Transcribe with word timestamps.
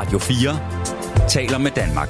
Radio 0.00 0.18
4 0.18 1.28
taler 1.28 1.58
med 1.58 1.70
Danmark. 1.70 2.08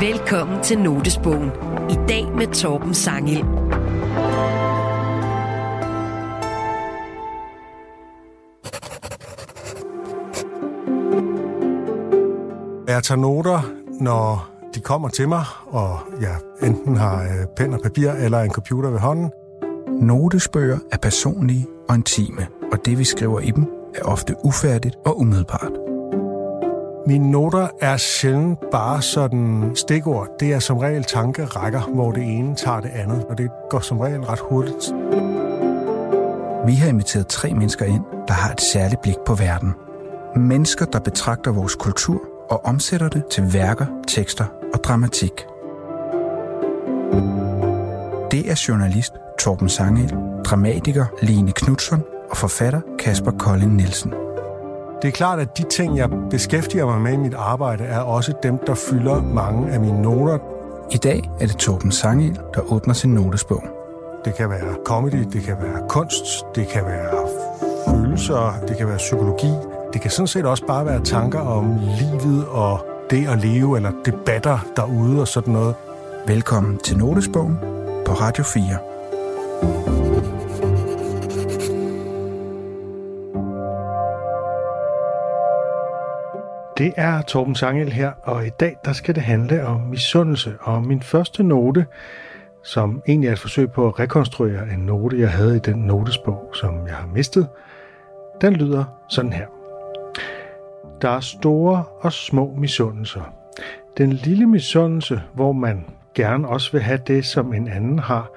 Velkommen 0.00 0.62
til 0.62 0.78
Notesbogen. 0.78 1.50
I 1.90 1.94
dag 2.08 2.28
med 2.36 2.46
Torben 2.54 2.94
Sangil. 2.94 3.44
Jeg 12.88 13.02
tager 13.02 13.16
noter, 13.16 13.72
når 14.00 14.50
de 14.74 14.80
kommer 14.80 15.08
til 15.08 15.28
mig, 15.28 15.44
og 15.66 15.98
jeg 16.20 16.36
enten 16.62 16.96
har 16.96 17.22
øh, 17.22 17.46
pen 17.56 17.74
og 17.74 17.80
papir 17.82 18.10
eller 18.10 18.40
en 18.40 18.50
computer 18.50 18.90
ved 18.90 18.98
hånden. 18.98 19.30
Notesbøger 20.00 20.78
er 20.92 20.96
personlige 20.96 21.66
og 21.88 21.94
intime, 21.94 22.46
og 22.72 22.78
det 22.84 22.98
vi 22.98 23.04
skriver 23.04 23.40
i 23.40 23.50
dem 23.50 23.79
er 24.00 24.04
ofte 24.04 24.34
ufærdigt 24.44 24.96
og 25.06 25.20
umiddelbart. 25.20 25.72
Mine 27.06 27.30
noter 27.30 27.68
er 27.80 27.96
sjældent 27.96 28.58
bare 28.72 29.02
sådan 29.02 29.72
stikord. 29.74 30.28
Det 30.40 30.52
er 30.52 30.58
som 30.58 30.78
regel 30.78 31.04
tankerækker, 31.04 31.80
hvor 31.80 32.12
det 32.12 32.22
ene 32.22 32.54
tager 32.54 32.80
det 32.80 32.90
andet, 32.94 33.24
og 33.28 33.38
det 33.38 33.50
går 33.70 33.80
som 33.80 34.00
regel 34.00 34.20
ret 34.20 34.40
hurtigt. 34.40 34.92
Vi 36.66 36.74
har 36.74 36.88
inviteret 36.88 37.26
tre 37.26 37.54
mennesker 37.54 37.84
ind, 37.84 38.04
der 38.28 38.34
har 38.34 38.52
et 38.52 38.60
særligt 38.60 39.02
blik 39.02 39.16
på 39.26 39.34
verden. 39.34 39.74
Mennesker, 40.36 40.84
der 40.84 41.00
betragter 41.00 41.52
vores 41.52 41.74
kultur 41.74 42.20
og 42.50 42.64
omsætter 42.64 43.08
det 43.08 43.22
til 43.30 43.52
værker, 43.52 43.86
tekster 44.08 44.44
og 44.74 44.84
dramatik. 44.84 45.46
Det 48.30 48.50
er 48.50 48.64
journalist 48.68 49.12
Torben 49.38 49.68
Sangel, 49.68 50.14
dramatiker 50.44 51.06
Line 51.22 51.52
Knudsen 51.52 52.02
og 52.30 52.36
forfatter 52.36 52.80
Kasper 52.98 53.30
Kolding 53.30 53.74
Nielsen. 53.74 54.14
Det 55.02 55.08
er 55.08 55.12
klart, 55.12 55.38
at 55.38 55.58
de 55.58 55.62
ting, 55.62 55.96
jeg 55.96 56.10
beskæftiger 56.30 56.86
mig 56.86 57.00
med 57.00 57.12
i 57.12 57.16
mit 57.16 57.34
arbejde, 57.34 57.84
er 57.84 58.00
også 58.00 58.32
dem, 58.42 58.58
der 58.66 58.74
fylder 58.74 59.22
mange 59.22 59.72
af 59.72 59.80
mine 59.80 60.02
noter. 60.02 60.38
I 60.90 60.96
dag 60.96 61.30
er 61.40 61.46
det 61.46 61.56
Torben 61.56 61.92
Sangel, 61.92 62.40
der 62.54 62.72
åbner 62.72 62.94
sin 62.94 63.14
notesbog. 63.14 63.64
Det 64.24 64.34
kan 64.34 64.50
være 64.50 64.76
comedy, 64.84 65.26
det 65.32 65.42
kan 65.42 65.56
være 65.60 65.88
kunst, 65.88 66.24
det 66.54 66.68
kan 66.68 66.84
være 66.84 67.28
følelser, 67.88 68.54
det 68.68 68.76
kan 68.76 68.88
være 68.88 68.96
psykologi. 68.96 69.52
Det 69.92 70.00
kan 70.00 70.10
sådan 70.10 70.26
set 70.26 70.46
også 70.46 70.66
bare 70.66 70.86
være 70.86 71.04
tanker 71.04 71.40
om 71.40 71.78
livet 71.98 72.46
og 72.48 72.86
det 73.10 73.28
at 73.28 73.38
leve, 73.38 73.76
eller 73.76 73.92
debatter 74.04 74.58
derude 74.76 75.20
og 75.20 75.28
sådan 75.28 75.52
noget. 75.52 75.74
Velkommen 76.26 76.78
til 76.78 76.98
Notesbogen 76.98 77.58
på 78.06 78.12
Radio 78.12 78.44
4. 78.44 79.89
Det 86.80 86.92
er 86.96 87.22
Torben 87.22 87.54
Sangel 87.54 87.92
her, 87.92 88.12
og 88.22 88.46
i 88.46 88.50
dag 88.50 88.76
der 88.84 88.92
skal 88.92 89.14
det 89.14 89.22
handle 89.22 89.66
om 89.66 89.80
misundelse. 89.80 90.54
Og 90.60 90.82
min 90.82 91.02
første 91.02 91.42
note, 91.42 91.86
som 92.62 93.02
egentlig 93.08 93.28
er 93.28 93.32
et 93.32 93.38
forsøg 93.38 93.70
på 93.70 93.86
at 93.86 93.98
rekonstruere 93.98 94.72
en 94.72 94.78
note, 94.78 95.20
jeg 95.20 95.30
havde 95.30 95.56
i 95.56 95.58
den 95.58 95.76
notesbog, 95.76 96.50
som 96.54 96.86
jeg 96.86 96.94
har 96.94 97.06
mistet, 97.06 97.48
den 98.40 98.52
lyder 98.52 98.84
sådan 99.08 99.32
her. 99.32 99.46
Der 101.02 101.08
er 101.08 101.20
store 101.20 101.84
og 102.00 102.12
små 102.12 102.54
misundelser. 102.58 103.32
Den 103.98 104.12
lille 104.12 104.46
misundelse, 104.46 105.22
hvor 105.34 105.52
man 105.52 105.84
gerne 106.14 106.48
også 106.48 106.72
vil 106.72 106.80
have 106.80 107.00
det, 107.06 107.24
som 107.24 107.54
en 107.54 107.68
anden 107.68 107.98
har, 107.98 108.30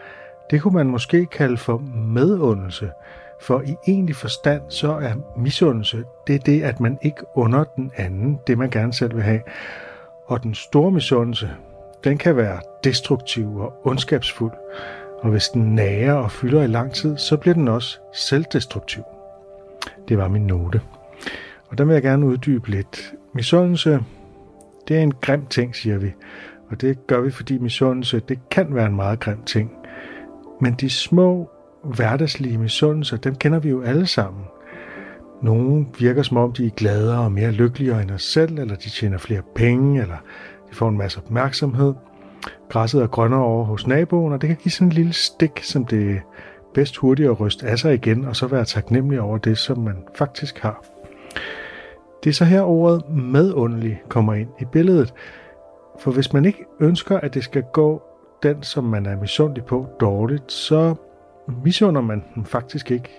det 0.52 0.62
kunne 0.62 0.74
man 0.74 0.88
måske 0.88 1.26
kalde 1.26 1.58
for 1.58 1.78
medundelse. 1.94 2.90
For 3.44 3.62
i 3.62 3.76
egentlig 3.88 4.16
forstand, 4.16 4.62
så 4.70 4.92
er 4.92 5.14
misundelse, 5.38 6.04
det 6.28 6.36
er 6.36 6.40
det, 6.40 6.64
at 6.64 6.80
man 6.80 6.98
ikke 7.02 7.22
under 7.36 7.64
den 7.64 7.92
anden, 7.96 8.40
det 8.48 8.58
man 8.58 8.70
gerne 8.70 8.94
selv 8.94 9.16
vil 9.16 9.24
have. 9.24 9.42
Og 10.26 10.44
den 10.44 10.56
store 10.56 10.92
misundelse, 10.92 11.50
den 12.04 12.18
kan 12.18 12.38
være 12.38 12.60
destruktiv 12.84 13.58
og 13.58 13.74
ondskabsfuld. 13.84 14.52
Og 15.22 15.30
hvis 15.30 15.50
den 15.50 15.76
nærer 15.76 16.14
og 16.14 16.32
fylder 16.32 16.64
i 16.64 16.68
lang 16.68 16.92
tid, 16.94 17.18
så 17.18 17.38
bliver 17.38 17.54
den 17.54 17.68
også 17.68 18.00
selvdestruktiv. 18.14 19.04
Det 20.08 20.18
var 20.18 20.28
min 20.28 20.48
note. 20.48 20.82
Og 21.70 21.78
der 21.78 21.84
vil 21.84 21.94
jeg 21.94 22.04
gerne 22.04 22.26
uddybe 22.26 22.70
lidt. 22.70 23.14
Misundelse, 23.34 24.00
det 24.88 24.98
er 24.98 25.02
en 25.02 25.14
grim 25.14 25.46
ting, 25.46 25.76
siger 25.76 25.98
vi. 25.98 26.14
Og 26.70 26.82
det 26.82 27.08
gør 27.08 27.22
vi, 27.22 27.32
fordi 27.32 27.58
misundelse, 27.58 28.20
det 28.20 28.40
kan 28.52 28.76
være 28.76 28.86
en 28.86 28.96
meget 28.96 29.20
grim 29.20 29.44
ting. 29.44 29.72
Men 30.62 30.74
de 30.74 30.90
små 30.90 31.50
hverdagslige 31.84 32.58
misundelser, 32.58 33.18
dem 33.18 33.36
kender 33.36 33.60
vi 33.60 33.70
jo 33.70 33.82
alle 33.82 34.06
sammen. 34.06 34.44
Nogle 35.42 35.86
virker 36.00 36.24
som 36.24 36.38
om, 36.38 36.54
de 36.54 36.66
er 36.66 36.70
gladere 36.70 37.20
og 37.20 37.32
mere 37.32 37.52
lykkeligere 37.52 38.02
end 38.02 38.12
os 38.12 38.24
selv, 38.24 38.60
eller 38.60 38.76
de 38.76 38.90
tjener 38.90 39.18
flere 39.18 39.42
penge, 39.56 40.02
eller 40.02 40.18
de 40.70 40.76
får 40.76 40.90
en 40.90 40.98
masse 40.98 41.20
opmærksomhed. 41.26 41.94
Græsset 42.70 43.02
er 43.02 43.08
grønnere 43.08 43.44
over 43.44 43.66
hos 43.66 43.88
naboen, 43.88 44.34
og 44.34 44.42
det 44.42 44.48
kan 44.48 44.58
give 44.64 44.72
sådan 44.72 44.88
en 44.88 44.94
lille 44.94 45.14
stik, 45.14 45.60
som 45.64 45.86
det 45.86 46.12
er 46.12 46.20
bedst 46.74 46.98
hurtigt 46.98 47.30
at 47.30 47.40
ryste 47.40 47.68
af 47.68 47.80
sig 47.80 47.94
igen, 47.94 48.26
og 48.26 48.36
så 48.36 48.48
være 48.48 48.66
taknemmelig 48.66 49.22
over 49.22 49.38
det, 49.38 49.58
som 49.58 49.78
man 49.78 49.96
faktisk 50.16 50.60
har. 50.60 50.84
Det 52.24 52.30
er 52.30 52.34
så 52.34 52.46
her 52.46 52.62
ordet 52.62 53.10
medundelig 53.10 54.02
kommer 54.10 54.34
ind 54.34 54.50
i 54.60 54.66
billedet. 54.66 55.14
For 56.00 56.12
hvis 56.12 56.34
man 56.34 56.46
ikke 56.46 56.66
ønsker, 56.80 57.20
at 57.20 57.34
det 57.34 57.44
skal 57.44 57.64
gå 57.74 58.02
den, 58.44 58.64
som 58.64 58.84
man 58.84 59.06
er 59.06 59.16
misundelig 59.22 59.66
på, 59.66 59.88
dårligt, 60.00 60.52
så 60.52 60.96
misunder 61.64 62.02
man 62.02 62.24
dem 62.36 62.46
faktisk 62.46 62.92
ikke, 62.92 63.10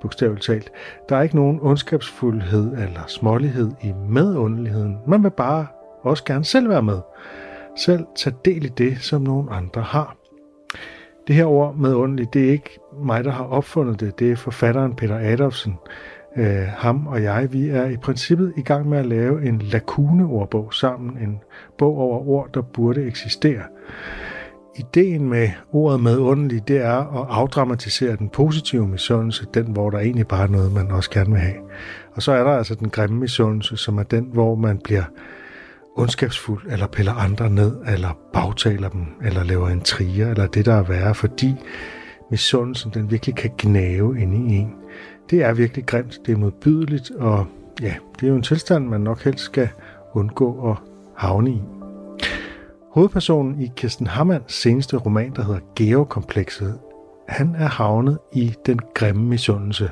bogstaveligt 0.00 0.44
talt. 0.44 0.72
Der 1.08 1.16
er 1.16 1.22
ikke 1.22 1.36
nogen 1.36 1.58
ondskabsfuldhed 1.62 2.72
eller 2.72 3.00
smålighed 3.06 3.70
i 3.82 3.92
medundeligheden. 4.08 4.98
Man 5.06 5.22
vil 5.22 5.30
bare 5.30 5.66
også 6.02 6.24
gerne 6.24 6.44
selv 6.44 6.68
være 6.68 6.82
med. 6.82 7.00
Selv 7.76 8.04
tage 8.16 8.36
del 8.44 8.64
i 8.64 8.68
det, 8.68 8.98
som 8.98 9.22
nogen 9.22 9.48
andre 9.50 9.82
har. 9.82 10.16
Det 11.26 11.36
her 11.36 11.44
ord 11.44 11.76
medunderligt, 11.76 12.34
det 12.34 12.44
er 12.44 12.50
ikke 12.50 12.78
mig, 13.02 13.24
der 13.24 13.30
har 13.30 13.44
opfundet 13.44 14.00
det. 14.00 14.18
Det 14.18 14.32
er 14.32 14.36
forfatteren 14.36 14.94
Peter 14.94 15.18
Adolfsen. 15.18 15.78
Øh, 16.36 16.66
ham 16.66 17.06
og 17.06 17.22
jeg, 17.22 17.52
vi 17.52 17.68
er 17.68 17.84
i 17.84 17.96
princippet 17.96 18.52
i 18.56 18.62
gang 18.62 18.88
med 18.88 18.98
at 18.98 19.06
lave 19.06 19.46
en 19.48 19.58
lakuneordbog 19.58 20.74
sammen. 20.74 21.18
En 21.18 21.40
bog 21.78 21.98
over 21.98 22.28
ord, 22.28 22.52
der 22.54 22.62
burde 22.62 23.02
eksistere. 23.02 23.62
Ideen 24.78 25.28
med 25.28 25.48
ordet 25.72 26.00
medundelig, 26.00 26.68
det 26.68 26.76
er 26.76 27.20
at 27.20 27.26
afdramatisere 27.30 28.16
den 28.16 28.28
positive 28.28 28.88
misundelse, 28.88 29.46
den 29.54 29.72
hvor 29.72 29.90
der 29.90 29.98
egentlig 29.98 30.26
bare 30.26 30.42
er 30.42 30.48
noget, 30.48 30.72
man 30.72 30.90
også 30.90 31.10
gerne 31.10 31.30
vil 31.30 31.40
have. 31.40 31.56
Og 32.14 32.22
så 32.22 32.32
er 32.32 32.44
der 32.44 32.50
altså 32.50 32.74
den 32.74 32.90
grimme 32.90 33.18
misundelse, 33.18 33.76
som 33.76 33.98
er 33.98 34.02
den, 34.02 34.28
hvor 34.32 34.54
man 34.54 34.80
bliver 34.84 35.02
ondskabsfuld, 35.96 36.62
eller 36.70 36.86
piller 36.86 37.12
andre 37.12 37.50
ned, 37.50 37.76
eller 37.86 38.18
bagtaler 38.32 38.88
dem, 38.88 39.06
eller 39.24 39.44
laver 39.44 39.68
en 39.68 39.80
trier, 39.80 40.30
eller 40.30 40.46
det, 40.46 40.66
der 40.66 40.74
er 40.74 40.82
værre, 40.82 41.14
fordi 41.14 41.54
misundelsen, 42.30 42.90
den 42.94 43.10
virkelig 43.10 43.34
kan 43.34 43.50
gnave 43.58 44.20
ind 44.20 44.34
i 44.34 44.56
en. 44.56 44.74
Det 45.30 45.44
er 45.44 45.52
virkelig 45.54 45.86
grimt, 45.86 46.18
det 46.26 46.32
er 46.32 46.36
modbydeligt, 46.36 47.10
og 47.10 47.46
ja, 47.82 47.94
det 48.20 48.26
er 48.26 48.30
jo 48.30 48.36
en 48.36 48.42
tilstand, 48.42 48.88
man 48.88 49.00
nok 49.00 49.24
helst 49.24 49.44
skal 49.44 49.68
undgå 50.12 50.70
at 50.70 50.76
havne 51.16 51.50
i. 51.50 51.62
Hovedpersonen 52.90 53.60
i 53.60 53.70
Kirsten 53.76 54.06
Hammanns 54.06 54.52
seneste 54.52 54.96
roman, 54.96 55.32
der 55.36 55.42
hedder 55.42 55.60
Geokomplekset, 55.76 56.78
han 57.28 57.54
er 57.54 57.66
havnet 57.66 58.18
i 58.32 58.54
den 58.66 58.80
grimme 58.94 59.24
misundelse. 59.24 59.90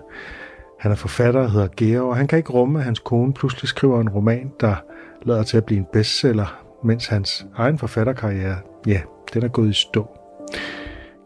Han 0.80 0.90
er 0.90 0.96
forfatter 0.96 1.40
og 1.40 1.50
hedder 1.50 1.68
Geo, 1.76 2.08
og 2.08 2.16
han 2.16 2.26
kan 2.26 2.38
ikke 2.38 2.52
rumme, 2.52 2.78
at 2.78 2.84
hans 2.84 2.98
kone 2.98 3.32
pludselig 3.32 3.68
skriver 3.68 4.00
en 4.00 4.08
roman, 4.08 4.52
der 4.60 4.74
lader 5.22 5.42
til 5.42 5.56
at 5.56 5.64
blive 5.64 5.78
en 5.78 5.86
bestseller, 5.92 6.64
mens 6.84 7.06
hans 7.06 7.46
egen 7.56 7.78
forfatterkarriere, 7.78 8.56
ja, 8.86 9.00
den 9.34 9.44
er 9.44 9.48
gået 9.48 9.70
i 9.70 9.72
stå. 9.72 10.08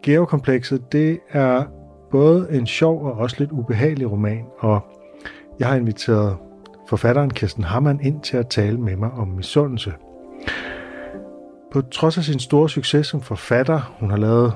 Geokomplekset, 0.03 0.93
det 0.93 1.19
er 1.31 1.65
både 2.11 2.49
en 2.51 2.67
sjov 2.67 3.05
og 3.05 3.13
også 3.13 3.37
lidt 3.39 3.51
ubehagelig 3.53 4.11
roman, 4.11 4.45
og 4.59 4.81
jeg 5.59 5.69
har 5.69 5.77
inviteret 5.77 6.37
forfatteren 6.89 7.31
Kirsten 7.31 7.65
Hammann 7.65 8.01
ind 8.01 8.21
til 8.21 8.37
at 8.37 8.49
tale 8.49 8.78
med 8.78 8.97
mig 8.97 9.11
om 9.11 9.28
misundelse. 9.28 9.93
På 11.72 11.83
trods 11.83 12.19
af 12.19 12.25
sin 12.25 12.39
store 12.39 12.69
succes 12.69 13.07
som 13.07 13.21
forfatter, 13.21 13.97
hun 14.01 14.11
har 14.11 14.17
lavet 14.17 14.55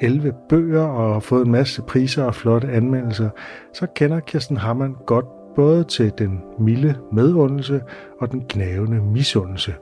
11 0.00 0.32
bøger 0.48 0.82
og 0.82 1.22
fået 1.22 1.44
en 1.46 1.52
masse 1.52 1.82
priser 1.82 2.24
og 2.24 2.34
flotte 2.34 2.68
anmeldelser, 2.68 3.30
så 3.74 3.86
kender 3.96 4.20
Kirsten 4.20 4.56
Hammann 4.56 4.96
godt 5.06 5.24
både 5.56 5.84
til 5.84 6.12
den 6.18 6.40
milde 6.58 6.98
medundelse 7.12 7.82
og 8.20 8.32
den 8.32 8.48
knævende 8.48 9.00
misundelse. 9.00 9.74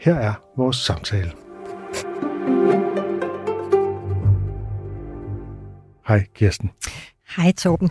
Her 0.00 0.14
er 0.14 0.32
vores 0.56 0.76
samtale. 0.76 1.32
Hej 6.08 6.24
Kirsten. 6.34 6.70
Hej 7.36 7.52
Torben. 7.52 7.90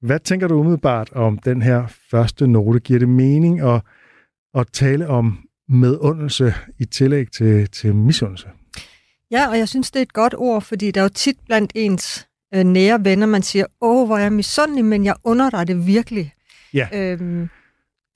Hvad 0.00 0.18
tænker 0.18 0.48
du 0.48 0.54
umiddelbart 0.54 1.12
om 1.12 1.38
den 1.38 1.62
her 1.62 1.86
første 2.10 2.46
note? 2.46 2.80
Giver 2.80 2.98
det 2.98 3.08
mening 3.08 3.60
at, 3.60 3.82
at 4.54 4.66
tale 4.72 5.08
om 5.08 5.43
medundelse 5.68 6.54
i 6.78 6.84
tillæg 6.84 7.30
til, 7.30 7.68
til 7.70 7.94
misundelse? 7.94 8.46
Ja, 9.30 9.48
og 9.48 9.58
jeg 9.58 9.68
synes, 9.68 9.90
det 9.90 9.98
er 9.98 10.02
et 10.02 10.12
godt 10.12 10.34
ord, 10.36 10.62
fordi 10.62 10.90
der 10.90 11.00
er 11.00 11.04
jo 11.04 11.08
tit 11.08 11.36
blandt 11.46 11.72
ens 11.74 12.26
øh, 12.54 12.64
nære 12.64 13.04
venner, 13.04 13.26
man 13.26 13.42
siger, 13.42 13.66
åh, 13.80 14.06
hvor 14.06 14.16
er 14.16 14.22
jeg 14.22 14.32
misundelig, 14.32 14.84
men 14.84 15.04
jeg 15.04 15.14
under 15.24 15.50
dig 15.50 15.66
det 15.68 15.86
virkelig. 15.86 16.32
Ja. 16.74 16.88
Øhm, 16.92 17.48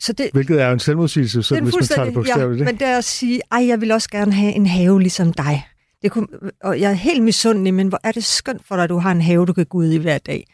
så 0.00 0.12
det, 0.12 0.30
Hvilket 0.32 0.60
er 0.62 0.66
jo 0.66 0.72
en 0.72 0.78
selvmodsigelse, 0.78 1.42
så 1.42 1.54
det 1.54 1.62
hvis 1.62 1.74
man 1.74 1.84
tager 1.84 2.04
det 2.04 2.14
bogstaveligt. 2.14 2.60
ja, 2.60 2.64
Ja, 2.64 2.72
men 2.72 2.80
det 2.80 2.86
er 2.86 2.98
at 2.98 3.04
sige, 3.04 3.40
ej, 3.52 3.66
jeg 3.66 3.80
vil 3.80 3.92
også 3.92 4.10
gerne 4.10 4.32
have 4.32 4.52
en 4.52 4.66
have 4.66 5.00
ligesom 5.00 5.32
dig. 5.32 5.66
Det 6.02 6.10
kunne, 6.10 6.26
og 6.62 6.80
jeg 6.80 6.90
er 6.90 6.94
helt 6.94 7.22
misundelig, 7.22 7.74
men 7.74 7.88
hvor 7.88 8.00
er 8.04 8.12
det 8.12 8.24
skønt 8.24 8.66
for 8.66 8.74
dig, 8.74 8.84
at 8.84 8.90
du 8.90 8.98
har 8.98 9.12
en 9.12 9.20
have, 9.20 9.46
du 9.46 9.52
kan 9.52 9.66
gå 9.66 9.78
ud 9.78 9.90
i 9.92 9.96
hver 9.96 10.18
dag. 10.18 10.46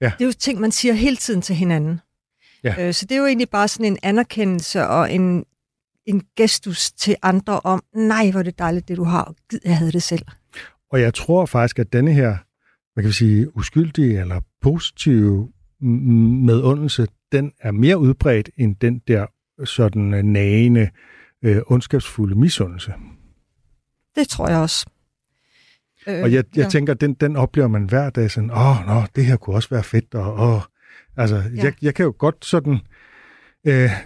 Ja. 0.00 0.06
Det 0.18 0.24
er 0.24 0.26
jo 0.26 0.32
ting, 0.32 0.60
man 0.60 0.72
siger 0.72 0.94
hele 0.94 1.16
tiden 1.16 1.42
til 1.42 1.54
hinanden. 1.54 2.00
Ja. 2.64 2.86
Øh, 2.86 2.94
så 2.94 3.06
det 3.06 3.14
er 3.14 3.18
jo 3.18 3.26
egentlig 3.26 3.48
bare 3.48 3.68
sådan 3.68 3.86
en 3.86 3.98
anerkendelse 4.02 4.86
og 4.86 5.12
en, 5.12 5.44
en 6.08 6.22
gestus 6.36 6.92
til 6.92 7.16
andre 7.22 7.60
om, 7.60 7.82
nej, 7.94 8.30
hvor 8.30 8.40
er 8.40 8.44
det 8.44 8.58
dejligt, 8.58 8.88
det 8.88 8.96
du 8.96 9.04
har, 9.04 9.22
og 9.22 9.36
gid, 9.50 9.60
jeg 9.64 9.76
havde 9.76 9.92
det 9.92 10.02
selv. 10.02 10.22
Og 10.92 11.00
jeg 11.00 11.14
tror 11.14 11.46
faktisk, 11.46 11.78
at 11.78 11.92
denne 11.92 12.12
her, 12.12 12.36
hvad 12.94 13.04
kan 13.04 13.08
vi 13.08 13.14
sige, 13.14 13.56
uskyldige 13.56 14.20
eller 14.20 14.40
positive 14.62 15.48
medundelse, 15.80 17.06
den 17.32 17.52
er 17.60 17.70
mere 17.70 17.98
udbredt 17.98 18.50
end 18.56 18.76
den 18.76 18.98
der 19.08 19.26
sådan 19.64 20.14
øh, 20.14 20.22
nagende, 20.22 20.90
øh, 21.42 21.62
ondskabsfulde 21.66 22.34
misundelse. 22.34 22.92
Det 24.14 24.28
tror 24.28 24.48
jeg 24.48 24.58
også. 24.58 24.86
Øh, 26.06 26.22
Og 26.22 26.32
jeg, 26.32 26.44
jeg 26.56 26.64
ja. 26.64 26.68
tænker, 26.68 26.94
den, 26.94 27.14
den 27.14 27.36
oplever 27.36 27.68
man 27.68 27.84
hver 27.84 28.10
dag 28.10 28.30
sådan, 28.30 28.50
åh, 28.50 28.86
nå, 28.86 29.02
det 29.16 29.26
her 29.26 29.36
kunne 29.36 29.56
også 29.56 29.68
være 29.70 29.82
fedt, 29.82 30.14
og 30.14 30.48
åh. 30.48 30.60
Altså. 31.16 31.36
Ja. 31.36 31.64
jeg, 31.64 31.74
jeg 31.82 31.94
kan 31.94 32.04
jo 32.04 32.14
godt 32.18 32.44
sådan 32.44 32.72
øh, 32.72 32.78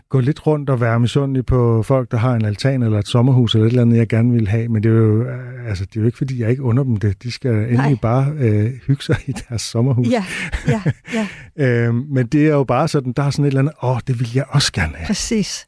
gå 0.08 0.20
lidt 0.20 0.46
rundt 0.46 0.70
og 0.70 0.80
være 0.80 1.00
misundelig 1.00 1.46
på 1.46 1.82
folk, 1.82 2.10
der 2.10 2.16
har 2.16 2.34
en 2.34 2.44
altan 2.44 2.82
eller 2.82 2.98
et 2.98 3.08
sommerhus 3.08 3.54
eller 3.54 3.66
et 3.66 3.70
eller 3.70 3.82
andet, 3.82 3.96
jeg 3.96 4.08
gerne 4.08 4.32
vil 4.32 4.48
have, 4.48 4.68
men 4.68 4.82
det 4.82 4.88
er 4.88 4.94
jo, 4.94 5.22
øh, 5.22 5.68
altså, 5.68 5.84
det 5.84 5.96
er 5.96 6.00
jo 6.00 6.06
ikke, 6.06 6.18
fordi 6.18 6.40
jeg 6.40 6.50
ikke 6.50 6.62
under 6.62 6.84
dem 6.84 6.96
det. 6.96 7.22
De 7.22 7.32
skal 7.32 7.50
endelig 7.50 7.76
Nej. 7.76 7.94
bare 8.02 8.32
øh, 8.38 8.72
hygge 8.86 9.02
sig 9.02 9.16
i 9.28 9.32
deres 9.32 9.62
sommerhus. 9.62 10.08
Ja, 10.10 10.24
ja, 10.68 10.82
ja, 11.14 11.28
Øh, 11.86 11.94
men 11.94 12.26
det 12.26 12.46
er 12.46 12.52
jo 12.52 12.64
bare 12.64 12.88
sådan, 12.88 13.12
der 13.12 13.22
er 13.22 13.30
sådan 13.30 13.44
et 13.44 13.48
eller 13.48 13.60
andet, 13.60 13.74
åh, 13.82 13.98
det 14.06 14.20
vil 14.20 14.28
jeg 14.34 14.44
også 14.48 14.72
gerne 14.72 14.96
have. 14.96 15.06
præcis. 15.06 15.66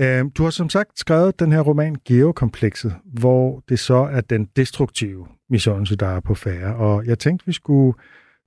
Øh, 0.00 0.24
du 0.38 0.42
har 0.42 0.50
som 0.50 0.68
sagt 0.68 0.98
skrevet 0.98 1.40
den 1.40 1.52
her 1.52 1.60
roman 1.60 1.96
Geokomplekset, 2.04 2.94
hvor 3.04 3.62
det 3.68 3.78
så 3.78 3.94
er 3.94 4.20
den 4.20 4.48
destruktive 4.56 5.26
misundelse, 5.50 5.96
der 5.96 6.06
er 6.06 6.20
på 6.20 6.34
færre. 6.34 6.76
Og 6.76 7.06
jeg 7.06 7.18
tænkte, 7.18 7.46
vi 7.46 7.52
skulle 7.52 7.98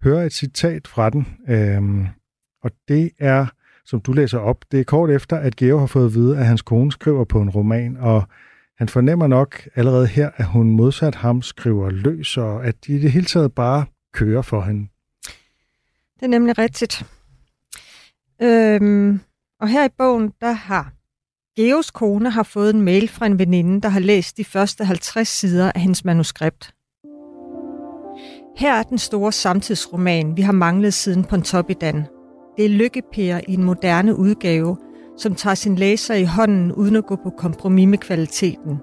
høre 0.04 0.25
et 0.25 0.33
citat 0.33 0.88
fra 0.88 1.10
den. 1.10 1.28
Øh, 1.48 2.07
og 2.63 2.71
det 2.88 3.12
er, 3.19 3.45
som 3.86 4.00
du 4.00 4.14
læser 4.14 4.40
op, 4.40 4.66
det 4.72 4.80
er 4.80 4.84
kort 4.84 5.10
efter, 5.10 5.38
at 5.38 5.56
Geo 5.56 5.80
har 5.80 5.86
fået 5.86 6.06
at 6.06 6.14
vide, 6.14 6.38
at 6.38 6.46
hans 6.46 6.62
kone 6.62 6.92
skriver 6.92 7.24
på 7.24 7.42
en 7.42 7.50
roman, 7.50 7.98
og 7.98 8.24
han 8.78 8.90
fornemmer 8.90 9.28
nok 9.28 9.68
allerede 9.76 10.08
her, 10.08 10.30
at 10.36 10.46
hun 10.46 10.70
modsat 10.70 11.16
ham 11.16 11.42
skriver 11.42 11.90
løs, 11.90 12.38
og 12.38 12.66
at 12.66 12.76
de 12.88 12.96
i 12.96 13.00
det 13.00 13.12
hele 13.12 13.26
taget 13.26 13.54
bare 13.54 13.86
kører 14.14 14.42
for 14.42 14.62
hende. 14.62 14.88
Det 16.16 16.24
er 16.24 16.28
nemlig 16.28 16.58
rigtigt. 16.58 17.06
Øhm, 18.42 19.20
og 19.62 19.68
her 19.68 19.86
i 19.86 19.90
bogen, 19.98 20.31
der 20.42 20.52
har 20.52 20.92
Geos 21.56 21.92
kone 21.92 22.30
har 22.30 22.44
fået 22.44 22.76
en 22.76 22.81
mail 22.81 23.10
fra 23.10 23.26
en 23.26 23.40
veninde, 23.40 23.81
der 23.81 23.90
har 23.90 24.00
læst 24.00 24.38
de 24.38 24.44
første 24.46 24.86
50 24.86 25.28
sider 25.28 25.72
af 25.72 25.81
hendes 25.81 26.06
manuskript. 26.06 26.74
Her 28.58 28.74
er 28.74 28.84
den 28.84 28.98
store 28.98 29.31
samtidsroman, 29.31 30.38
vi 30.38 30.42
har 30.42 30.54
manglet 30.54 30.94
siden 30.94 31.24
Pontoppidan. 31.24 32.15
Det 32.57 32.66
er 32.66 32.69
lykkepærer 32.69 33.42
i 33.48 33.54
en 33.54 33.63
moderne 33.63 34.16
udgave, 34.16 34.78
som 35.18 35.36
tager 35.36 35.56
sin 35.56 35.75
læser 35.75 36.13
i 36.16 36.24
hånden 36.24 36.72
uden 36.72 36.96
at 36.96 37.06
gå 37.06 37.16
på 37.16 37.30
kompromis 37.30 37.88
med 37.88 37.98
kvaliteten. 37.98 38.80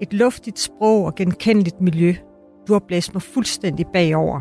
Et 0.00 0.12
luftigt 0.12 0.58
sprog 0.58 1.04
og 1.04 1.14
genkendeligt 1.14 1.80
miljø. 1.80 2.14
Du 2.68 2.72
har 2.72 2.80
blæst 2.88 3.14
mig 3.14 3.22
fuldstændig 3.22 3.86
bagover. 3.92 4.40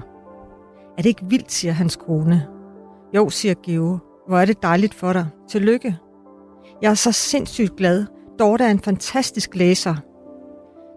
Er 0.97 1.01
det 1.01 1.05
ikke 1.05 1.25
vildt, 1.29 1.51
siger 1.51 1.71
hans 1.71 1.95
kone. 1.95 2.47
Jo, 3.15 3.29
siger 3.29 3.55
Geo. 3.63 3.97
Hvor 4.27 4.37
er 4.37 4.45
det 4.45 4.63
dejligt 4.63 4.93
for 4.93 5.13
dig. 5.13 5.25
Tillykke. 5.49 5.97
Jeg 6.81 6.89
er 6.89 6.95
så 6.95 7.11
sindssygt 7.11 7.75
glad. 7.75 8.05
Dorte 8.39 8.63
er 8.63 8.71
en 8.71 8.79
fantastisk 8.79 9.55
læser. 9.55 9.95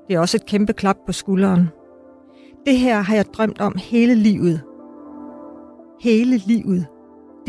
Det 0.09 0.17
er 0.17 0.21
også 0.21 0.37
et 0.37 0.47
kæmpe 0.47 0.73
klap 0.73 0.97
på 1.07 1.13
skulderen. 1.13 1.69
Det 2.67 2.79
her 2.79 3.01
har 3.01 3.15
jeg 3.15 3.25
drømt 3.35 3.61
om 3.61 3.75
hele 3.79 4.15
livet. 4.15 4.61
Hele 6.01 6.37
livet. 6.37 6.87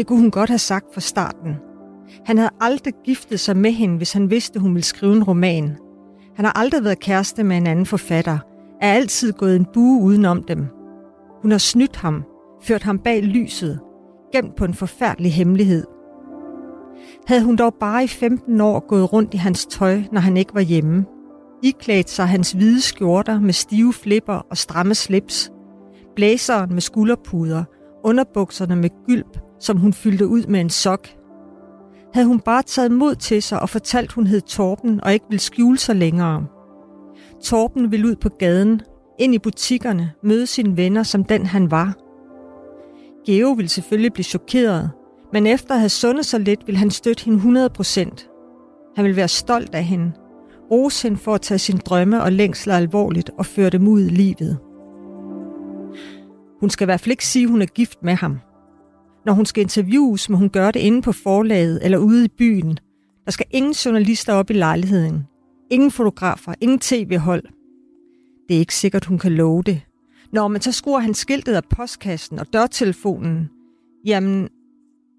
Det 0.02 0.08
kunne 0.08 0.20
hun 0.20 0.32
godt 0.32 0.50
have 0.50 0.60
sagt 0.60 0.94
fra 0.94 1.02
starten. 1.02 1.56
Han 2.26 2.38
havde 2.38 2.50
aldrig 2.62 2.94
giftet 3.06 3.40
sig 3.40 3.58
med 3.58 3.72
hende, 3.72 3.98
hvis 3.98 4.14
han 4.14 4.30
vidste, 4.30 4.60
hun 4.60 4.74
ville 4.74 4.86
skrive 4.86 5.14
en 5.16 5.24
roman. 5.24 5.78
Han 6.36 6.46
har 6.46 6.52
aldrig 6.60 6.84
været 6.84 7.00
kæreste 7.00 7.44
med 7.44 7.58
en 7.58 7.68
anden 7.68 7.86
forfatter, 7.86 8.38
er 8.82 8.94
altid 8.94 9.34
gået 9.34 9.56
en 9.56 9.66
bue 9.74 10.02
udenom 10.02 10.44
dem. 10.44 10.68
Hun 11.42 11.52
har 11.52 11.58
snydt 11.58 11.96
ham, 11.96 12.24
ført 12.64 12.84
ham 12.84 13.00
bag 13.00 13.24
lyset, 13.24 13.80
gemt 14.34 14.56
på 14.56 14.66
en 14.66 14.74
forfærdelig 14.74 15.34
hemmelighed. 15.34 15.86
Havde 17.28 17.44
hun 17.44 17.56
dog 17.56 17.74
bare 17.80 18.04
i 18.04 18.08
15 18.08 18.62
år 18.62 18.88
gået 18.88 19.14
rundt 19.14 19.34
i 19.34 19.38
hans 19.38 19.66
tøj, 19.66 20.02
når 20.12 20.22
han 20.22 20.38
ikke 20.38 20.56
var 20.56 20.62
hjemme, 20.62 21.06
iklædt 21.64 22.10
sig 22.10 22.28
hans 22.28 22.52
hvide 22.52 22.82
skjorter 22.82 23.40
med 23.40 23.54
stive 23.54 23.94
flipper 23.94 24.46
og 24.50 24.58
stramme 24.58 24.96
slips, 24.96 25.52
blæseren 26.16 26.74
med 26.74 26.82
skulderpuder, 26.82 27.64
underbukserne 28.04 28.76
med 28.76 28.90
gylp, 29.08 29.38
som 29.62 29.78
hun 29.78 29.94
fyldte 29.94 30.28
ud 30.28 30.46
med 30.48 30.62
en 30.62 30.70
sok. 30.70 31.08
Havde 32.14 32.28
hun 32.28 32.40
bare 32.40 32.64
taget 32.64 32.92
mod 32.92 33.16
til 33.16 33.44
sig 33.44 33.62
og 33.62 33.70
fortalt, 33.70 34.12
hun 34.12 34.28
hed 34.28 34.42
Torben 34.42 35.04
og 35.04 35.14
ikke 35.14 35.26
ville 35.30 35.42
skjule 35.42 35.78
sig 35.78 35.96
længere. 35.96 36.46
Torben 37.44 37.92
ville 37.92 38.08
ud 38.08 38.16
på 38.16 38.30
gaden, 38.30 38.82
ind 39.20 39.36
i 39.36 39.40
butikkerne, 39.40 40.12
møde 40.24 40.48
sine 40.48 40.78
venner 40.78 41.04
som 41.04 41.24
den 41.24 41.46
han 41.46 41.72
var. 41.72 41.96
Geo 43.26 43.52
ville 43.52 43.70
selvfølgelig 43.70 44.14
blive 44.14 44.24
chokeret, 44.24 44.92
men 45.34 45.48
efter 45.48 45.74
at 45.74 45.80
have 45.80 45.90
sundet 45.90 46.26
sig 46.26 46.40
lidt, 46.40 46.68
ville 46.68 46.80
han 46.80 46.92
støtte 46.92 47.26
hende 47.26 47.68
100%. 47.78 48.94
Han 48.96 49.06
ville 49.06 49.16
være 49.16 49.28
stolt 49.28 49.76
af 49.76 49.84
hende, 49.84 50.12
rose 50.72 51.04
hende 51.04 51.18
for 51.18 51.34
at 51.34 51.42
tage 51.42 51.60
sine 51.60 51.80
drømme 51.80 52.24
og 52.24 52.32
længsler 52.32 52.76
alvorligt 52.76 53.30
og 53.38 53.46
føre 53.46 53.70
dem 53.70 53.88
ud 53.88 54.02
i 54.02 54.10
livet. 54.10 54.58
Hun 56.60 56.70
skal 56.70 56.86
i 56.86 56.88
hvert 56.88 57.00
fald 57.00 57.12
ikke 57.12 57.26
sige, 57.26 57.44
at 57.44 57.50
hun 57.50 57.62
er 57.62 57.66
gift 57.66 58.04
med 58.04 58.14
ham. 58.14 58.40
Når 59.26 59.34
hun 59.34 59.46
skal 59.46 59.62
interviews, 59.62 60.30
må 60.30 60.38
hun 60.38 60.50
gøre 60.50 60.72
det 60.72 60.80
inde 60.80 61.02
på 61.02 61.12
forlaget 61.12 61.80
eller 61.86 61.98
ude 61.98 62.26
i 62.26 62.28
byen. 62.38 62.78
Der 63.26 63.32
skal 63.32 63.46
ingen 63.52 63.74
journalister 63.74 64.34
op 64.34 64.50
i 64.50 64.54
lejligheden. 64.54 65.24
Ingen 65.72 65.92
fotografer, 65.92 66.54
ingen 66.62 66.80
tv-hold. 66.80 67.44
Det 68.50 68.56
er 68.56 68.60
ikke 68.60 68.76
sikkert, 68.76 69.06
hun 69.06 69.20
kan 69.20 69.32
love 69.32 69.64
det. 69.64 69.82
Når 70.34 70.48
man 70.48 70.62
så 70.62 70.72
skruer 70.72 71.00
han 71.00 71.14
skiltet 71.14 71.54
af 71.54 71.64
postkassen 71.70 72.40
og 72.40 72.54
dørtelefonen, 72.54 73.50
jamen, 74.06 74.50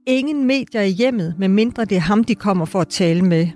ingen 0.07 0.47
medier 0.47 0.83
i 0.83 0.91
hjemmet, 0.91 1.35
medmindre 1.39 1.85
det 1.85 1.97
er 1.97 2.01
ham, 2.01 2.25
de 2.25 2.35
kommer 2.35 2.65
for 2.65 2.81
at 2.81 2.89
tale 2.89 3.23
med. 3.23 3.47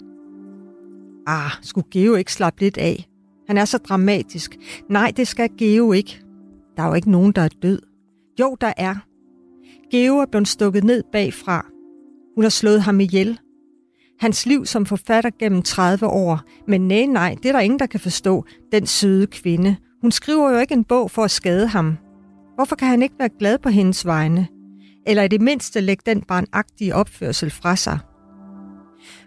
Ah, 1.27 1.51
skulle 1.63 1.87
Geo 1.91 2.15
ikke 2.15 2.33
slappe 2.33 2.61
lidt 2.61 2.79
af? 2.79 3.09
Han 3.47 3.59
er 3.59 3.65
så 3.65 3.79
dramatisk. 3.79 4.57
Nej, 4.91 5.13
det 5.17 5.29
skal 5.29 5.51
Geo 5.59 5.93
ikke. 5.93 6.23
Der 6.77 6.83
er 6.83 6.87
jo 6.87 6.95
ikke 6.95 7.11
nogen, 7.11 7.33
der 7.33 7.43
er 7.43 7.49
død. 7.63 7.83
Jo, 8.41 8.57
der 8.61 8.73
er. 8.77 8.95
Geo 9.91 10.19
er 10.19 10.27
blevet 10.27 10.49
stukket 10.49 10.85
ned 10.85 11.03
bagfra. 11.13 11.67
Hun 12.35 12.45
har 12.45 12.51
slået 12.51 12.83
ham 12.83 13.01
ihjel. 13.01 13.39
Hans 14.21 14.47
liv 14.47 14.67
som 14.67 14.87
forfatter 14.87 15.31
gennem 15.39 15.63
30 15.63 16.07
år. 16.07 16.41
Men 16.69 16.89
nej, 16.89 17.05
nej, 17.05 17.37
det 17.43 17.49
er 17.49 17.53
der 17.53 17.61
ingen, 17.61 17.79
der 17.79 17.87
kan 17.87 18.01
forstå. 18.01 18.45
Den 18.73 18.87
søde 18.87 19.27
kvinde. 19.27 19.77
Hun 20.01 20.11
skriver 20.11 20.51
jo 20.51 20.59
ikke 20.59 20.75
en 20.75 20.85
bog 20.85 21.11
for 21.11 21.25
at 21.25 21.31
skade 21.31 21.67
ham. 21.67 21.97
Hvorfor 22.55 22.77
kan 22.77 22.89
han 22.89 23.03
ikke 23.03 23.15
være 23.19 23.31
glad 23.39 23.59
på 23.59 23.69
hendes 23.69 24.07
vegne? 24.07 24.47
Eller 25.07 25.23
i 25.23 25.29
det 25.29 25.41
mindste 25.41 25.81
lægge 25.81 26.03
den 26.07 26.23
barnagtige 26.23 26.95
opførsel 26.95 27.51
fra 27.51 27.77
sig? 27.77 27.99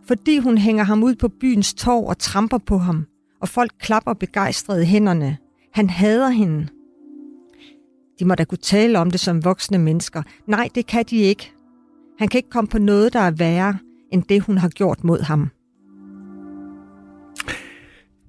Fordi 0.07 0.37
hun 0.37 0.57
hænger 0.57 0.83
ham 0.83 1.03
ud 1.03 1.15
på 1.15 1.27
byens 1.39 1.73
torv 1.73 2.07
og 2.07 2.17
tramper 2.17 2.57
på 2.57 2.77
ham, 2.77 3.05
og 3.41 3.49
folk 3.49 3.71
klapper 3.79 4.13
begejstrede 4.13 4.85
hænderne. 4.85 5.37
Han 5.73 5.89
hader 5.89 6.29
hende. 6.29 6.67
De 8.19 8.25
må 8.25 8.35
da 8.35 8.43
kunne 8.43 8.57
tale 8.57 8.99
om 8.99 9.11
det 9.11 9.19
som 9.19 9.45
voksne 9.45 9.77
mennesker. 9.77 10.23
Nej, 10.47 10.69
det 10.75 10.87
kan 10.87 11.05
de 11.09 11.17
ikke. 11.17 11.51
Han 12.19 12.27
kan 12.27 12.37
ikke 12.37 12.49
komme 12.49 12.67
på 12.67 12.77
noget, 12.77 13.13
der 13.13 13.19
er 13.19 13.31
værre, 13.31 13.77
end 14.11 14.23
det 14.23 14.41
hun 14.41 14.57
har 14.57 14.69
gjort 14.69 15.03
mod 15.03 15.21
ham. 15.21 15.49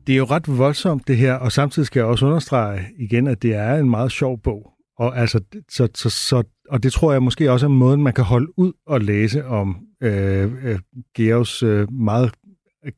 Det 0.06 0.12
er 0.12 0.16
jo 0.16 0.24
ret 0.24 0.58
voldsomt 0.58 1.08
det 1.08 1.16
her, 1.16 1.34
og 1.34 1.52
samtidig 1.52 1.86
skal 1.86 2.00
jeg 2.00 2.06
også 2.06 2.26
understrege 2.26 2.86
igen, 2.98 3.26
at 3.26 3.42
det 3.42 3.54
er 3.54 3.74
en 3.76 3.90
meget 3.90 4.12
sjov 4.12 4.38
bog. 4.38 4.72
Og, 4.98 5.18
altså, 5.18 5.40
så, 5.68 5.88
så, 5.94 6.10
så, 6.10 6.42
og 6.68 6.82
det 6.82 6.92
tror 6.92 7.12
jeg 7.12 7.22
måske 7.22 7.52
også 7.52 7.66
er 7.66 7.70
måden, 7.70 8.02
man 8.02 8.12
kan 8.12 8.24
holde 8.24 8.58
ud 8.58 8.72
og 8.86 9.00
læse 9.00 9.44
om 9.44 9.76
øh, 10.02 10.52
øh, 10.64 10.78
Georgs 11.16 11.62
øh, 11.62 11.92
meget 11.92 12.32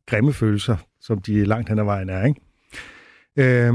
grimme 0.06 0.32
følelser, 0.32 0.76
som 1.00 1.18
de 1.18 1.44
langt 1.44 1.68
hen 1.68 1.78
ad 1.78 1.84
vejen 1.84 2.08
er. 2.08 2.24
Ikke? 2.24 2.40
Øh, 3.36 3.74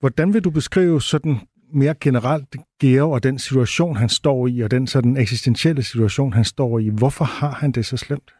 hvordan 0.00 0.34
vil 0.34 0.44
du 0.44 0.50
beskrive 0.50 1.02
sådan 1.02 1.38
mere 1.72 1.94
generelt 2.00 2.56
Georg 2.80 3.12
og 3.12 3.22
den 3.22 3.38
situation, 3.38 3.96
han 3.96 4.08
står 4.08 4.46
i, 4.46 4.60
og 4.60 4.70
den 4.70 4.86
sådan 4.86 5.16
eksistentielle 5.16 5.82
situation, 5.82 6.32
han 6.32 6.44
står 6.44 6.78
i? 6.78 6.88
Hvorfor 6.88 7.24
har 7.24 7.50
han 7.50 7.72
det 7.72 7.86
så 7.86 7.96
slemt? 7.96 8.34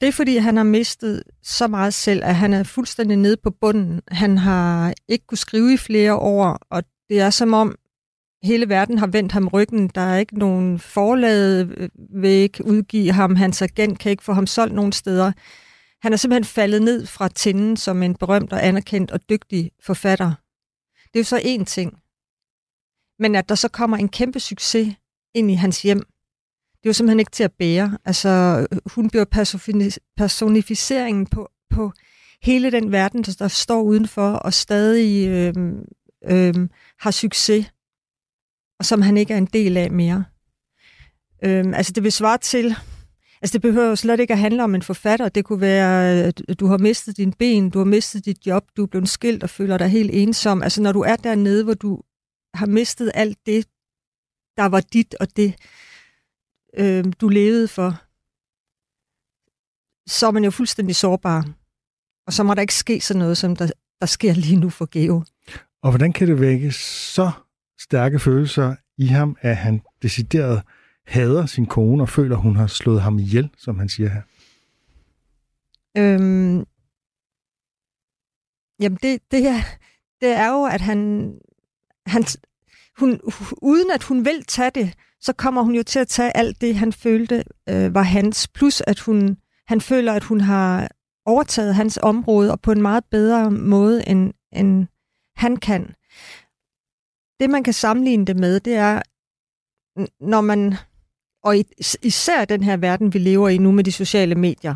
Det 0.00 0.08
er 0.08 0.12
fordi, 0.12 0.36
han 0.36 0.56
har 0.56 0.64
mistet 0.64 1.22
så 1.42 1.68
meget 1.68 1.94
selv, 1.94 2.24
at 2.24 2.34
han 2.34 2.52
er 2.52 2.62
fuldstændig 2.62 3.16
nede 3.16 3.36
på 3.36 3.50
bunden. 3.50 4.00
Han 4.08 4.38
har 4.38 4.94
ikke 5.08 5.26
kunne 5.26 5.38
skrive 5.38 5.72
i 5.72 5.76
flere 5.76 6.16
år, 6.16 6.58
og 6.70 6.84
Det 7.08 7.20
er 7.20 7.30
som 7.30 7.54
om 7.54 7.76
hele 8.42 8.68
verden 8.68 8.98
har 8.98 9.06
vendt 9.06 9.32
ham 9.32 9.48
ryggen. 9.48 9.88
Der 9.94 10.00
er 10.00 10.18
ikke 10.18 10.38
nogen 10.38 10.78
forlag 10.78 11.66
øh, 11.76 11.88
vil 12.22 12.30
ikke 12.30 12.66
udgive 12.66 13.12
ham. 13.12 13.36
Hans 13.36 13.62
agent 13.62 13.98
kan 13.98 14.10
ikke 14.10 14.24
få 14.24 14.32
ham 14.32 14.46
solgt 14.46 14.74
nogen 14.74 14.92
steder. 14.92 15.32
Han 16.02 16.12
er 16.12 16.16
simpelthen 16.16 16.44
faldet 16.44 16.82
ned 16.82 17.06
fra 17.06 17.28
tinden 17.28 17.76
som 17.76 18.02
en 18.02 18.14
berømt 18.14 18.52
og 18.52 18.66
anerkendt 18.66 19.10
og 19.10 19.20
dygtig 19.30 19.70
forfatter. 19.86 20.32
Det 21.14 21.18
er 21.18 21.20
jo 21.20 21.24
så 21.24 21.38
én 21.38 21.64
ting. 21.64 21.98
Men 23.18 23.34
at 23.34 23.48
der 23.48 23.54
så 23.54 23.68
kommer 23.68 23.96
en 23.96 24.08
kæmpe 24.08 24.40
succes 24.40 24.94
ind 25.34 25.50
i 25.50 25.54
hans 25.54 25.82
hjem, 25.82 25.98
det 26.84 26.88
er 26.88 26.90
jo 26.90 26.92
simpelthen 26.92 27.20
ikke 27.20 27.30
til 27.30 27.44
at 27.44 27.52
bære. 27.52 27.98
Altså, 28.04 28.66
hun 28.86 29.10
bliver 29.10 29.24
personificeringen 30.16 31.26
på, 31.26 31.48
på 31.70 31.92
hele 32.42 32.70
den 32.70 32.92
verden, 32.92 33.22
der 33.22 33.48
står 33.48 33.82
udenfor 33.82 34.32
og 34.32 34.52
stadig 34.52 35.28
øh, 35.28 35.54
øh, 36.24 36.68
har 37.00 37.10
succes, 37.10 37.72
og 38.78 38.84
som 38.84 39.02
han 39.02 39.16
ikke 39.16 39.34
er 39.34 39.38
en 39.38 39.46
del 39.52 39.76
af 39.76 39.90
mere. 39.90 40.24
Øh, 41.44 41.64
altså, 41.74 41.92
det 41.92 42.02
vil 42.02 42.12
svare 42.12 42.38
til, 42.38 42.76
Altså 43.44 43.52
det 43.52 43.62
behøver 43.62 43.88
jo 43.88 43.96
slet 43.96 44.20
ikke 44.20 44.32
at 44.32 44.38
handle 44.38 44.64
om 44.64 44.74
en 44.74 44.82
forfatter. 44.82 45.28
Det 45.28 45.44
kunne 45.44 45.60
være, 45.60 46.24
at 46.48 46.60
du 46.60 46.66
har 46.66 46.78
mistet 46.78 47.16
din 47.16 47.32
ben, 47.32 47.70
du 47.70 47.78
har 47.78 47.86
mistet 47.86 48.24
dit 48.24 48.46
job, 48.46 48.64
du 48.76 48.82
er 48.82 48.86
blevet 48.86 49.08
skilt 49.08 49.42
og 49.42 49.50
føler 49.50 49.78
dig 49.78 49.88
helt 49.88 50.10
ensom. 50.14 50.62
Altså 50.62 50.82
når 50.82 50.92
du 50.92 51.00
er 51.00 51.16
dernede, 51.16 51.64
hvor 51.64 51.74
du 51.74 52.00
har 52.54 52.66
mistet 52.66 53.12
alt 53.14 53.38
det, 53.46 53.66
der 54.56 54.66
var 54.66 54.80
dit 54.80 55.14
og 55.20 55.36
det, 55.36 55.54
øh, 56.78 57.12
du 57.20 57.28
levede 57.28 57.68
for, 57.68 57.90
så 60.10 60.26
er 60.26 60.30
man 60.30 60.44
jo 60.44 60.50
fuldstændig 60.50 60.96
sårbar. 60.96 61.48
Og 62.26 62.32
så 62.32 62.42
må 62.42 62.54
der 62.54 62.60
ikke 62.60 62.74
ske 62.74 63.00
sådan 63.00 63.20
noget, 63.20 63.38
som 63.38 63.56
der, 63.56 63.70
der 64.00 64.06
sker 64.06 64.34
lige 64.34 64.56
nu 64.56 64.70
for 64.70 64.86
Geo. 64.90 65.24
Og 65.82 65.90
hvordan 65.90 66.12
kan 66.12 66.28
det 66.28 66.40
vække 66.40 66.72
så 66.72 67.30
stærke 67.80 68.18
følelser 68.18 68.76
i 68.98 69.06
ham, 69.06 69.36
at 69.40 69.56
han 69.56 69.82
decideret 70.02 70.62
hader 71.06 71.46
sin 71.46 71.66
kone 71.66 72.02
og 72.02 72.08
føler, 72.08 72.36
hun 72.36 72.56
har 72.56 72.66
slået 72.66 73.02
ham 73.02 73.18
ihjel, 73.18 73.50
som 73.56 73.78
han 73.78 73.88
siger 73.88 74.08
her? 74.08 74.22
Øhm, 75.96 76.66
jamen, 78.80 78.98
det, 79.02 79.20
det, 79.30 79.46
er, 79.46 79.60
det 80.20 80.28
er 80.28 80.48
jo, 80.48 80.64
at 80.64 80.80
han, 80.80 81.32
han 82.06 82.24
hun, 82.98 83.20
uden 83.62 83.90
at 83.90 84.02
hun 84.02 84.24
vil 84.24 84.44
tage 84.44 84.70
det, 84.70 84.94
så 85.20 85.32
kommer 85.32 85.62
hun 85.62 85.74
jo 85.74 85.82
til 85.82 85.98
at 85.98 86.08
tage 86.08 86.36
alt 86.36 86.60
det, 86.60 86.76
han 86.76 86.92
følte 86.92 87.44
øh, 87.68 87.94
var 87.94 88.02
hans, 88.02 88.48
plus 88.48 88.80
at 88.80 89.00
hun, 89.00 89.36
han 89.66 89.80
føler, 89.80 90.12
at 90.12 90.24
hun 90.24 90.40
har 90.40 90.88
overtaget 91.26 91.74
hans 91.74 91.98
område, 92.02 92.52
og 92.52 92.60
på 92.60 92.72
en 92.72 92.82
meget 92.82 93.04
bedre 93.10 93.50
måde, 93.50 94.08
end, 94.08 94.32
end 94.52 94.86
han 95.36 95.56
kan. 95.56 95.94
Det, 97.40 97.50
man 97.50 97.64
kan 97.64 97.72
sammenligne 97.72 98.24
det 98.24 98.36
med, 98.36 98.60
det 98.60 98.74
er, 98.74 99.02
når 100.20 100.40
man 100.40 100.74
og 101.44 101.56
især 102.02 102.44
den 102.44 102.62
her 102.62 102.76
verden, 102.76 103.14
vi 103.14 103.18
lever 103.18 103.48
i 103.48 103.58
nu 103.58 103.72
med 103.72 103.84
de 103.84 103.92
sociale 103.92 104.34
medier, 104.34 104.74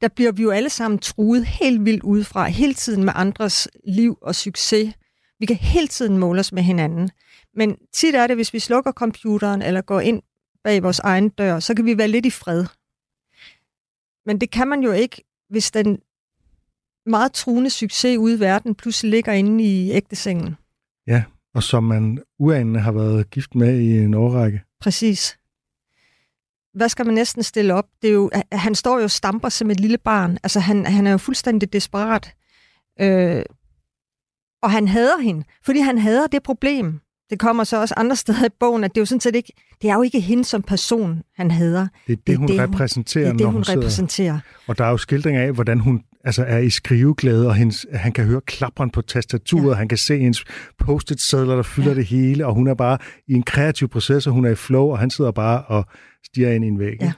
der 0.00 0.08
bliver 0.08 0.32
vi 0.32 0.42
jo 0.42 0.50
alle 0.50 0.70
sammen 0.70 0.98
truet 0.98 1.46
helt 1.46 1.84
vildt 1.84 2.02
udefra, 2.02 2.46
hele 2.46 2.74
tiden 2.74 3.04
med 3.04 3.12
andres 3.16 3.68
liv 3.86 4.18
og 4.22 4.34
succes. 4.34 4.94
Vi 5.38 5.46
kan 5.46 5.56
hele 5.56 5.88
tiden 5.88 6.18
måle 6.18 6.40
os 6.40 6.52
med 6.52 6.62
hinanden. 6.62 7.10
Men 7.54 7.76
tit 7.92 8.14
er 8.14 8.26
det, 8.26 8.36
hvis 8.36 8.52
vi 8.52 8.58
slukker 8.58 8.92
computeren 8.92 9.62
eller 9.62 9.80
går 9.80 10.00
ind 10.00 10.22
bag 10.64 10.82
vores 10.82 10.98
egen 10.98 11.28
dør, 11.28 11.60
så 11.60 11.74
kan 11.74 11.84
vi 11.84 11.98
være 11.98 12.08
lidt 12.08 12.26
i 12.26 12.30
fred. 12.30 12.64
Men 14.26 14.40
det 14.40 14.50
kan 14.50 14.68
man 14.68 14.80
jo 14.80 14.92
ikke, 14.92 15.24
hvis 15.50 15.70
den 15.70 15.98
meget 17.06 17.32
truende 17.32 17.70
succes 17.70 18.18
ude 18.18 18.36
i 18.36 18.40
verden 18.40 18.74
pludselig 18.74 19.10
ligger 19.10 19.32
inde 19.32 19.64
i 19.64 19.90
ægtesengen. 19.90 20.56
Ja, 21.06 21.24
og 21.54 21.62
som 21.62 21.84
man 21.84 22.22
uanende 22.38 22.80
har 22.80 22.92
været 22.92 23.30
gift 23.30 23.54
med 23.54 23.78
i 23.78 23.98
en 23.98 24.14
årrække. 24.14 24.62
Præcis 24.80 25.37
hvad 26.74 26.88
skal 26.88 27.06
man 27.06 27.14
næsten 27.14 27.42
stille 27.42 27.74
op? 27.74 27.86
Det 28.02 28.10
er 28.10 28.14
jo, 28.14 28.30
han 28.52 28.74
står 28.74 28.98
jo 28.98 29.04
og 29.04 29.10
stamper 29.10 29.48
som 29.48 29.70
et 29.70 29.80
lille 29.80 29.98
barn. 29.98 30.38
Altså, 30.42 30.60
han, 30.60 30.86
han 30.86 31.06
er 31.06 31.10
jo 31.10 31.18
fuldstændig 31.18 31.72
desperat. 31.72 32.34
Øh, 33.00 33.42
og 34.62 34.70
han 34.70 34.88
hader 34.88 35.18
hende, 35.18 35.44
fordi 35.64 35.78
han 35.80 35.98
hader 35.98 36.26
det 36.26 36.42
problem. 36.42 37.00
Det 37.30 37.38
kommer 37.38 37.64
så 37.64 37.80
også 37.80 37.94
andre 37.96 38.16
steder 38.24 38.46
i 38.46 38.50
bogen, 38.60 38.84
at 38.84 38.90
det 38.90 38.98
er 38.98 39.00
jo 39.00 39.06
sådan 39.06 39.20
set 39.20 39.36
ikke, 39.36 39.52
det 39.82 39.90
er 39.90 39.94
jo 39.94 40.02
ikke 40.02 40.20
hende 40.20 40.44
som 40.44 40.62
person, 40.62 41.22
han 41.36 41.50
hader. 41.50 41.88
Det 42.06 42.12
er 42.12 42.16
det, 42.16 42.26
det 42.26 42.36
hun 42.36 42.48
det, 42.48 42.60
repræsenterer, 42.60 43.24
det 43.24 43.30
er 43.30 43.32
det, 43.32 43.40
når 43.40 43.50
hun, 43.50 43.64
hun 43.68 43.76
repræsenterer. 43.76 44.38
Og 44.66 44.78
der 44.78 44.84
er 44.84 44.90
jo 44.90 44.96
skildring 44.96 45.36
af, 45.36 45.52
hvordan 45.52 45.80
hun 45.80 46.02
altså 46.24 46.44
er 46.44 46.58
i 46.58 46.70
skriveglæde, 46.70 47.46
og 47.46 47.54
hendes, 47.54 47.86
han 47.92 48.12
kan 48.12 48.24
høre 48.24 48.40
klapperen 48.40 48.90
på 48.90 49.02
tastaturet, 49.02 49.70
ja. 49.70 49.74
han 49.74 49.88
kan 49.88 49.98
se 49.98 50.18
hendes 50.18 50.44
post-it-sædler, 50.78 51.54
der 51.54 51.62
fylder 51.62 51.88
ja. 51.88 51.94
det 51.94 52.06
hele, 52.06 52.46
og 52.46 52.54
hun 52.54 52.66
er 52.66 52.74
bare 52.74 52.98
i 53.28 53.32
en 53.32 53.42
kreativ 53.42 53.88
proces, 53.88 54.26
og 54.26 54.32
hun 54.32 54.44
er 54.44 54.50
i 54.50 54.54
flow, 54.54 54.90
og 54.90 54.98
han 54.98 55.10
sidder 55.10 55.30
bare 55.30 55.62
og 55.62 55.84
stiger 56.26 56.50
ind 56.50 56.64
i 56.64 56.68
en 56.68 56.78
væg. 56.78 56.96
Ja. 57.00 57.12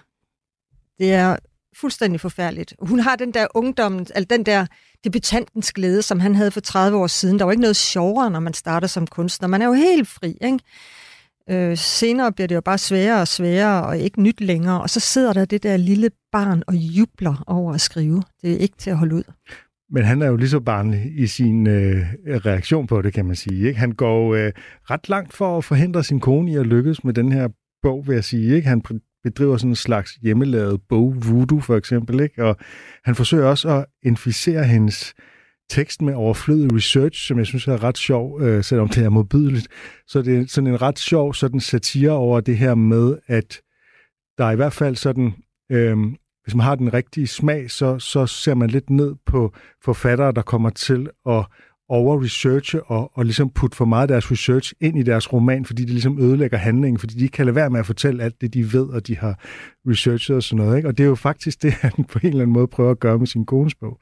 Det 0.99 1.13
er 1.13 1.37
fuldstændig 1.77 2.21
forfærdeligt. 2.21 2.75
Hun 2.83 3.01
har 3.01 3.17
den 3.17 3.35
der 3.35 3.47
ungdommen, 3.55 4.01
altså 4.01 4.27
den 4.31 4.47
der 4.47 4.67
debutantens 5.05 5.73
glæde, 5.73 6.03
som 6.03 6.21
han 6.21 6.35
havde 6.35 6.51
for 6.51 6.61
30 6.61 6.99
år 6.99 7.07
siden. 7.07 7.39
Der 7.39 7.45
var 7.45 7.53
ikke 7.53 7.61
noget 7.61 7.77
sjovere, 7.77 8.31
når 8.31 8.41
man 8.41 8.55
starter 8.55 8.89
som 8.89 9.07
kunstner. 9.07 9.49
Man 9.49 9.63
er 9.63 9.67
jo 9.67 9.73
helt 9.73 10.09
fri, 10.09 10.39
ikke? 10.41 10.59
Øh, 11.51 11.77
senere 11.77 12.33
bliver 12.33 12.49
det 12.49 12.55
jo 12.55 12.61
bare 12.61 12.79
sværere 12.79 13.21
og 13.21 13.29
sværere, 13.29 13.87
og 13.87 13.99
ikke 13.99 14.23
nyt 14.23 14.41
længere. 14.41 14.81
Og 14.81 14.91
så 14.91 15.01
sidder 15.01 15.33
der 15.33 15.45
det 15.45 15.63
der 15.63 15.77
lille 15.77 16.11
barn 16.33 16.63
og 16.67 16.75
jubler 16.75 17.45
over 17.47 17.75
at 17.75 17.81
skrive. 17.81 18.23
Det 18.43 18.53
er 18.53 18.57
ikke 18.57 18.77
til 18.77 18.91
at 18.91 18.97
holde 18.97 19.15
ud. 19.15 19.23
Men 19.93 20.05
han 20.05 20.23
er 20.23 20.27
jo 20.27 20.37
lige 20.37 20.49
så 20.49 20.61
barnlig 20.61 21.13
i 21.19 21.27
sin 21.27 21.67
øh, 21.67 21.97
reaktion 22.27 22.87
på 22.87 23.03
det, 23.03 23.13
kan 23.13 23.27
man 23.27 23.37
sige. 23.37 23.69
Ikke? 23.69 23.81
Han 23.81 23.93
går 23.93 24.35
øh, 24.35 24.53
ret 24.91 25.09
langt 25.09 25.33
for 25.33 25.59
at 25.59 25.65
forhindre 25.65 26.05
sin 26.05 26.21
kone 26.21 26.53
i 26.53 26.57
at 26.57 26.67
lykkes 26.67 27.05
med 27.05 27.15
den 27.15 27.33
her 27.33 27.49
bog, 27.83 28.07
vil 28.07 28.15
jeg 28.15 28.25
sige. 28.25 28.55
Ikke? 28.55 28.69
Han 28.69 28.83
bedriver 29.23 29.57
sådan 29.57 29.71
en 29.71 29.77
slags 29.77 30.13
hjemmelavet 30.13 30.81
bog, 30.89 31.15
voodoo 31.29 31.61
for 31.61 31.77
eksempel, 31.77 32.21
ikke? 32.21 32.45
og 32.45 32.57
han 33.05 33.15
forsøger 33.15 33.47
også 33.47 33.69
at 33.69 33.87
inficere 34.03 34.65
hendes 34.65 35.15
tekst 35.71 36.03
med 36.03 36.15
overflødig 36.15 36.75
research, 36.75 37.27
som 37.27 37.39
jeg 37.39 37.47
synes 37.47 37.69
er 37.69 37.83
ret 37.83 37.99
sjov, 37.99 38.43
øh, 38.43 38.65
selvom 38.65 38.89
det 38.89 39.05
er 39.05 39.09
modbydeligt. 39.09 39.69
Så 40.07 40.23
det 40.23 40.39
er 40.39 40.45
sådan 40.47 40.71
en 40.71 40.83
ret 40.83 40.99
sjov 40.99 41.35
sådan 41.35 41.61
satire 41.61 42.11
over 42.11 42.41
det 42.41 42.59
her 42.59 42.75
med, 42.75 43.19
at 43.27 43.61
der 44.39 44.45
er 44.45 44.51
i 44.51 44.57
hvert 44.57 44.73
fald 44.73 44.97
sådan, 44.97 45.33
øh, 45.73 45.97
hvis 46.45 46.55
man 46.55 46.65
har 46.65 46.75
den 46.75 46.95
rigtige 46.95 47.27
smag, 47.27 47.71
så, 47.71 47.99
så 47.99 48.27
ser 48.27 48.55
man 48.55 48.71
lidt 48.71 48.91
ned 48.91 49.15
på 49.27 49.55
forfattere, 49.85 50.33
der 50.33 50.43
kommer 50.43 50.71
til 50.71 51.09
at 51.29 51.47
over-researche 51.91 52.83
og, 52.83 53.11
og 53.15 53.25
ligesom 53.25 53.51
putte 53.51 53.77
for 53.77 53.85
meget 53.85 54.03
af 54.03 54.09
deres 54.09 54.31
research 54.31 54.73
ind 54.81 54.99
i 54.99 55.03
deres 55.03 55.33
roman, 55.33 55.65
fordi 55.65 55.83
det 55.83 55.91
ligesom 55.91 56.21
ødelægger 56.21 56.59
handlingen, 56.59 56.99
fordi 56.99 57.15
de 57.15 57.23
ikke 57.23 57.33
kan 57.33 57.47
lade 57.47 57.57
være 57.57 57.71
med 57.71 57.81
at 57.81 57.87
fortælle 57.87 58.23
alt 58.23 58.41
det, 58.41 58.55
de 58.55 58.73
ved, 58.73 58.89
og 58.89 59.07
de 59.07 59.17
har 59.17 59.39
researchet 59.87 60.37
og 60.37 60.43
sådan 60.43 60.65
noget. 60.65 60.77
Ikke? 60.77 60.89
Og 60.89 60.99
det 60.99 61.05
er 61.05 61.09
jo 61.09 61.15
faktisk 61.15 61.63
det, 61.63 61.73
han 61.83 62.05
på 62.05 62.19
en 62.23 62.29
eller 62.29 62.43
anden 62.43 62.53
måde 62.53 62.67
prøver 62.67 62.91
at 62.91 63.01
gøre 63.01 63.19
med 63.19 63.27
sin 63.27 63.47
kones 63.47 63.75
bog. 63.75 63.99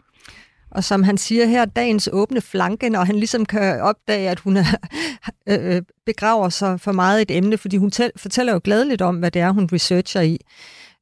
Og 0.70 0.84
som 0.84 1.02
han 1.02 1.18
siger 1.18 1.46
her, 1.46 1.64
dagens 1.64 2.08
åbne 2.12 2.40
flanke, 2.40 2.88
når 2.88 3.04
han 3.04 3.16
ligesom 3.16 3.46
kan 3.46 3.80
opdage, 3.80 4.30
at 4.30 4.40
hun 4.40 4.56
er, 4.56 4.64
øh, 5.48 5.76
øh, 5.76 5.82
begraver 6.06 6.48
sig 6.48 6.80
for 6.80 6.92
meget 6.92 7.22
et 7.22 7.30
emne, 7.30 7.58
fordi 7.58 7.76
hun 7.76 7.90
tæl, 7.90 8.10
fortæller 8.16 8.52
jo 8.52 8.60
glædeligt 8.64 9.02
om, 9.02 9.16
hvad 9.16 9.30
det 9.30 9.42
er, 9.42 9.50
hun 9.50 9.68
researcher 9.72 10.20
i. 10.20 10.38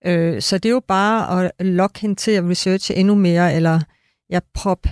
Øh, 0.07 0.43
så 0.43 0.59
det 0.59 0.69
er 0.69 0.73
jo 0.73 0.83
bare 0.89 1.45
at 1.45 1.67
lokke 1.67 2.01
hende 2.01 2.15
til 2.15 2.31
at 2.31 2.45
researche 2.45 2.95
endnu 2.95 3.15
mere, 3.15 3.55
eller 3.55 3.81
ja, 4.31 4.41
prop 4.55 4.87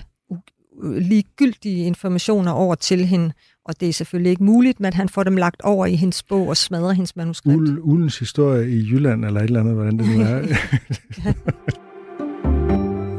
ligegyldige 0.83 1.85
informationer 1.85 2.51
over 2.51 2.75
til 2.75 3.05
hende, 3.05 3.33
og 3.65 3.79
det 3.79 3.89
er 3.89 3.93
selvfølgelig 3.93 4.29
ikke 4.29 4.43
muligt, 4.43 4.79
men 4.79 4.93
han 4.93 5.09
får 5.09 5.23
dem 5.23 5.37
lagt 5.37 5.61
over 5.61 5.85
i 5.85 5.95
hendes 5.95 6.23
bog 6.23 6.47
og 6.47 6.57
smadrer 6.57 6.91
hendes 6.91 7.15
manuskript. 7.15 7.55
Ul, 7.55 7.79
Ullens 7.79 8.19
historie 8.19 8.69
i 8.69 8.89
Jylland, 8.91 9.25
eller 9.25 9.39
et 9.39 9.45
eller 9.45 9.59
andet, 9.59 9.73
hvordan 9.73 9.99
det 9.99 10.07
nu 10.07 10.21
er. 10.21 10.41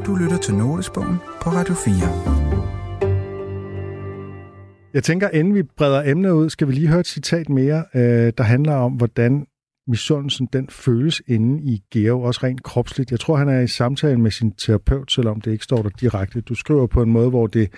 du 0.05 0.15
lytter 0.15 0.37
til 0.37 0.55
Notesbogen 0.55 1.17
på 1.41 1.49
Radio 1.49 1.73
4. 1.73 1.93
Jeg 4.93 5.03
tænker, 5.03 5.29
inden 5.29 5.55
vi 5.55 5.63
breder 5.63 6.11
emnet 6.11 6.31
ud, 6.31 6.49
skal 6.49 6.67
vi 6.67 6.73
lige 6.73 6.87
høre 6.87 6.99
et 6.99 7.07
citat 7.07 7.49
mere, 7.49 7.85
øh, 7.95 8.33
der 8.37 8.43
handler 8.43 8.75
om, 8.75 8.91
hvordan 8.91 9.45
misundelsen, 9.87 10.47
den 10.53 10.69
føles 10.69 11.21
inde 11.27 11.63
i 11.63 11.83
Geo, 11.91 12.21
også 12.21 12.39
rent 12.43 12.63
kropsligt. 12.63 13.11
Jeg 13.11 13.19
tror, 13.19 13.35
han 13.35 13.49
er 13.49 13.59
i 13.59 13.67
samtale 13.67 14.19
med 14.19 14.31
sin 14.31 14.51
terapeut, 14.51 15.11
selvom 15.11 15.41
det 15.41 15.51
ikke 15.51 15.63
står 15.63 15.81
der 15.81 15.89
direkte. 15.89 16.41
Du 16.41 16.55
skriver 16.55 16.87
på 16.87 17.01
en 17.01 17.11
måde, 17.11 17.29
hvor, 17.29 17.47
det, 17.47 17.69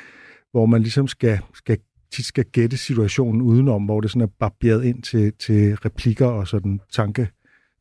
hvor 0.51 0.65
man 0.65 0.81
ligesom 0.81 1.07
skal, 1.07 1.39
skal, 1.53 1.77
tit 2.13 2.25
skal 2.25 2.45
gætte 2.45 2.77
situationen 2.77 3.41
udenom, 3.41 3.83
hvor 3.83 4.01
det 4.01 4.11
sådan 4.11 4.21
er 4.21 4.31
barberet 4.39 4.83
ind 4.83 5.03
til, 5.03 5.33
til 5.33 5.75
replikker 5.75 6.27
og 6.27 6.47
sådan 6.47 6.79
tanke, 6.93 7.27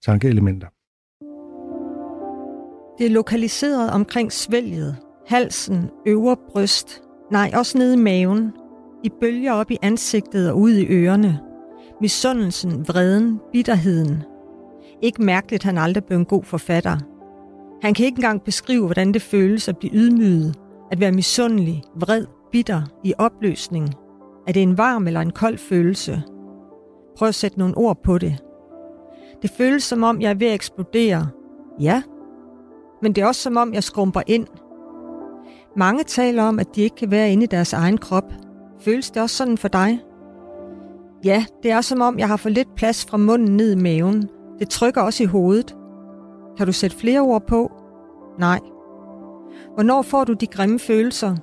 tankeelementer. 0.04 0.68
Det 2.98 3.06
er 3.06 3.10
lokaliseret 3.10 3.90
omkring 3.90 4.32
svælget, 4.32 4.96
halsen, 5.26 5.90
øvre 6.06 6.36
bryst, 6.50 7.02
nej, 7.32 7.50
også 7.54 7.78
nede 7.78 7.94
i 7.94 7.96
maven, 7.96 8.52
i 9.04 9.10
bølger 9.20 9.52
op 9.52 9.70
i 9.70 9.78
ansigtet 9.82 10.50
og 10.50 10.58
ud 10.58 10.72
i 10.72 10.86
ørerne– 10.86 11.38
Misundelsen, 12.00 12.88
vreden, 12.88 13.40
bitterheden. 13.52 14.22
Ikke 15.02 15.22
mærkeligt, 15.22 15.62
han 15.62 15.78
aldrig 15.78 16.04
blev 16.04 16.18
en 16.18 16.24
god 16.24 16.44
forfatter. 16.44 16.98
Han 17.82 17.94
kan 17.94 18.06
ikke 18.06 18.16
engang 18.16 18.42
beskrive, 18.42 18.84
hvordan 18.84 19.14
det 19.14 19.22
føles 19.22 19.68
at 19.68 19.78
blive 19.78 19.94
ydmyget, 19.94 20.54
at 20.90 21.00
være 21.00 21.12
misundelig, 21.12 21.82
vred, 21.94 22.26
bitter, 22.52 22.82
i 23.04 23.14
opløsning, 23.18 23.94
Er 24.46 24.52
det 24.52 24.62
en 24.62 24.78
varm 24.78 25.06
eller 25.06 25.20
en 25.20 25.30
kold 25.30 25.58
følelse? 25.58 26.22
Prøv 27.16 27.28
at 27.28 27.34
sætte 27.34 27.58
nogle 27.58 27.76
ord 27.76 28.02
på 28.02 28.18
det. 28.18 28.38
Det 29.42 29.50
føles 29.50 29.82
som 29.82 30.02
om, 30.02 30.20
jeg 30.20 30.30
er 30.30 30.34
ved 30.34 30.46
at 30.46 30.54
eksplodere. 30.54 31.28
Ja, 31.80 32.02
men 33.02 33.12
det 33.12 33.22
er 33.22 33.26
også 33.26 33.42
som 33.42 33.56
om, 33.56 33.74
jeg 33.74 33.84
skrumper 33.84 34.20
ind. 34.26 34.46
Mange 35.76 36.04
taler 36.04 36.42
om, 36.42 36.58
at 36.58 36.66
de 36.74 36.82
ikke 36.82 36.96
kan 36.96 37.10
være 37.10 37.32
inde 37.32 37.44
i 37.44 37.46
deres 37.46 37.72
egen 37.72 37.98
krop. 37.98 38.32
Føles 38.80 39.10
det 39.10 39.22
også 39.22 39.36
sådan 39.36 39.58
for 39.58 39.68
dig? 39.68 40.00
Ja, 41.24 41.44
det 41.62 41.70
er 41.70 41.80
som 41.80 42.00
om, 42.00 42.18
jeg 42.18 42.28
har 42.28 42.36
for 42.36 42.48
lidt 42.48 42.74
plads 42.76 43.04
fra 43.04 43.16
munden 43.16 43.56
ned 43.56 43.72
i 43.72 43.82
maven. 43.82 44.28
Det 44.58 44.68
trykker 44.70 45.02
også 45.02 45.22
i 45.22 45.26
hovedet. 45.26 45.76
Kan 46.56 46.66
du 46.66 46.72
sætte 46.72 46.96
flere 46.96 47.20
ord 47.20 47.46
på? 47.46 47.72
Nej. 48.38 48.60
Hvornår 49.74 50.02
får 50.02 50.24
du 50.24 50.32
de 50.32 50.46
grimme 50.46 50.78
følelser? 50.78 51.36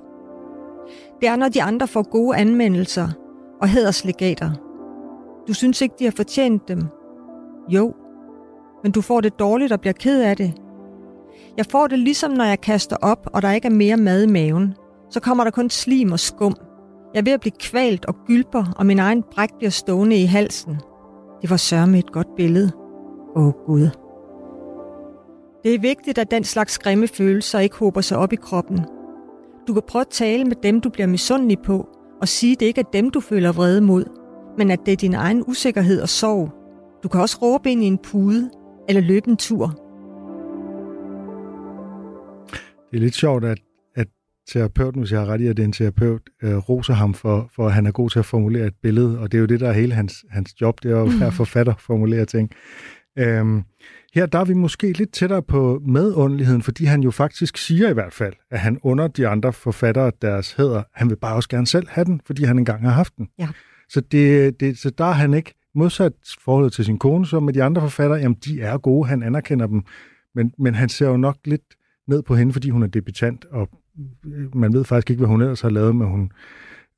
Det 1.22 1.30
er, 1.30 1.36
når 1.36 1.50
de 1.50 1.64
andre 1.64 1.88
får 1.88 2.10
gode 2.10 2.38
anmeldelser 2.38 3.08
og 3.62 3.68
hæderslegater. 3.68 4.52
Du 5.48 5.54
synes 5.54 5.82
ikke, 5.82 5.96
de 6.00 6.04
har 6.04 6.14
fortjent 6.16 6.68
dem. 6.68 6.82
Jo, 7.70 7.94
men 8.84 8.92
du 8.92 9.02
får 9.02 9.22
det 9.22 9.40
dårligt 9.40 9.72
og 9.72 9.80
bliver 9.80 9.94
ked 9.94 10.22
af 10.22 10.38
det. 10.38 10.54
Jeg 11.58 11.66
får 11.66 11.88
det 11.88 12.00
ligesom, 12.00 12.32
når 12.32 12.44
jeg 12.44 12.62
kaster 12.62 12.98
op, 13.02 13.30
og 13.34 13.42
der 13.42 13.52
ikke 13.52 13.68
er 13.68 13.72
mere 13.72 13.98
mad 13.98 14.24
i 14.24 14.32
maven. 14.32 14.74
Så 15.10 15.20
kommer 15.20 15.44
der 15.44 15.52
kun 15.52 15.70
slim 15.70 16.12
og 16.12 16.20
skum. 16.20 16.56
Jeg 17.16 17.22
er 17.22 17.26
ved 17.26 17.34
at 17.34 17.40
blive 17.40 17.54
kvalt 17.60 18.06
og 18.06 18.16
gylper, 18.28 18.74
og 18.78 18.86
min 18.86 19.00
egen 19.00 19.24
bræk 19.32 19.50
bliver 19.58 19.70
stående 19.70 20.22
i 20.22 20.26
halsen. 20.26 20.76
Det 21.42 21.50
var 21.50 21.58
sørme 21.58 22.00
et 22.00 22.12
godt 22.12 22.36
billede. 22.36 22.72
Åh 23.36 23.52
Gud. 23.66 23.90
Det 25.64 25.76
er 25.76 25.80
vigtigt, 25.80 26.18
at 26.18 26.32
den 26.32 26.44
slags 26.44 26.80
grimme 26.80 27.08
følelser 27.08 27.60
ikke 27.60 27.76
håber 27.76 28.02
sig 28.02 28.18
op 28.18 28.34
i 28.34 28.36
kroppen. 28.36 28.80
Du 29.68 29.74
kan 29.74 29.82
prøve 29.88 30.02
at 30.02 30.08
tale 30.08 30.46
med 30.46 30.56
dem, 30.64 30.82
du 30.82 30.90
bliver 30.90 31.08
misundelig 31.08 31.60
på, 31.60 31.88
og 32.22 32.28
sige, 32.28 32.54
at 32.54 32.60
det 32.60 32.66
ikke 32.66 32.82
er 32.82 32.90
dem, 32.94 33.10
du 33.10 33.20
føler 33.20 33.52
vrede 33.52 33.82
mod, 33.82 34.06
men 34.58 34.72
at 34.72 34.80
det 34.86 34.92
er 34.92 34.98
din 34.98 35.14
egen 35.14 35.44
usikkerhed 35.48 36.02
og 36.02 36.10
sorg. 36.10 36.50
Du 37.04 37.08
kan 37.08 37.22
også 37.22 37.38
råbe 37.42 37.72
ind 37.72 37.84
i 37.84 37.88
en 37.88 37.98
pude, 37.98 38.50
eller 38.90 39.02
løbe 39.02 39.30
en 39.30 39.38
tur. 39.38 39.68
Det 42.92 42.98
er 42.98 43.00
lidt 43.00 43.16
sjovt, 43.16 43.46
at 43.46 43.65
terapeuten, 44.48 45.02
hvis 45.02 45.12
jeg 45.12 45.20
har 45.20 45.28
ret 45.28 45.42
i, 45.42 45.48
at 45.48 45.58
det 45.58 45.64
er 45.64 45.68
en 45.68 45.74
terapeut, 45.74 46.22
øh, 46.44 46.56
roser 46.56 46.94
ham 46.94 47.14
for, 47.14 47.50
for, 47.56 47.68
at 47.68 47.74
han 47.74 47.86
er 47.86 47.92
god 47.92 48.10
til 48.10 48.20
at 48.20 48.26
formulere 48.26 48.68
et 48.68 48.74
billede, 48.84 49.20
og 49.20 49.32
det 49.32 49.38
er 49.38 49.40
jo 49.40 49.46
det, 49.46 49.60
der 49.60 49.70
er 49.70 49.74
hele 49.74 49.94
hans, 49.94 50.26
hans 50.30 50.62
job, 50.62 50.84
det 50.84 50.92
er 50.92 50.96
jo 50.96 51.06
at 51.06 51.20
være 51.20 51.32
forfatter, 51.32 51.74
formulere 51.80 52.26
ting. 52.26 52.52
Øhm, 53.18 53.64
her 54.14 54.26
der 54.26 54.40
er 54.40 54.46
vi 54.46 54.54
måske 54.54 54.92
lidt 54.92 55.12
tættere 55.12 55.42
på 55.42 55.82
medundeligheden, 55.86 56.62
fordi 56.62 56.86
han 56.86 57.02
jo 57.02 57.12
faktisk 57.12 57.58
siger 57.58 57.90
i 57.90 57.94
hvert 57.94 58.14
fald, 58.14 58.34
at 58.52 58.60
han 58.60 58.80
under 58.84 59.08
de 59.08 59.28
andre 59.28 59.54
forfattere 59.54 60.12
deres 60.22 60.54
hæder, 60.54 60.84
han 60.94 61.10
vil 61.10 61.16
bare 61.16 61.36
også 61.36 61.50
gerne 61.50 61.68
selv 61.68 61.88
have 61.90 62.06
den, 62.06 62.22
fordi 62.26 62.44
han 62.44 62.60
engang 62.60 62.82
har 62.84 62.92
haft 62.92 63.18
den. 63.18 63.28
Ja. 63.40 63.48
Så, 63.90 64.02
det, 64.02 64.60
det, 64.60 64.78
så 64.78 64.90
der 64.90 65.06
er 65.06 65.12
han 65.12 65.34
ikke 65.34 65.54
modsat 65.76 66.14
forholdet 66.40 66.74
til 66.74 66.86
sin 66.86 67.00
kone, 67.00 67.26
så 67.26 67.40
med 67.40 67.54
de 67.54 67.64
andre 67.64 67.82
forfattere, 67.82 68.20
jamen 68.20 68.38
de 68.46 68.62
er 68.62 68.78
gode, 68.78 69.08
han 69.08 69.24
anerkender 69.24 69.68
dem, 69.68 69.84
men, 70.36 70.54
men 70.60 70.76
han 70.76 70.90
ser 70.90 71.08
jo 71.08 71.18
nok 71.18 71.38
lidt 71.46 71.62
ned 72.08 72.24
på 72.24 72.36
hende, 72.36 72.54
fordi 72.54 72.70
hun 72.70 72.84
er 72.84 72.88
debutant, 72.88 73.46
og 73.46 73.70
man 74.54 74.74
ved 74.74 74.84
faktisk 74.84 75.10
ikke, 75.10 75.20
hvad 75.20 75.28
hun 75.28 75.42
ellers 75.42 75.62
har 75.62 75.70
lavet, 75.70 75.96
men 75.96 76.08
hun, 76.08 76.32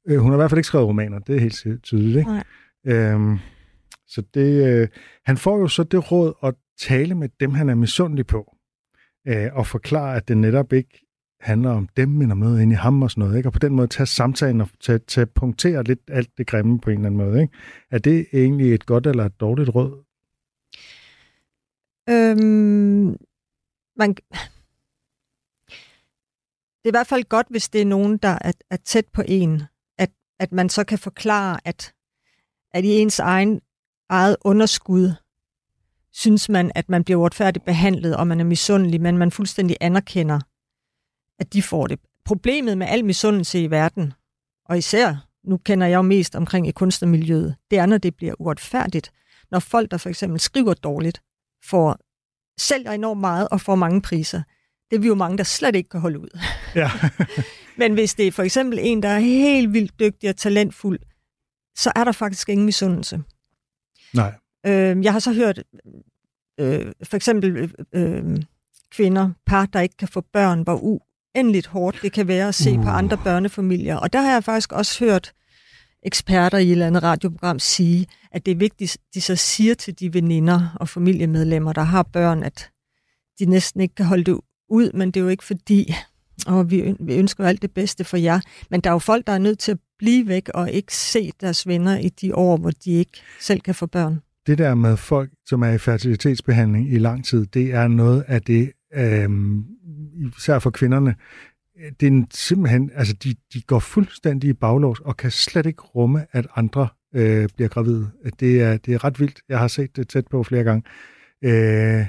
øh, 0.08 0.20
hun 0.20 0.32
har 0.32 0.38
i 0.38 0.40
hvert 0.40 0.50
fald 0.50 0.60
ikke 0.60 0.68
skrevet 0.68 0.88
romaner, 0.88 1.20
det 1.20 1.36
er 1.36 1.40
helt 1.40 1.84
tydeligt. 1.84 2.18
Ikke? 2.18 2.32
Nej. 2.32 2.44
Øhm, 2.86 3.38
så 4.08 4.24
det, 4.34 4.68
øh, 4.68 4.88
han 5.26 5.38
får 5.38 5.60
jo 5.60 5.68
så 5.68 5.84
det 5.84 6.12
råd 6.12 6.34
at 6.44 6.56
tale 6.80 7.16
med 7.16 7.30
dem, 7.40 7.54
han 7.54 7.70
er 7.70 7.76
misundelig 7.76 8.28
på, 8.28 8.56
øh, 9.28 9.50
og 9.54 9.68
forklare, 9.68 10.16
at 10.16 10.28
det 10.28 10.38
netop 10.38 10.74
ikke 10.74 11.08
handler 11.40 11.70
om 11.70 11.88
dem, 11.98 12.10
men 12.10 12.32
om 12.32 12.38
noget 12.38 12.62
inde 12.62 12.74
i 12.74 12.76
ham 12.76 13.02
og 13.02 13.12
sådan 13.12 13.22
noget. 13.22 13.38
Ikke? 13.38 13.50
Og 13.50 13.54
på 13.54 13.60
den 13.60 13.76
måde 13.76 13.88
tage 13.88 14.08
samtalen 14.08 14.62
og 14.62 14.70
tage, 14.80 15.00
tage 15.00 15.26
punktere 15.26 15.84
lidt 15.84 16.00
alt 16.08 16.30
det 16.38 16.48
grimme 16.48 16.80
på 16.80 16.90
en 16.90 16.98
eller 16.98 17.06
anden 17.06 17.18
måde. 17.18 17.42
Ikke? 17.42 17.54
Er 17.92 17.98
det 17.98 18.28
egentlig 18.34 18.74
et 18.74 18.86
godt 18.86 19.08
eller 19.08 19.26
et 19.26 19.40
dårligt 19.40 19.70
råd? 19.70 20.04
Øhm, 22.10 23.18
man, 23.98 24.16
det 26.88 26.96
er 26.96 26.98
i 26.98 27.00
hvert 27.00 27.08
fald 27.08 27.24
godt, 27.24 27.48
hvis 27.50 27.70
det 27.70 27.82
er 27.82 27.86
nogen, 27.86 28.18
der 28.18 28.38
er, 28.42 28.52
er 28.70 28.78
tæt 28.78 29.06
på 29.14 29.24
en, 29.28 29.64
at, 29.98 30.10
at 30.40 30.52
man 30.52 30.70
så 30.70 30.84
kan 30.84 31.00
forklare, 31.00 31.60
at, 31.66 31.94
at 32.72 32.86
i 32.86 32.88
ens 32.88 33.20
egen 33.20 33.62
eget 34.10 34.38
underskud, 34.42 35.14
synes 36.12 36.50
man, 36.50 36.72
at 36.76 36.90
man 36.90 37.04
bliver 37.04 37.20
uretfærdigt 37.20 37.66
behandlet, 37.66 38.16
og 38.16 38.28
man 38.28 38.40
er 38.40 38.44
misundelig, 38.44 39.02
men 39.02 39.18
man 39.18 39.32
fuldstændig 39.32 39.78
anerkender, 39.82 40.40
at 41.40 41.54
de 41.54 41.62
får 41.62 41.88
det. 41.88 42.00
Problemet 42.26 42.78
med 42.78 42.88
al 42.88 43.06
misundelse 43.06 43.64
i 43.64 43.72
verden, 43.72 44.14
og 44.66 44.78
især, 44.78 45.28
nu 45.44 45.58
kender 45.58 45.88
jeg 45.88 45.96
jo 45.96 46.02
mest 46.02 46.36
omkring 46.36 46.68
i 46.68 46.72
kunstnermiljøet, 46.72 47.56
det 47.72 47.80
er, 47.80 47.86
når 47.86 47.98
det 47.98 48.16
bliver 48.16 48.34
uretfærdigt. 48.40 49.12
Når 49.52 49.60
folk, 49.60 49.92
der 49.92 49.98
for 49.98 50.10
eksempel 50.10 50.40
skriver 50.40 50.74
dårligt, 50.74 51.22
får 51.64 51.98
sælger 52.60 52.92
enormt 52.92 53.22
meget 53.22 53.48
og 53.52 53.62
får 53.62 53.76
mange 53.76 54.02
priser. 54.02 54.42
Det 54.90 54.96
er 54.96 55.00
vi 55.00 55.08
jo 55.08 55.16
mange, 55.16 55.38
der 55.38 55.44
slet 55.44 55.76
ikke 55.76 55.90
kan 55.90 56.00
holde 56.00 56.20
ud. 56.20 56.40
Ja. 56.76 56.92
Men 57.80 57.94
hvis 57.94 58.16
det 58.16 58.28
er 58.28 58.32
for 58.32 58.44
eksempel 58.44 58.80
en, 58.82 59.04
der 59.04 59.10
er 59.10 59.20
helt 59.20 59.74
vildt 59.74 60.00
dygtig 60.00 60.30
og 60.30 60.36
talentfuld, 60.36 61.00
så 61.78 61.92
er 61.96 62.04
der 62.04 62.12
faktisk 62.12 62.50
ingen 62.50 62.66
misundelse. 62.66 63.22
Nej. 64.14 64.34
Øh, 64.66 65.04
jeg 65.04 65.14
har 65.14 65.20
så 65.20 65.34
hørt 65.34 65.64
øh, 66.60 66.92
for 67.04 67.16
eksempel 67.16 67.74
øh, 67.94 68.24
kvinder, 68.92 69.30
par, 69.46 69.66
der 69.66 69.80
ikke 69.80 69.98
kan 69.98 70.08
få 70.08 70.22
børn, 70.34 70.62
hvor 70.62 71.02
uendeligt 71.36 71.68
hårdt 71.68 72.02
det 72.02 72.12
kan 72.12 72.28
være 72.28 72.48
at 72.48 72.56
se 72.56 72.78
uh. 72.78 72.84
på 72.84 72.90
andre 72.90 73.18
børnefamilier. 73.24 73.96
Og 73.96 74.14
der 74.14 74.22
har 74.22 74.32
jeg 74.32 74.44
faktisk 74.44 74.72
også 74.72 75.06
hørt 75.06 75.34
eksperter 76.04 76.58
i 76.58 76.66
et 76.66 76.72
eller 76.72 76.88
andet 76.88 77.04
radioprogram 77.04 77.60
sige, 77.60 78.08
at 78.32 78.46
det 78.46 78.52
er 78.52 78.56
vigtigt, 78.56 78.98
de 79.14 79.22
så 79.22 79.36
siger 79.36 79.74
til 79.74 80.00
de 80.00 80.14
veninder 80.14 80.76
og 80.80 80.90
familiemedlemmer, 80.90 81.74
der 81.74 81.82
har 81.82 82.04
børn, 82.04 82.44
at 82.44 82.70
de 83.40 83.46
næsten 83.46 83.82
ikke 83.82 83.96
kan 83.96 84.06
holde 84.06 84.24
det 84.24 84.32
ud, 84.70 84.92
men 84.94 85.12
det 85.12 85.20
er 85.20 85.24
jo 85.24 85.30
ikke 85.30 85.44
fordi, 85.44 85.94
og 86.48 86.72
vi, 86.72 86.96
vi 87.00 87.16
ønsker 87.18 87.44
jo 87.44 87.48
alt 87.48 87.62
det 87.62 87.72
bedste 87.72 88.04
for 88.04 88.18
jer. 88.18 88.40
Men 88.70 88.82
der 88.82 88.90
er 88.90 88.94
jo 88.94 89.00
folk, 89.00 89.28
der 89.28 89.34
er 89.34 89.38
nødt 89.38 89.60
til 89.60 89.72
at 89.72 89.80
blive 90.00 90.28
væk 90.28 90.50
og 90.50 90.72
ikke 90.72 90.96
se 90.96 91.32
deres 91.42 91.68
venner 91.68 91.98
i 91.98 92.10
de 92.10 92.36
år, 92.36 92.58
hvor 92.58 92.72
de 92.72 92.92
ikke 92.92 93.22
selv 93.40 93.60
kan 93.60 93.76
få 93.76 93.86
børn. 93.86 94.22
Det 94.48 94.58
der 94.58 94.76
med 94.76 94.98
folk, 94.98 95.30
som 95.46 95.62
er 95.62 95.70
i 95.70 95.78
fertilitetsbehandling 95.78 96.94
i 96.94 96.98
lang 96.98 97.26
tid, 97.26 97.46
det 97.46 97.74
er 97.74 97.88
noget 97.88 98.24
af 98.28 98.42
det, 98.42 98.72
øh, 98.96 99.30
især 100.38 100.60
for 100.60 100.70
kvinderne, 100.70 101.16
det 102.00 102.08
er 102.08 102.26
simpelthen, 102.32 102.92
altså 102.96 103.14
de, 103.14 103.36
de 103.54 103.62
går 103.62 103.80
fuldstændig 103.80 104.50
i 104.50 104.54
baglås 104.54 105.00
og 105.00 105.18
kan 105.18 105.32
slet 105.32 105.66
ikke 105.66 105.82
rumme, 105.82 106.26
at 106.32 106.48
andre 106.56 106.88
øh, 107.16 107.50
bliver 107.56 107.70
gravide. 107.70 108.10
Det 108.40 108.62
er, 108.62 108.78
det 108.78 108.94
er 108.94 109.04
ret 109.04 109.20
vildt. 109.20 109.42
Jeg 109.50 109.60
har 109.60 109.68
set 109.68 109.96
det 109.96 110.08
tæt 110.08 110.28
på 110.28 110.44
flere 110.44 110.64
gange. 110.64 110.84
Øh, 111.44 112.06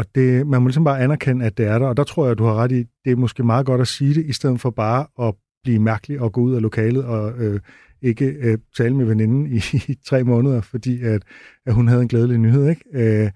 og 0.00 0.06
det, 0.14 0.46
man 0.46 0.62
må 0.62 0.68
ligesom 0.68 0.84
bare 0.84 1.00
anerkende, 1.00 1.44
at 1.44 1.58
det 1.58 1.66
er 1.66 1.78
der, 1.78 1.86
og 1.86 1.96
der 1.96 2.04
tror 2.04 2.24
jeg, 2.24 2.30
at 2.32 2.38
du 2.38 2.44
har 2.44 2.54
ret 2.54 2.72
i, 2.72 2.84
det 3.04 3.12
er 3.12 3.16
måske 3.16 3.42
meget 3.42 3.66
godt 3.66 3.80
at 3.80 3.88
sige 3.88 4.14
det, 4.14 4.26
i 4.26 4.32
stedet 4.32 4.60
for 4.60 4.70
bare 4.70 5.06
at 5.28 5.34
blive 5.62 5.78
mærkelig 5.78 6.20
og 6.20 6.32
gå 6.32 6.40
ud 6.40 6.54
af 6.54 6.62
lokalet 6.62 7.04
og 7.04 7.32
øh, 7.38 7.60
ikke 8.02 8.24
øh, 8.24 8.58
tale 8.76 8.96
med 8.96 9.04
veninden 9.04 9.46
i, 9.46 9.56
i 9.92 9.94
tre 10.06 10.24
måneder, 10.24 10.60
fordi 10.60 11.02
at, 11.02 11.22
at 11.66 11.74
hun 11.74 11.88
havde 11.88 12.02
en 12.02 12.08
glædelig 12.08 12.38
nyhed. 12.38 12.68
Ikke? 12.68 12.82
Øh, 12.92 13.30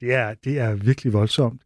det, 0.00 0.14
er, 0.14 0.34
det 0.44 0.58
er 0.58 0.74
virkelig 0.74 1.12
voldsomt. 1.12 1.62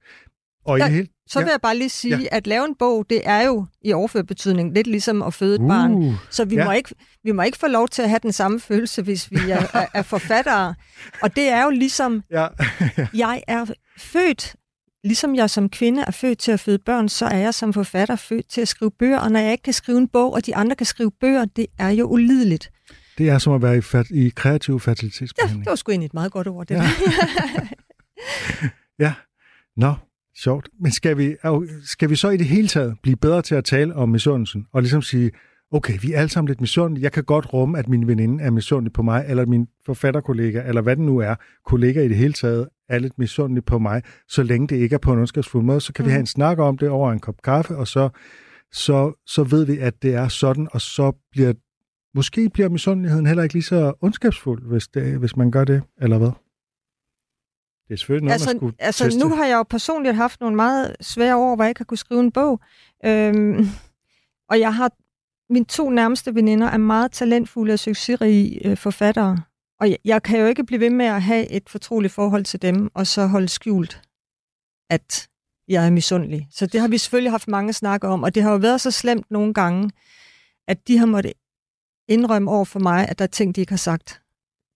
Og 0.66 0.78
Der, 0.78 0.88
i 0.88 0.92
helt, 0.92 1.10
så 1.26 1.38
vil 1.38 1.48
jeg 1.50 1.60
bare 1.62 1.76
lige 1.76 1.88
sige, 1.88 2.18
ja. 2.18 2.26
at 2.32 2.46
lave 2.46 2.64
en 2.64 2.74
bog, 2.78 3.06
det 3.10 3.20
er 3.24 3.46
jo 3.46 3.66
i 3.82 3.92
overført 3.92 4.26
betydning 4.26 4.74
lidt 4.74 4.86
ligesom 4.86 5.22
at 5.22 5.34
føde 5.34 5.54
et 5.54 5.60
uh, 5.60 5.68
barn. 5.68 6.14
Så 6.30 6.44
vi, 6.44 6.54
ja. 6.54 6.64
må 6.64 6.72
ikke, 6.72 6.94
vi 7.24 7.32
må 7.32 7.42
ikke 7.42 7.58
få 7.58 7.66
lov 7.66 7.88
til 7.88 8.02
at 8.02 8.08
have 8.08 8.20
den 8.22 8.32
samme 8.32 8.60
følelse, 8.60 9.02
hvis 9.02 9.30
vi 9.30 9.50
er, 9.50 9.66
er, 9.80 9.86
er 9.94 10.02
forfattere. 10.02 10.74
Og 11.22 11.36
det 11.36 11.48
er 11.48 11.64
jo 11.64 11.70
ligesom, 11.70 12.22
ja. 12.30 12.46
jeg 13.24 13.42
er 13.46 13.66
født, 13.98 14.56
ligesom 15.04 15.34
jeg 15.34 15.50
som 15.50 15.68
kvinde 15.68 16.02
er 16.02 16.10
født 16.10 16.38
til 16.38 16.52
at 16.52 16.60
føde 16.60 16.78
børn, 16.78 17.08
så 17.08 17.26
er 17.26 17.38
jeg 17.38 17.54
som 17.54 17.72
forfatter 17.72 18.16
født 18.16 18.48
til 18.48 18.60
at 18.60 18.68
skrive 18.68 18.90
bøger. 18.90 19.18
Og 19.18 19.32
når 19.32 19.40
jeg 19.40 19.52
ikke 19.52 19.62
kan 19.62 19.72
skrive 19.72 19.98
en 19.98 20.08
bog, 20.08 20.32
og 20.32 20.46
de 20.46 20.56
andre 20.56 20.76
kan 20.76 20.86
skrive 20.86 21.10
bøger, 21.20 21.44
det 21.44 21.66
er 21.78 21.90
jo 21.90 22.06
ulideligt. 22.06 22.70
Det 23.18 23.28
er 23.28 23.38
som 23.38 23.52
at 23.52 23.62
være 23.62 23.76
i, 23.78 23.80
fat, 23.80 24.06
i 24.10 24.32
kreativ 24.36 24.80
fertilitetsbehandling. 24.80 25.60
Ja, 25.60 25.64
det 25.64 25.70
var 25.70 25.76
sgu 25.76 25.90
egentlig 25.90 26.06
et 26.06 26.14
meget 26.14 26.32
godt 26.32 26.48
ord, 26.48 26.66
det 26.66 26.74
ja. 26.74 26.80
der. 26.80 26.88
ja, 29.04 29.14
nå, 29.76 29.94
Sjovt. 30.42 30.68
Men 30.80 30.92
skal 30.92 31.18
vi, 31.18 31.36
skal 31.84 32.10
vi 32.10 32.16
så 32.16 32.30
i 32.30 32.36
det 32.36 32.46
hele 32.46 32.68
taget 32.68 32.96
blive 33.02 33.16
bedre 33.16 33.42
til 33.42 33.54
at 33.54 33.64
tale 33.64 33.94
om 33.94 34.08
misundelsen, 34.08 34.66
og 34.72 34.82
ligesom 34.82 35.02
sige, 35.02 35.30
okay, 35.72 35.98
vi 36.02 36.12
er 36.12 36.18
alle 36.18 36.28
sammen 36.28 36.48
lidt 36.48 36.60
misundelige. 36.60 37.04
Jeg 37.04 37.12
kan 37.12 37.24
godt 37.24 37.52
rumme, 37.52 37.78
at 37.78 37.88
min 37.88 38.06
veninde 38.06 38.44
er 38.44 38.50
misundelig 38.50 38.92
på 38.92 39.02
mig, 39.02 39.24
eller 39.28 39.46
min 39.46 39.66
forfatterkollega, 39.86 40.62
eller 40.66 40.82
hvad 40.82 40.96
det 40.96 41.04
nu 41.04 41.18
er, 41.18 41.34
kollega 41.66 42.02
i 42.02 42.08
det 42.08 42.16
hele 42.16 42.32
taget, 42.32 42.68
er 42.88 42.98
lidt 42.98 43.18
misundelig 43.18 43.64
på 43.64 43.78
mig, 43.78 44.02
så 44.28 44.42
længe 44.42 44.68
det 44.68 44.76
ikke 44.76 44.94
er 44.94 44.98
på 44.98 45.12
en 45.12 45.18
ondskabsfuld 45.18 45.64
måde, 45.64 45.80
så 45.80 45.92
kan 45.92 46.02
mm. 46.02 46.06
vi 46.06 46.10
have 46.10 46.20
en 46.20 46.26
snak 46.26 46.58
om 46.58 46.78
det 46.78 46.88
over 46.88 47.12
en 47.12 47.20
kop 47.20 47.42
kaffe, 47.44 47.76
og 47.76 47.88
så, 47.88 48.08
så, 48.72 49.22
så 49.26 49.44
ved 49.44 49.64
vi, 49.64 49.78
at 49.78 50.02
det 50.02 50.14
er 50.14 50.28
sådan, 50.28 50.68
og 50.72 50.80
så 50.80 51.12
bliver 51.30 51.52
måske 52.14 52.50
bliver 52.50 52.68
misundeligheden 52.68 53.26
heller 53.26 53.42
ikke 53.42 53.54
lige 53.54 53.62
så 53.62 53.92
ondskabsfuld, 54.00 54.68
hvis, 54.68 54.88
det, 54.88 55.18
hvis 55.18 55.36
man 55.36 55.50
gør 55.50 55.64
det, 55.64 55.82
eller 56.00 56.18
hvad? 56.18 56.30
Det 57.88 57.94
er 57.94 57.96
selvfølgelig 57.96 58.24
noget, 58.24 58.32
altså, 58.32 58.48
man 58.48 58.56
skulle 58.56 58.76
altså, 58.78 59.04
teste. 59.04 59.20
nu 59.20 59.34
har 59.34 59.46
jeg 59.46 59.56
jo 59.56 59.62
personligt 59.62 60.16
haft 60.16 60.40
nogle 60.40 60.56
meget 60.56 60.96
svære 61.00 61.36
år, 61.36 61.54
hvor 61.54 61.64
jeg 61.64 61.70
ikke 61.70 61.80
har 61.80 61.84
kunne 61.84 61.98
skrive 61.98 62.20
en 62.20 62.32
bog. 62.32 62.60
Øhm, 63.04 63.68
og 64.50 64.60
jeg 64.60 64.74
har 64.74 64.90
mine 65.52 65.64
to 65.64 65.90
nærmeste 65.90 66.34
veninder 66.34 66.66
er 66.66 66.76
meget 66.76 67.12
talentfulde 67.12 67.72
og 67.72 67.78
succesrige 67.78 68.66
øh, 68.66 68.76
forfattere. 68.76 69.38
Og 69.80 69.90
jeg, 69.90 69.98
jeg 70.04 70.22
kan 70.22 70.40
jo 70.40 70.46
ikke 70.46 70.64
blive 70.64 70.80
ved 70.80 70.90
med 70.90 71.06
at 71.06 71.22
have 71.22 71.50
et 71.50 71.68
fortroligt 71.68 72.12
forhold 72.12 72.44
til 72.44 72.62
dem, 72.62 72.90
og 72.94 73.06
så 73.06 73.26
holde 73.26 73.48
skjult, 73.48 74.02
at 74.90 75.28
jeg 75.68 75.86
er 75.86 75.90
misundelig. 75.90 76.48
Så 76.50 76.66
det 76.66 76.80
har 76.80 76.88
vi 76.88 76.98
selvfølgelig 76.98 77.32
haft 77.32 77.48
mange 77.48 77.72
snakker 77.72 78.08
om, 78.08 78.22
og 78.22 78.34
det 78.34 78.42
har 78.42 78.50
jo 78.50 78.56
været 78.56 78.80
så 78.80 78.90
slemt 78.90 79.30
nogle 79.30 79.54
gange, 79.54 79.90
at 80.68 80.88
de 80.88 80.98
har 80.98 81.06
måttet 81.06 81.32
indrømme 82.08 82.50
over 82.50 82.64
for 82.64 82.78
mig, 82.78 83.08
at 83.08 83.18
der 83.18 83.22
er 83.22 83.28
ting, 83.28 83.56
de 83.56 83.60
ikke 83.60 83.72
har 83.72 83.76
sagt, 83.76 84.22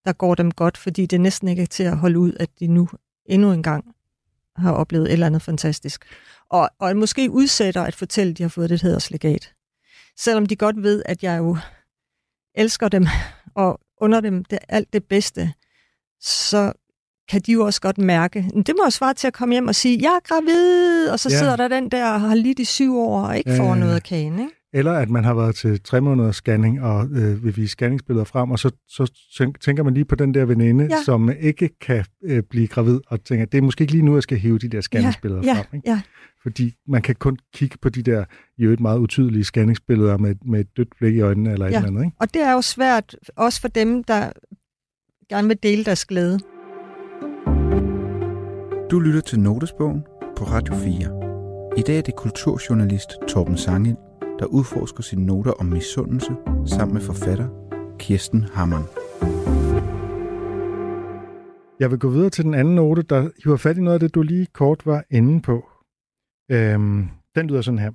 der 0.04 0.12
går 0.12 0.34
dem 0.34 0.50
godt, 0.50 0.76
fordi 0.76 1.06
det 1.06 1.20
næsten 1.20 1.48
ikke 1.48 1.62
er 1.62 1.66
til 1.66 1.82
at 1.82 1.96
holde 1.96 2.18
ud, 2.18 2.32
at 2.40 2.48
de 2.60 2.66
nu 2.66 2.88
endnu 3.26 3.52
en 3.52 3.62
gang 3.62 3.84
har 4.56 4.72
oplevet 4.72 5.06
et 5.06 5.12
eller 5.12 5.26
andet 5.26 5.42
fantastisk. 5.42 6.04
Og, 6.50 6.70
og 6.78 6.96
måske 6.96 7.30
udsætter 7.30 7.82
at 7.82 7.94
fortælle, 7.94 8.30
at 8.30 8.38
de 8.38 8.42
har 8.42 8.48
fået 8.48 8.70
det 8.70 8.82
hederslegat. 8.82 9.52
Selvom 10.18 10.46
de 10.46 10.56
godt 10.56 10.82
ved, 10.82 11.02
at 11.06 11.22
jeg 11.22 11.38
jo 11.38 11.56
elsker 12.54 12.88
dem 12.88 13.06
og 13.54 13.80
under 14.00 14.20
dem 14.20 14.44
det, 14.44 14.58
alt 14.68 14.92
det 14.92 15.04
bedste, 15.04 15.52
så 16.20 16.72
kan 17.28 17.40
de 17.40 17.52
jo 17.52 17.64
også 17.64 17.80
godt 17.80 17.98
mærke, 17.98 18.50
det 18.66 18.74
må 18.78 18.84
jo 18.84 18.90
svare 18.90 19.14
til 19.14 19.26
at 19.26 19.32
komme 19.32 19.54
hjem 19.54 19.68
og 19.68 19.74
sige, 19.74 19.98
jeg 20.02 20.14
er 20.14 20.20
gravid, 20.28 21.08
og 21.08 21.20
så 21.20 21.28
ja. 21.30 21.38
sidder 21.38 21.56
der 21.56 21.68
den 21.68 21.88
der 21.88 22.12
og 22.12 22.20
har 22.20 22.34
lidt 22.34 22.58
i 22.58 22.64
syv 22.64 22.98
år 22.98 23.26
og 23.26 23.38
ikke 23.38 23.56
får 23.56 23.72
øh, 23.72 23.78
noget 23.78 23.94
af 23.94 24.02
kagen. 24.02 24.38
Ikke? 24.38 24.59
Eller 24.72 24.92
at 24.92 25.10
man 25.10 25.24
har 25.24 25.34
været 25.34 25.54
til 25.54 25.80
tre 25.82 26.00
måneders 26.00 26.36
scanning 26.36 26.82
og 26.82 27.06
øh, 27.12 27.44
vil 27.44 27.56
vise 27.56 27.68
scanningsbilleder 27.68 28.24
frem, 28.24 28.50
og 28.50 28.58
så, 28.58 28.70
så 28.88 29.12
tænker 29.60 29.82
man 29.82 29.94
lige 29.94 30.04
på 30.04 30.14
den 30.14 30.34
der 30.34 30.44
veninde, 30.44 30.84
ja. 30.84 31.02
som 31.04 31.30
ikke 31.40 31.70
kan 31.80 32.04
øh, 32.24 32.42
blive 32.42 32.66
gravid, 32.66 33.00
og 33.06 33.24
tænker, 33.24 33.46
det 33.46 33.58
er 33.58 33.62
måske 33.62 33.82
ikke 33.82 33.92
lige 33.92 34.04
nu, 34.04 34.14
jeg 34.14 34.22
skal 34.22 34.38
hæve 34.38 34.58
de 34.58 34.68
der 34.68 34.80
scanningsbilleder 34.80 35.42
ja, 35.44 35.54
frem. 35.54 35.66
Ikke? 35.74 35.90
Ja. 35.90 36.00
Fordi 36.42 36.74
man 36.88 37.02
kan 37.02 37.14
kun 37.14 37.38
kigge 37.54 37.78
på 37.82 37.88
de 37.88 38.02
der 38.02 38.24
jo 38.58 38.70
et 38.70 38.80
meget 38.80 38.98
utydelige 38.98 39.44
scanningsbilleder 39.44 40.18
med, 40.18 40.34
med 40.44 40.60
et 40.60 40.76
dødt 40.76 40.88
blik 40.98 41.14
i 41.14 41.20
øjnene 41.20 41.52
eller 41.52 41.66
ja. 41.66 41.70
et 41.70 41.76
eller 41.76 41.88
andet. 41.88 42.04
Ikke? 42.04 42.16
Og 42.20 42.34
det 42.34 42.42
er 42.42 42.52
jo 42.52 42.62
svært, 42.62 43.16
også 43.36 43.60
for 43.60 43.68
dem, 43.68 44.04
der 44.04 44.32
gerne 45.28 45.48
vil 45.48 45.58
dele 45.62 45.84
deres 45.84 46.04
glæde. 46.04 46.38
Du 48.90 48.98
lytter 48.98 49.20
til 49.20 49.40
Notesbogen 49.40 50.02
på 50.36 50.44
Radio 50.44 50.74
4. 50.74 51.76
I 51.76 51.82
dag 51.82 51.98
er 51.98 52.02
det 52.02 52.16
kulturjournalist 52.16 53.10
Torben 53.28 53.56
Sangel, 53.56 53.96
der 54.40 54.46
udforsker 54.46 55.02
sine 55.02 55.26
noter 55.26 55.52
om 55.52 55.66
misundelse 55.66 56.32
sammen 56.66 56.94
med 56.94 57.02
forfatter 57.02 57.48
Kirsten 57.98 58.42
Hammann. 58.42 58.84
Jeg 61.80 61.90
vil 61.90 61.98
gå 61.98 62.08
videre 62.08 62.30
til 62.30 62.44
den 62.44 62.54
anden 62.54 62.74
note, 62.74 63.02
der 63.02 63.30
hiver 63.44 63.56
fat 63.56 63.76
i 63.76 63.80
noget 63.80 63.94
af 63.94 64.00
det, 64.00 64.14
du 64.14 64.22
lige 64.22 64.46
kort 64.46 64.86
var 64.86 65.04
inde 65.10 65.42
på. 65.42 65.68
Øhm, 66.50 67.08
den 67.34 67.46
lyder 67.46 67.60
sådan 67.60 67.78
her. 67.78 67.90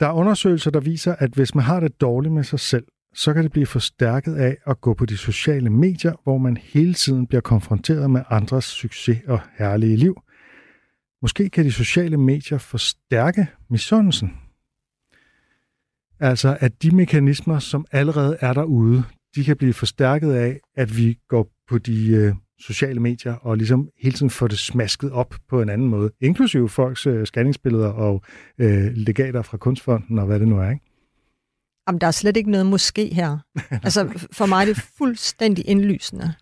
Der 0.00 0.06
er 0.06 0.12
undersøgelser, 0.12 0.70
der 0.70 0.80
viser, 0.80 1.14
at 1.18 1.30
hvis 1.30 1.54
man 1.54 1.64
har 1.64 1.80
det 1.80 2.00
dårligt 2.00 2.34
med 2.34 2.44
sig 2.44 2.60
selv, 2.60 2.86
så 3.14 3.34
kan 3.34 3.42
det 3.42 3.52
blive 3.52 3.66
forstærket 3.66 4.34
af 4.34 4.56
at 4.66 4.80
gå 4.80 4.94
på 4.94 5.06
de 5.06 5.16
sociale 5.16 5.70
medier, 5.70 6.12
hvor 6.22 6.38
man 6.38 6.56
hele 6.56 6.94
tiden 6.94 7.26
bliver 7.26 7.40
konfronteret 7.40 8.10
med 8.10 8.22
andres 8.30 8.64
succes 8.64 9.18
og 9.26 9.40
herlige 9.58 9.96
liv. 9.96 10.22
Måske 11.22 11.50
kan 11.50 11.64
de 11.64 11.72
sociale 11.72 12.16
medier 12.16 12.58
forstærke 12.58 13.46
misundelsen. 13.70 14.43
Altså 16.20 16.56
at 16.60 16.82
de 16.82 16.96
mekanismer, 16.96 17.58
som 17.58 17.86
allerede 17.92 18.36
er 18.40 18.52
derude, 18.52 19.04
de 19.36 19.44
kan 19.44 19.56
blive 19.56 19.72
forstærket 19.72 20.32
af, 20.32 20.60
at 20.76 20.96
vi 20.96 21.18
går 21.28 21.48
på 21.68 21.78
de 21.78 22.08
øh, 22.08 22.34
sociale 22.58 23.00
medier 23.00 23.34
og 23.34 23.56
ligesom 23.56 23.88
hele 24.02 24.16
tiden 24.16 24.30
får 24.30 24.48
det 24.48 24.58
smasket 24.58 25.12
op 25.12 25.34
på 25.48 25.62
en 25.62 25.68
anden 25.68 25.88
måde, 25.88 26.10
inklusive 26.20 26.68
folks 26.68 27.06
øh, 27.06 27.26
scanningsbilleder 27.26 27.88
og 27.88 28.22
øh, 28.58 28.92
legater 28.92 29.42
fra 29.42 29.56
Kunstfonden 29.56 30.18
og 30.18 30.26
hvad 30.26 30.40
det 30.40 30.48
nu 30.48 30.58
er, 30.58 30.70
ikke? 30.70 30.84
Jamen, 31.88 32.00
der 32.00 32.06
er 32.06 32.10
slet 32.10 32.36
ikke 32.36 32.50
noget 32.50 32.66
måske 32.66 33.14
her. 33.14 33.38
altså, 33.84 34.28
for 34.32 34.46
mig 34.46 34.62
er 34.62 34.66
det 34.66 34.76
fuldstændig 34.98 35.68
indlysende. 35.68 36.34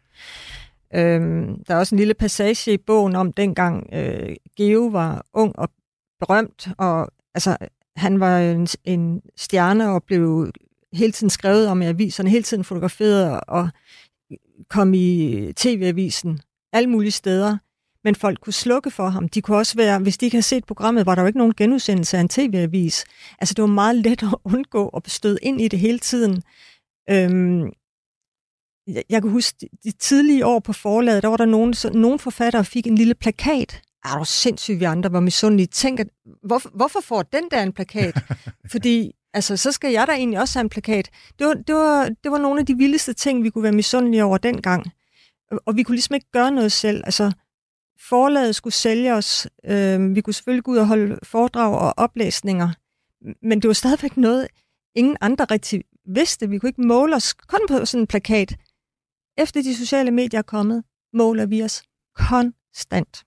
Øhm, 0.94 1.64
der 1.64 1.74
er 1.74 1.78
også 1.78 1.94
en 1.94 1.98
lille 1.98 2.14
passage 2.14 2.72
i 2.72 2.76
bogen 2.86 3.16
om 3.16 3.32
dengang 3.32 3.88
øh, 3.92 4.36
Geo 4.56 4.86
var 4.86 5.26
ung 5.34 5.58
og 5.58 5.68
berømt, 6.20 6.68
og 6.78 7.12
altså, 7.34 7.56
han 7.96 8.20
var 8.20 8.38
en, 8.38 8.68
en 8.84 9.22
stjerne 9.36 9.90
og 9.90 10.04
blev 10.04 10.52
hele 10.92 11.12
tiden 11.12 11.30
skrevet 11.30 11.68
om 11.68 11.82
i 11.82 11.86
aviserne, 11.86 12.30
hele 12.30 12.42
tiden 12.42 12.64
fotograferet 12.64 13.40
og 13.48 13.68
kom 14.68 14.94
i 14.94 15.52
tv-avisen, 15.56 16.40
alle 16.72 16.90
mulige 16.90 17.10
steder. 17.12 17.58
Men 18.04 18.14
folk 18.14 18.40
kunne 18.40 18.52
slukke 18.52 18.90
for 18.90 19.08
ham. 19.08 19.28
De 19.28 19.42
kunne 19.42 19.56
også 19.56 19.76
være, 19.76 19.98
hvis 19.98 20.18
de 20.18 20.26
ikke 20.26 20.34
havde 20.34 20.42
set 20.46 20.64
programmet, 20.64 21.06
var 21.06 21.14
der 21.14 21.22
jo 21.22 21.26
ikke 21.26 21.38
nogen 21.38 21.54
genudsendelse 21.56 22.16
af 22.16 22.20
en 22.20 22.28
tv-avis. 22.28 23.04
Altså 23.38 23.54
det 23.54 23.62
var 23.62 23.68
meget 23.68 23.96
let 23.96 24.22
at 24.22 24.34
undgå 24.44 24.88
at 24.88 25.10
støde 25.10 25.38
ind 25.42 25.60
i 25.60 25.68
det 25.68 25.78
hele 25.78 25.98
tiden. 25.98 26.42
Øhm, 27.10 27.72
jeg, 28.86 29.04
jeg 29.08 29.22
kan 29.22 29.30
huske, 29.30 29.68
de 29.84 29.90
tidlige 29.90 30.46
år 30.46 30.60
på 30.60 30.72
forlaget, 30.72 31.22
der 31.22 31.28
var 31.28 31.36
der 31.36 31.44
nogen, 31.44 31.74
så, 31.74 31.90
nogen 31.90 32.18
forfattere 32.18 32.64
fik 32.64 32.86
en 32.86 32.94
lille 32.94 33.14
plakat. 33.14 33.82
Er 34.04 34.18
du 34.18 34.24
sindssygt, 34.24 34.80
vi 34.80 34.84
andre 34.84 35.12
var 35.12 35.20
misundelige. 35.20 35.66
Tænk, 35.66 36.00
at, 36.00 36.08
hvorfor, 36.44 36.70
hvorfor 36.74 37.00
får 37.00 37.22
den 37.22 37.44
der 37.50 37.62
en 37.62 37.72
plakat? 37.72 38.22
Fordi 38.72 39.12
altså, 39.34 39.56
så 39.56 39.72
skal 39.72 39.92
jeg 39.92 40.06
da 40.06 40.12
egentlig 40.12 40.40
også 40.40 40.58
have 40.58 40.64
en 40.64 40.68
plakat. 40.68 41.10
Det 41.38 41.46
var, 41.46 41.54
det, 41.54 41.74
var, 41.74 42.08
det 42.24 42.32
var 42.32 42.38
nogle 42.38 42.60
af 42.60 42.66
de 42.66 42.76
vildeste 42.76 43.12
ting, 43.12 43.42
vi 43.44 43.50
kunne 43.50 43.62
være 43.62 43.72
misundelige 43.72 44.24
over 44.24 44.38
dengang. 44.38 44.86
Og 45.66 45.76
vi 45.76 45.82
kunne 45.82 45.94
ligesom 45.94 46.14
ikke 46.14 46.30
gøre 46.32 46.50
noget 46.50 46.72
selv. 46.72 47.02
Altså, 47.04 47.32
forlaget 48.08 48.54
skulle 48.54 48.74
sælge 48.74 49.14
os. 49.14 49.48
Øh, 49.64 50.14
vi 50.14 50.20
kunne 50.20 50.34
selvfølgelig 50.34 50.64
gå 50.64 50.70
ud 50.70 50.76
og 50.76 50.86
holde 50.86 51.18
foredrag 51.22 51.78
og 51.78 51.94
oplæsninger. 51.96 52.68
Men 53.42 53.62
det 53.62 53.68
var 53.68 53.74
stadigvæk 53.74 54.16
noget, 54.16 54.48
ingen 54.94 55.16
andre 55.20 55.44
rigtig 55.44 55.84
vidste. 56.06 56.48
Vi 56.48 56.58
kunne 56.58 56.68
ikke 56.68 56.82
måle 56.82 57.16
os 57.16 57.34
kun 57.34 57.60
på 57.68 57.84
sådan 57.84 58.02
en 58.02 58.06
plakat. 58.06 58.56
Efter 59.38 59.62
de 59.62 59.76
sociale 59.76 60.10
medier 60.10 60.38
er 60.38 60.42
kommet, 60.42 60.84
måler 61.12 61.46
vi 61.46 61.62
os 61.62 61.82
konstant. 62.16 63.24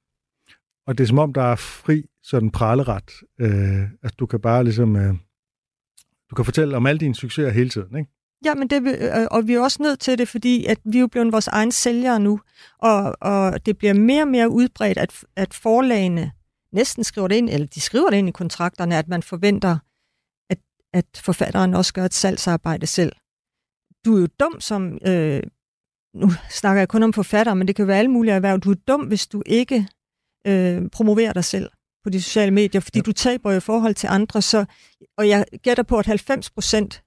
Og 0.87 0.97
det 0.97 1.03
er 1.03 1.07
som 1.07 1.19
om, 1.19 1.33
der 1.33 1.41
er 1.41 1.55
fri 1.55 2.03
sådan 2.23 2.51
praleret. 2.51 3.11
Øh, 3.39 3.81
altså, 4.03 4.15
du 4.19 4.25
kan 4.25 4.39
bare 4.39 4.63
ligesom... 4.63 4.95
Øh, 4.95 5.13
du 6.29 6.35
kan 6.35 6.45
fortælle 6.45 6.77
om 6.77 6.85
alle 6.85 6.99
dine 6.99 7.15
succeser 7.15 7.49
hele 7.49 7.69
tiden, 7.69 7.97
ikke? 7.97 8.11
Ja, 8.45 8.55
men 8.55 8.67
det, 8.67 8.97
øh, 9.01 9.27
og 9.31 9.47
vi 9.47 9.53
er 9.53 9.59
også 9.59 9.83
nødt 9.83 9.99
til 9.99 10.17
det, 10.17 10.27
fordi 10.27 10.65
at 10.65 10.79
vi 10.85 10.97
er 10.97 11.01
jo 11.01 11.07
blevet 11.07 11.31
vores 11.31 11.47
egen 11.47 11.71
sælgere 11.71 12.19
nu, 12.19 12.39
og, 12.79 13.15
og 13.21 13.65
det 13.65 13.77
bliver 13.77 13.93
mere 13.93 14.21
og 14.21 14.27
mere 14.27 14.49
udbredt, 14.49 14.97
at, 14.97 15.23
at 15.35 15.53
forlagene 15.53 16.31
næsten 16.71 17.03
skriver 17.03 17.27
det 17.27 17.35
ind, 17.35 17.49
eller 17.49 17.67
de 17.67 17.81
skriver 17.81 18.09
det 18.09 18.17
ind 18.17 18.27
i 18.27 18.31
kontrakterne, 18.31 18.97
at 18.97 19.07
man 19.07 19.23
forventer, 19.23 19.77
at, 20.49 20.57
at 20.93 21.05
forfatteren 21.15 21.73
også 21.73 21.93
gør 21.93 22.05
et 22.05 22.13
salgsarbejde 22.13 22.87
selv. 22.87 23.11
Du 24.05 24.15
er 24.15 24.21
jo 24.21 24.27
dum 24.39 24.59
som, 24.59 24.97
øh, 25.07 25.43
nu 26.13 26.29
snakker 26.49 26.81
jeg 26.81 26.89
kun 26.89 27.03
om 27.03 27.13
forfatter, 27.13 27.53
men 27.53 27.67
det 27.67 27.75
kan 27.75 27.87
være 27.87 27.99
alle 27.99 28.11
mulige 28.11 28.33
erhverv, 28.33 28.59
du 28.59 28.71
er 28.71 28.75
dum, 28.87 29.01
hvis 29.01 29.27
du 29.27 29.43
ikke 29.45 29.87
øh, 30.47 30.89
promoverer 30.89 31.33
dig 31.33 31.43
selv 31.43 31.69
på 32.03 32.09
de 32.09 32.21
sociale 32.21 32.51
medier, 32.51 32.81
fordi 32.81 32.99
ja. 32.99 33.01
du 33.01 33.11
taber 33.11 33.51
i 33.51 33.59
forhold 33.59 33.95
til 33.95 34.07
andre, 34.07 34.41
så, 34.41 34.65
og 35.17 35.29
jeg 35.29 35.45
gætter 35.63 35.83
på, 35.83 35.99
at 35.99 36.05
90 36.05 36.49
procent 36.49 37.03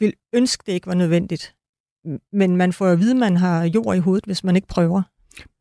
vil 0.00 0.12
ønske, 0.32 0.62
det 0.66 0.72
ikke 0.72 0.86
var 0.86 0.94
nødvendigt. 0.94 1.54
Men 2.32 2.56
man 2.56 2.72
får 2.72 2.86
jo 2.86 2.92
at 2.92 2.98
vide, 2.98 3.10
at 3.10 3.16
man 3.16 3.36
har 3.36 3.64
jord 3.64 3.96
i 3.96 3.98
hovedet, 3.98 4.24
hvis 4.24 4.44
man 4.44 4.56
ikke 4.56 4.68
prøver. 4.68 5.02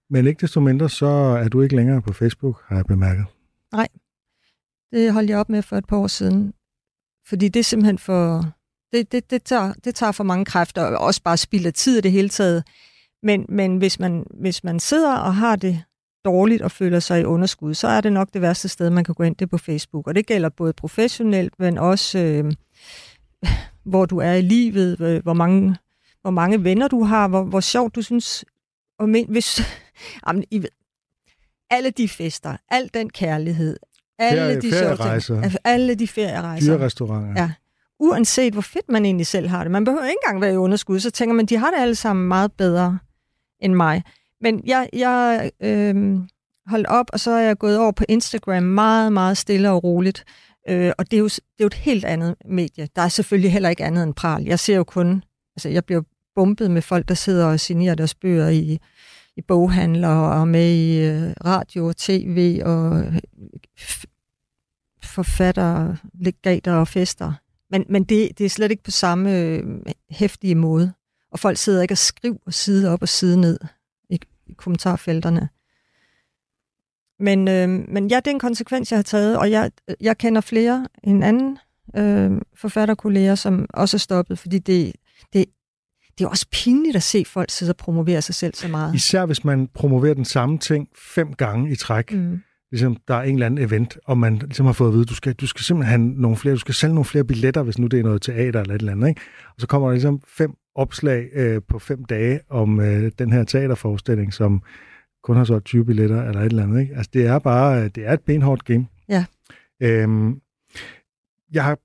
Men 0.09 0.27
ikke 0.27 0.41
desto 0.41 0.59
mindre, 0.59 0.89
så 0.89 1.05
er 1.05 1.47
du 1.47 1.61
ikke 1.61 1.75
længere 1.75 2.01
på 2.01 2.13
Facebook, 2.13 2.63
har 2.67 2.75
jeg 2.75 2.85
bemærket. 2.85 3.25
Nej, 3.71 3.87
det 4.91 5.13
holdt 5.13 5.29
jeg 5.29 5.37
op 5.37 5.49
med 5.49 5.61
for 5.61 5.77
et 5.77 5.87
par 5.87 5.97
år 5.97 6.07
siden. 6.07 6.53
Fordi 7.27 7.47
det 7.47 7.59
er 7.59 7.63
simpelthen 7.63 7.97
for... 7.97 8.45
Det, 8.91 9.11
det, 9.11 9.31
det, 9.31 9.43
tager, 9.43 9.73
det 9.73 9.95
tager 9.95 10.11
for 10.11 10.23
mange 10.23 10.45
kræfter, 10.45 10.83
og 10.83 10.97
også 10.97 11.23
bare 11.23 11.37
spilder 11.37 11.71
tid 11.71 11.97
i 11.97 12.01
det 12.01 12.11
hele 12.11 12.29
taget. 12.29 12.63
Men, 13.23 13.45
men 13.49 13.77
hvis, 13.77 13.99
man, 13.99 14.25
hvis 14.39 14.63
man 14.63 14.79
sidder 14.79 15.15
og 15.15 15.35
har 15.35 15.55
det 15.55 15.83
dårligt 16.25 16.61
og 16.61 16.71
føler 16.71 16.99
sig 16.99 17.21
i 17.21 17.23
underskud, 17.23 17.73
så 17.73 17.87
er 17.87 18.01
det 18.01 18.13
nok 18.13 18.27
det 18.33 18.41
værste 18.41 18.67
sted, 18.67 18.89
man 18.89 19.03
kan 19.03 19.15
gå 19.15 19.23
ind, 19.23 19.35
det 19.35 19.49
på 19.49 19.57
Facebook. 19.57 20.07
Og 20.07 20.15
det 20.15 20.25
gælder 20.25 20.49
både 20.49 20.73
professionelt, 20.73 21.53
men 21.59 21.77
også 21.77 22.19
øh, 22.19 22.53
hvor 23.91 24.05
du 24.05 24.17
er 24.17 24.33
i 24.33 24.41
livet, 24.41 25.01
øh, 25.01 25.23
hvor 25.23 25.33
mange, 25.33 25.75
hvor 26.21 26.31
mange 26.31 26.63
venner 26.63 26.87
du 26.87 27.03
har, 27.03 27.27
hvor, 27.27 27.43
hvor 27.43 27.59
sjovt 27.59 27.95
du 27.95 28.01
synes, 28.01 28.45
og 28.99 29.09
men, 29.09 29.25
hvis, 29.29 29.61
jamen, 30.27 30.43
I 30.51 30.57
ved, 30.57 30.69
alle 31.69 31.89
de 31.89 32.09
fester, 32.09 32.57
al 32.71 32.89
den 32.93 33.09
kærlighed, 33.09 33.77
alle 34.19 34.41
Ferie, 34.41 34.61
de 34.61 34.71
ferierejser, 34.71 35.19
sjove, 35.19 35.51
alle 35.63 35.95
de 35.95 36.07
ferierejser, 36.07 36.77
dyre 36.77 36.85
restauranter. 36.85 37.41
Ja. 37.41 37.51
Uanset 37.99 38.53
hvor 38.53 38.61
fedt 38.61 38.89
man 38.89 39.05
egentlig 39.05 39.27
selv 39.27 39.47
har 39.47 39.63
det. 39.63 39.71
Man 39.71 39.85
behøver 39.85 40.03
ikke 40.03 40.17
engang 40.25 40.41
være 40.41 40.53
i 40.53 40.57
underskud, 40.57 40.99
så 40.99 41.11
tænker 41.11 41.33
man, 41.33 41.45
de 41.45 41.57
har 41.57 41.71
det 41.71 41.77
alle 41.79 41.95
sammen 41.95 42.27
meget 42.27 42.51
bedre 42.51 42.99
end 43.59 43.73
mig. 43.73 44.03
Men 44.45 44.61
jeg, 44.65 44.89
jeg 44.93 45.51
øh, 45.59 46.19
holdt 46.67 46.87
op, 46.87 47.09
og 47.13 47.19
så 47.19 47.31
er 47.31 47.41
jeg 47.41 47.57
gået 47.57 47.79
over 47.79 47.91
på 47.91 48.03
Instagram 48.09 48.63
meget, 48.63 49.13
meget 49.13 49.37
stille 49.37 49.71
og 49.71 49.83
roligt. 49.83 50.25
Øh, 50.69 50.91
og 50.97 51.11
det 51.11 51.17
er, 51.17 51.21
jo, 51.21 51.25
det 51.27 51.59
er 51.59 51.63
jo 51.63 51.67
et 51.67 51.73
helt 51.73 52.05
andet 52.05 52.35
medie. 52.45 52.87
Der 52.95 53.01
er 53.01 53.07
selvfølgelig 53.07 53.51
heller 53.51 53.69
ikke 53.69 53.83
andet 53.83 54.03
end 54.03 54.13
pral. 54.13 54.43
Jeg 54.43 54.59
ser 54.59 54.75
jo 54.75 54.83
kun, 54.83 55.23
altså 55.55 55.69
jeg 55.69 55.85
bliver 55.85 56.01
bumpet 56.35 56.71
med 56.71 56.81
folk, 56.81 57.07
der 57.07 57.13
sidder 57.13 57.45
og 57.45 57.59
signerer 57.59 57.95
deres 57.95 58.15
bøger 58.15 58.49
i, 58.49 58.79
i 59.37 59.41
boghandler 59.41 60.15
og 60.15 60.47
med 60.47 60.73
i 60.73 61.01
øh, 61.01 61.33
radio 61.45 61.87
og 61.87 61.97
tv 61.97 62.61
og 62.65 62.99
øh, 62.99 63.21
forfatter, 65.03 65.95
legater 66.13 66.73
og 66.73 66.87
fester. 66.87 67.33
Men, 67.71 67.85
men 67.89 68.03
det, 68.03 68.37
det 68.37 68.45
er 68.45 68.49
slet 68.49 68.71
ikke 68.71 68.83
på 68.83 68.91
samme 68.91 69.37
øh, 69.39 69.63
hæftige 70.09 70.55
måde. 70.55 70.93
Og 71.31 71.39
folk 71.39 71.57
sidder 71.57 71.81
ikke 71.81 71.93
og 71.93 71.97
skriver 71.97 72.51
side 72.51 72.89
op 72.89 73.01
og 73.01 73.09
side 73.09 73.41
ned 73.41 73.59
i, 74.47 74.53
kommentarfelterne. 74.53 75.49
Men, 77.19 77.47
øh, 77.47 77.69
men 77.69 78.07
ja, 78.07 78.15
det 78.15 78.27
er 78.27 78.31
en 78.31 78.39
konsekvens, 78.39 78.91
jeg 78.91 78.97
har 78.97 79.03
taget, 79.03 79.37
og 79.37 79.51
jeg, 79.51 79.71
jeg 80.01 80.17
kender 80.17 80.41
flere, 80.41 80.87
en 81.03 81.23
anden 81.23 81.57
øh, 81.95 82.31
forfatterkolleger, 82.55 83.35
som 83.35 83.65
også 83.73 83.97
er 83.97 83.99
stoppet, 83.99 84.39
fordi 84.39 84.59
det, 84.59 84.93
det, 85.33 85.45
det 86.17 86.25
er 86.25 86.29
også 86.29 86.45
pinligt 86.51 86.95
at 86.95 87.03
se 87.03 87.25
folk 87.25 87.51
sidde 87.51 87.71
og 87.71 87.77
promovere 87.77 88.21
sig 88.21 88.35
selv 88.35 88.53
så 88.53 88.67
meget. 88.67 88.95
Især 88.95 89.25
hvis 89.25 89.43
man 89.43 89.67
promoverer 89.73 90.13
den 90.13 90.25
samme 90.25 90.57
ting 90.57 90.87
fem 90.97 91.33
gange 91.33 91.71
i 91.71 91.75
træk. 91.75 92.13
Mm. 92.13 92.41
Ligesom, 92.71 92.97
der 93.07 93.15
er 93.15 93.21
en 93.21 93.33
eller 93.33 93.45
anden 93.45 93.65
event, 93.65 93.97
og 94.05 94.17
man 94.17 94.37
ligesom 94.37 94.65
har 94.65 94.73
fået 94.73 94.87
at 94.87 94.93
vide, 94.93 95.05
du 95.05 95.15
skal, 95.15 95.33
du 95.33 95.47
skal 95.47 95.63
simpelthen 95.63 96.01
have 96.01 96.21
nogle 96.21 96.37
flere, 96.37 96.53
du 96.53 96.59
skal 96.59 96.73
sælge 96.73 96.93
nogle 96.93 97.05
flere 97.05 97.23
billetter, 97.23 97.63
hvis 97.63 97.77
nu 97.77 97.87
det 97.87 97.99
er 97.99 98.03
noget 98.03 98.21
teater 98.21 98.61
eller 98.61 98.75
et 98.75 98.79
eller 98.79 98.91
andet. 98.91 99.07
Ikke? 99.07 99.21
Og 99.47 99.61
så 99.61 99.67
kommer 99.67 99.87
der 99.87 99.93
ligesom 99.93 100.21
fem 100.27 100.51
opslag 100.75 101.29
øh, 101.33 101.61
på 101.67 101.79
fem 101.79 102.05
dage 102.05 102.39
om 102.49 102.79
øh, 102.79 103.11
den 103.19 103.31
her 103.31 103.43
teaterforestilling, 103.43 104.33
som 104.33 104.63
kun 105.23 105.37
har 105.37 105.43
solgt 105.43 105.65
20 105.65 105.85
billetter 105.85 106.23
eller 106.23 106.41
et 106.41 106.45
eller 106.45 106.63
andet. 106.63 106.81
Ikke? 106.81 106.95
Altså, 106.95 107.09
det 107.13 107.25
er 107.25 107.39
bare, 107.39 107.87
det 107.87 108.07
er 108.07 108.13
et 108.13 108.21
benhårdt 108.21 108.65
game. 108.65 108.87
Ja. 109.09 109.25
Øhm, 109.81 110.41
jeg 111.51 111.63
har 111.63 111.77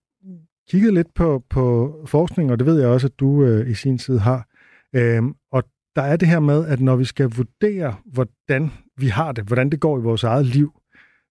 kigget 0.70 0.94
lidt 0.94 1.14
på, 1.14 1.42
på 1.50 1.94
forskning, 2.06 2.50
og 2.50 2.58
det 2.58 2.66
ved 2.66 2.80
jeg 2.80 2.88
også, 2.88 3.06
at 3.06 3.20
du 3.20 3.44
øh, 3.44 3.70
i 3.70 3.74
sin 3.74 3.98
tid 3.98 4.18
har. 4.18 4.46
Øhm, 4.94 5.34
og 5.52 5.64
der 5.96 6.02
er 6.02 6.16
det 6.16 6.28
her 6.28 6.40
med, 6.40 6.66
at 6.66 6.80
når 6.80 6.96
vi 6.96 7.04
skal 7.04 7.30
vurdere, 7.36 7.94
hvordan 8.04 8.70
vi 8.96 9.06
har 9.06 9.32
det, 9.32 9.44
hvordan 9.44 9.70
det 9.70 9.80
går 9.80 9.98
i 9.98 10.02
vores 10.02 10.24
eget 10.24 10.46
liv, 10.46 10.72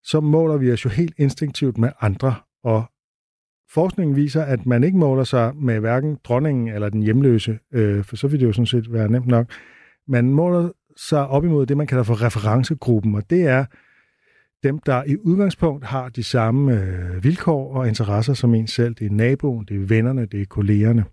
så 0.03 0.19
måler 0.19 0.57
vi 0.57 0.71
os 0.71 0.85
jo 0.85 0.89
helt 0.89 1.13
instinktivt 1.17 1.77
med 1.77 1.91
andre. 2.01 2.35
Og 2.63 2.83
forskningen 3.73 4.15
viser, 4.15 4.43
at 4.43 4.65
man 4.65 4.83
ikke 4.83 4.97
måler 4.97 5.23
sig 5.23 5.55
med 5.55 5.79
hverken 5.79 6.17
dronningen 6.23 6.67
eller 6.67 6.89
den 6.89 7.03
hjemløse, 7.03 7.59
øh, 7.73 8.03
for 8.03 8.15
så 8.15 8.27
vil 8.27 8.39
det 8.39 8.45
jo 8.45 8.53
sådan 8.53 8.65
set 8.65 8.93
være 8.93 9.11
nemt 9.11 9.27
nok. 9.27 9.51
Man 10.07 10.29
måler 10.29 10.69
sig 10.97 11.27
op 11.27 11.45
imod 11.45 11.65
det, 11.65 11.77
man 11.77 11.87
kalder 11.87 12.03
for 12.03 12.25
referencegruppen, 12.25 13.15
og 13.15 13.29
det 13.29 13.47
er 13.47 13.65
dem, 14.63 14.79
der 14.79 15.03
i 15.03 15.17
udgangspunkt 15.17 15.85
har 15.85 16.09
de 16.09 16.23
samme 16.23 16.73
øh, 16.73 17.23
vilkår 17.23 17.73
og 17.73 17.87
interesser 17.87 18.33
som 18.33 18.53
en 18.53 18.67
selv. 18.67 18.95
Det 18.95 19.05
er 19.05 19.11
naboen, 19.11 19.65
det 19.65 19.81
er 19.81 19.85
vennerne, 19.85 20.25
det 20.25 20.41
er 20.41 20.45
kollegerne. 20.45 21.03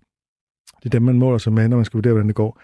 Det 0.78 0.86
er 0.86 0.90
dem, 0.90 1.02
man 1.02 1.18
måler 1.18 1.38
sig 1.38 1.52
med, 1.52 1.68
når 1.68 1.76
man 1.76 1.84
skal 1.84 1.98
vurdere, 1.98 2.12
hvordan 2.12 2.28
det 2.28 2.36
går. 2.36 2.60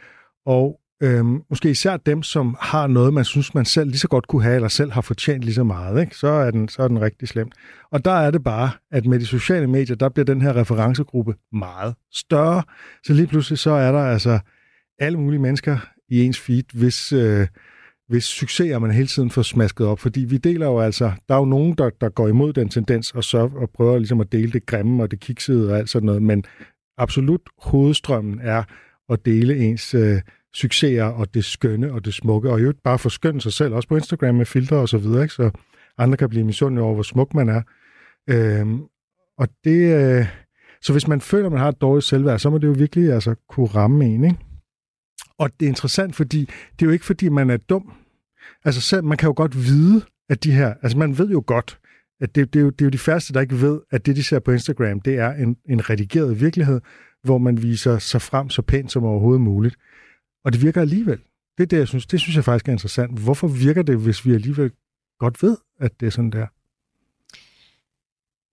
Og 0.47 0.81
øhm, 1.03 1.43
måske 1.51 1.71
især 1.71 1.97
dem, 1.97 2.23
som 2.23 2.57
har 2.61 2.87
noget, 2.87 3.15
man 3.15 3.25
synes, 3.25 3.55
man 3.55 3.65
selv 3.65 3.89
lige 3.89 3.99
så 3.99 4.09
godt 4.09 4.27
kunne 4.27 4.43
have, 4.43 4.55
eller 4.55 4.69
selv 4.69 4.93
har 4.93 5.01
fortjent 5.01 5.45
lige 5.45 5.55
så 5.55 5.65
meget, 5.65 6.01
ikke? 6.01 6.17
Så, 6.17 6.27
er 6.29 6.51
den, 6.51 6.69
så 6.69 6.83
er 6.83 6.89
den 6.89 7.01
rigtig 7.01 7.29
slemt. 7.29 7.55
Og 7.91 8.05
der 8.05 8.11
er 8.11 8.31
det 8.31 8.45
bare, 8.45 8.71
at 8.91 9.07
med 9.07 9.21
de 9.21 9.27
sociale 9.27 9.67
medier, 9.67 9.97
der 9.97 10.09
bliver 10.09 10.25
den 10.25 10.43
her 10.43 10.57
referencegruppe 10.57 11.35
meget 11.53 11.95
større. 12.13 12.63
Så 13.05 13.13
lige 13.13 13.27
pludselig 13.27 13.59
så 13.59 13.71
er 13.71 13.93
der 13.93 14.05
altså 14.05 14.39
alle 14.99 15.19
mulige 15.19 15.41
mennesker 15.41 15.79
i 16.09 16.23
ens 16.23 16.41
feed, 16.41 16.65
hvis... 16.73 17.13
Øh, 17.13 17.47
hvis 18.09 18.25
succeser 18.25 18.79
man 18.79 18.91
hele 18.91 19.07
tiden 19.07 19.31
får 19.31 19.43
smasket 19.43 19.87
op, 19.87 19.99
fordi 19.99 20.21
vi 20.21 20.37
deler 20.37 20.67
jo 20.67 20.81
altså, 20.81 21.13
der 21.29 21.35
er 21.35 21.39
jo 21.39 21.45
nogen, 21.45 21.75
der, 21.79 21.91
der 22.01 22.09
går 22.09 22.29
imod 22.29 22.53
den 22.53 22.69
tendens 22.69 23.11
og, 23.11 23.25
så, 23.25 23.39
og 23.39 23.71
prøver 23.75 23.99
ligesom 23.99 24.21
at 24.21 24.33
dele 24.33 24.53
det 24.53 24.67
grimme 24.67 25.03
og 25.03 25.11
det 25.11 25.21
kiksede 25.21 25.73
og 25.73 25.79
alt 25.79 25.89
sådan 25.89 26.07
noget, 26.07 26.23
men 26.23 26.45
absolut 26.99 27.41
hovedstrømmen 27.59 28.41
er 28.43 28.63
at 29.09 29.25
dele 29.25 29.57
ens 29.57 29.95
øh, 29.95 30.21
succeser 30.55 31.05
og 31.05 31.35
det 31.35 31.45
skønne 31.45 31.93
og 31.93 32.05
det 32.05 32.15
smukke, 32.15 32.51
og 32.51 32.63
jo 32.63 32.73
bare 32.85 32.99
forskønne 32.99 33.41
sig 33.41 33.53
selv, 33.53 33.75
også 33.75 33.89
på 33.89 33.97
Instagram 33.97 34.35
med 34.35 34.47
filtre 34.47 34.77
og 34.77 34.89
så 34.89 34.99
videre, 34.99 35.23
ikke? 35.23 35.35
så 35.35 35.51
andre 35.99 36.17
kan 36.17 36.29
blive 36.29 36.45
misundelige 36.45 36.85
over, 36.85 36.95
hvor 36.95 37.03
smuk 37.03 37.35
man 37.35 37.49
er. 37.49 37.63
Øhm, 38.31 38.83
og 39.39 39.49
det, 39.65 39.95
øh, 39.97 40.27
så 40.83 40.93
hvis 40.93 41.09
man 41.09 41.21
føler, 41.21 41.49
man 41.49 41.59
har 41.59 41.69
et 41.69 41.81
dårligt 41.81 42.07
selvværd, 42.07 42.39
så 42.39 42.51
må 42.51 42.59
det 42.59 42.67
jo 42.67 42.73
virkelig 42.73 43.13
altså, 43.13 43.35
kunne 43.49 43.67
ramme 43.67 44.05
en, 44.05 44.25
ikke? 44.25 44.39
Og 45.39 45.51
det 45.61 45.67
er 45.67 45.71
interessant, 45.71 46.17
fordi 46.17 46.41
det 46.73 46.83
er 46.83 46.87
jo 46.87 46.91
ikke, 46.91 47.05
fordi 47.05 47.29
man 47.29 47.51
er 47.51 47.57
dum. 47.57 47.93
Altså 48.65 48.81
selv, 48.81 49.05
man 49.05 49.19
kan 49.19 49.27
jo 49.27 49.35
godt 49.37 49.57
vide, 49.57 50.03
at 50.29 50.45
de 50.45 50.53
her, 50.53 50.75
altså 50.83 50.99
man 50.99 51.19
ved 51.19 51.31
jo 51.31 51.45
godt, 51.47 51.79
at 52.21 52.35
det, 52.35 52.53
det, 52.53 52.61
er 52.61 52.65
jo, 52.65 52.71
det 52.71 52.81
er 52.81 52.85
jo 52.85 52.91
de 52.91 52.99
færreste, 52.99 53.35
der 53.35 53.41
ikke 53.41 53.61
ved, 53.61 53.81
at 53.91 54.07
det, 54.07 54.17
de 54.17 54.23
ser 54.23 54.39
på 54.39 54.53
Instagram, 54.53 55.01
det 55.01 55.19
er 55.19 55.33
en, 55.33 55.57
en 55.69 55.91
redigeret 55.91 56.41
virkelighed, 56.41 56.81
hvor 57.23 57.39
man 57.39 57.63
viser 57.63 57.99
sig 57.99 58.23
frem 58.23 58.51
så 58.51 58.63
pænt 58.63 58.93
som 58.93 59.05
overhovedet 59.05 59.41
muligt. 59.41 59.77
Og 60.45 60.53
det 60.53 60.63
virker 60.63 60.81
alligevel. 60.81 61.19
Det 61.59 61.63
er 61.63 61.67
det, 61.67 61.79
jeg 61.79 61.89
synes, 61.89 62.07
det 62.07 62.21
synes 62.21 62.37
jeg 62.37 62.45
faktisk 62.45 62.69
er 62.69 62.73
interessant. 62.73 63.19
Hvorfor 63.19 63.49
virker 63.49 63.83
det, 63.83 63.99
hvis 63.99 64.27
vi 64.27 64.35
alligevel 64.35 64.73
godt 65.19 65.43
ved, 65.43 65.57
at 65.81 66.01
det 66.01 66.07
er 66.07 66.11
sådan 66.11 66.31
der? 66.31 66.47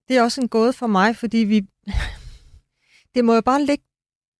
Det 0.07 0.17
er 0.17 0.23
også 0.23 0.41
en 0.41 0.49
gåde 0.49 0.73
for 0.73 0.87
mig, 0.87 1.15
fordi 1.15 1.37
vi... 1.37 1.67
det 3.15 3.25
må 3.25 3.35
jo 3.35 3.41
bare 3.41 3.65
ligge 3.65 3.83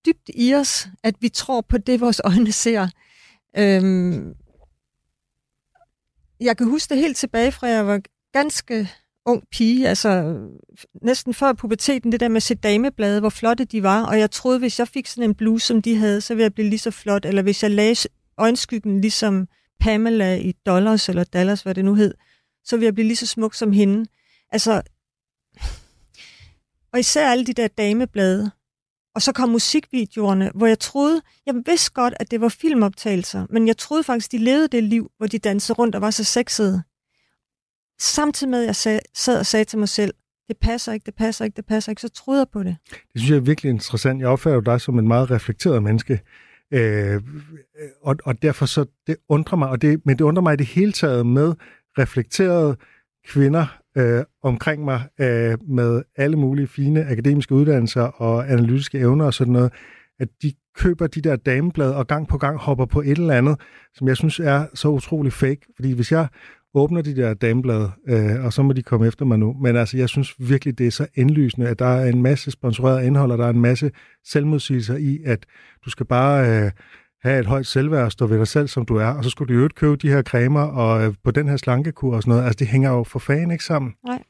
dybt 0.06 0.30
i 0.36 0.54
os, 0.54 0.88
at 1.04 1.16
vi 1.20 1.30
tror 1.30 1.62
på 1.62 1.78
det, 1.78 2.02
vores 2.02 2.22
øjne 2.24 2.52
ser. 2.52 2.88
Øhm, 3.58 4.36
jeg 6.40 6.58
kan 6.58 6.68
huske 6.68 6.94
det 6.94 7.02
helt 7.02 7.18
tilbage 7.18 7.52
fra, 7.52 7.68
jeg 7.68 7.88
var 7.88 8.02
ganske 8.34 8.90
ung 9.30 9.44
pige, 9.52 9.88
altså 9.88 10.40
næsten 11.02 11.34
før 11.34 11.54
puberteten, 11.54 12.12
det 12.12 12.20
der 12.20 12.28
med 12.28 12.36
at 12.36 12.44
se 12.44 12.56
dameblade, 12.56 13.20
hvor 13.20 13.30
flotte 13.30 13.66
de 13.66 13.84
var, 13.84 14.06
og 14.06 14.20
jeg 14.20 14.32
troede, 14.32 14.60
hvis 14.60 14.80
jeg 14.80 14.88
fik 14.88 15.08
sådan 15.08 15.30
en 15.30 15.36
bluse, 15.36 15.66
som 15.66 15.82
de 15.82 15.96
havde, 15.96 16.22
så 16.22 16.34
ville 16.34 16.44
jeg 16.44 16.54
blive 16.54 16.70
lige 16.70 16.80
så 16.80 16.92
flot, 16.92 17.26
eller 17.26 17.42
hvis 17.42 17.64
jeg 17.64 17.72
lagde 17.72 18.10
øjenskyggen 18.38 19.02
ligesom 19.02 19.48
Pamela 19.80 20.36
i 20.36 20.52
dollars, 20.52 21.10
eller 21.10 21.24
Dallas, 21.24 21.62
hvad 21.62 21.76
det 21.76 21.86
nu 21.86 21.94
hed, 21.94 22.14
så 22.64 22.76
ville 22.76 22.86
jeg 22.86 22.94
blive 22.94 23.08
lige 23.08 23.18
så 23.18 23.26
smuk 23.26 23.54
som 23.54 23.72
hende. 23.72 24.06
Altså, 24.52 24.82
og 26.94 27.00
især 27.00 27.30
alle 27.30 27.46
de 27.46 27.54
der 27.54 27.68
dameblade, 27.68 28.52
og 29.16 29.22
så 29.22 29.32
kom 29.32 29.50
musikvideoerne, 29.50 30.52
hvor 30.56 30.68
jeg 30.68 30.80
troede, 30.80 31.22
jeg 31.46 31.56
vidste 31.66 31.92
godt, 31.92 32.14
at 32.20 32.32
det 32.32 32.42
var 32.42 32.50
filmoptagelser, 32.50 33.46
men 33.50 33.68
jeg 33.68 33.78
troede 33.78 34.04
faktisk, 34.04 34.32
de 34.32 34.38
levede 34.38 34.68
det 34.68 34.84
liv, 34.84 35.12
hvor 35.18 35.28
de 35.28 35.40
dansede 35.40 35.76
rundt 35.76 35.96
og 35.96 36.02
var 36.02 36.12
så 36.12 36.24
sexede. 36.24 36.84
Samtidig 38.00 38.52
med, 38.52 38.62
at 38.62 38.86
jeg 38.86 39.00
sad 39.16 39.40
og 39.40 39.46
sagde 39.46 39.66
til 39.66 39.80
mig 39.80 39.90
selv, 39.90 40.14
det 40.48 40.58
passer 40.62 40.94
ikke, 40.94 41.06
det 41.06 41.16
passer 41.16 41.46
ikke, 41.46 41.56
det 41.56 41.66
passer 41.66 41.92
ikke, 41.92 42.02
så 42.02 42.10
troede 42.10 42.40
jeg 42.40 42.48
på 42.54 42.64
det. 42.64 42.78
Det 42.90 43.00
synes 43.16 43.30
jeg 43.30 43.38
er 43.38 43.42
virkelig 43.42 43.70
interessant. 43.70 44.22
Jeg 44.22 44.28
opfatter 44.28 44.62
dig 44.62 44.82
som 44.82 45.00
en 45.00 45.08
meget 45.08 45.32
reflekteret 45.32 45.84
menneske. 45.84 46.22
Øh, 46.74 47.22
og, 48.02 48.16
og 48.26 48.42
derfor 48.42 48.66
så, 48.66 48.86
det 49.08 49.16
undrer 49.30 49.58
mig, 49.58 49.70
og 49.70 49.82
det, 49.82 50.02
men 50.06 50.18
det 50.18 50.24
undrer 50.24 50.42
mig 50.42 50.54
i 50.54 50.58
det 50.58 50.66
hele 50.66 50.92
taget 50.92 51.26
med 51.26 51.54
reflekterede 51.98 52.76
kvinder, 53.28 53.80
øh, 53.98 54.24
omkring 54.44 54.84
mig 54.84 55.02
øh, 55.20 55.58
med 55.68 56.04
alle 56.16 56.38
mulige 56.38 56.68
fine 56.68 57.06
akademiske 57.06 57.56
uddannelser 57.56 58.02
og 58.02 58.52
analytiske 58.52 59.00
evner 59.00 59.26
og 59.26 59.34
sådan 59.34 59.54
noget, 59.54 59.74
at 60.20 60.28
de 60.42 60.54
køber 60.76 61.08
de 61.08 61.22
der 61.22 61.36
dameblade 61.36 61.96
og 61.96 62.08
gang 62.08 62.28
på 62.28 62.38
gang 62.38 62.58
hopper 62.58 62.86
på 62.86 63.02
et 63.02 63.18
eller 63.18 63.34
andet, 63.34 63.60
som 63.94 64.08
jeg 64.08 64.18
synes 64.18 64.40
er 64.40 64.66
så 64.74 64.88
utrolig 64.88 65.34
fake. 65.34 65.62
Fordi 65.76 65.92
hvis 65.92 66.12
jeg 66.12 66.28
åbner 66.74 67.02
de 67.02 67.16
der 67.16 67.34
dameblade, 67.34 67.92
øh, 68.08 68.46
og 68.46 68.54
så 68.54 68.64
må 68.64 68.74
de 68.74 68.84
komme 68.84 69.08
efter 69.08 69.26
mig 69.26 69.40
nu. 69.40 69.56
Men 69.62 69.76
altså, 69.76 69.98
jeg 69.98 70.10
synes 70.10 70.36
virkelig, 70.40 70.78
det 70.78 70.88
er 70.88 70.92
så 70.92 71.08
indlysende, 71.16 71.68
at 71.68 71.80
der 71.80 71.86
er 71.86 72.10
en 72.10 72.22
masse 72.22 72.52
sponsoreret 72.52 73.06
indhold, 73.06 73.32
og 73.32 73.38
der 73.38 73.46
er 73.46 73.50
en 73.50 73.62
masse 73.62 73.92
selvmodsigelser 74.26 74.96
i, 74.96 75.20
at 75.26 75.46
du 75.86 75.90
skal 75.90 76.06
bare 76.06 76.64
øh, 76.66 76.72
have 77.24 77.40
et 77.40 77.46
højt 77.46 77.66
selvværd 77.66 78.06
og 78.06 78.12
stå 78.12 78.28
ved 78.28 78.38
dig 78.38 78.48
selv, 78.48 78.68
som 78.68 78.86
du 78.86 78.96
er, 78.96 79.06
og 79.06 79.24
så 79.24 79.30
skulle 79.30 79.56
du 79.56 79.62
jo 79.62 79.70
købe 79.76 79.96
de 79.96 80.10
her 80.10 80.22
cremer 80.22 80.62
og 80.62 81.06
øh, 81.06 81.14
på 81.24 81.32
den 81.32 81.48
her 81.48 81.58
slankekur 81.58 82.16
og 82.16 82.22
sådan 82.22 82.32
noget. 82.32 82.44
Altså, 82.44 82.58
det 82.60 82.68
hænger 82.68 82.92
jo 82.92 83.04
for 83.04 83.20
fanden 83.20 83.52
ikke 83.52 83.64
sammen. 83.64 83.94
Nej. 84.06 84.24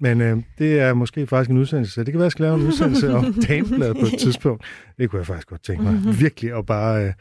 Men 0.00 0.20
øh, 0.20 0.42
det 0.58 0.80
er 0.80 0.94
måske 0.94 1.26
faktisk 1.26 1.50
en 1.50 1.58
udsendelse. 1.58 2.04
Det 2.04 2.12
kan 2.12 2.18
være, 2.18 2.22
at 2.22 2.24
jeg 2.24 2.32
skal 2.32 2.42
lave 2.42 2.54
en 2.54 2.66
udsendelse 2.66 3.14
om 3.14 3.34
damebladet 3.48 3.96
på 3.96 4.06
et 4.06 4.18
tidspunkt. 4.20 4.64
Det 4.98 5.10
kunne 5.10 5.18
jeg 5.18 5.26
faktisk 5.26 5.48
godt 5.48 5.62
tænke 5.62 5.82
mig. 5.82 5.94
Virkelig 6.20 6.58
at 6.58 6.66
bare 6.66 7.06
øh, 7.06 7.12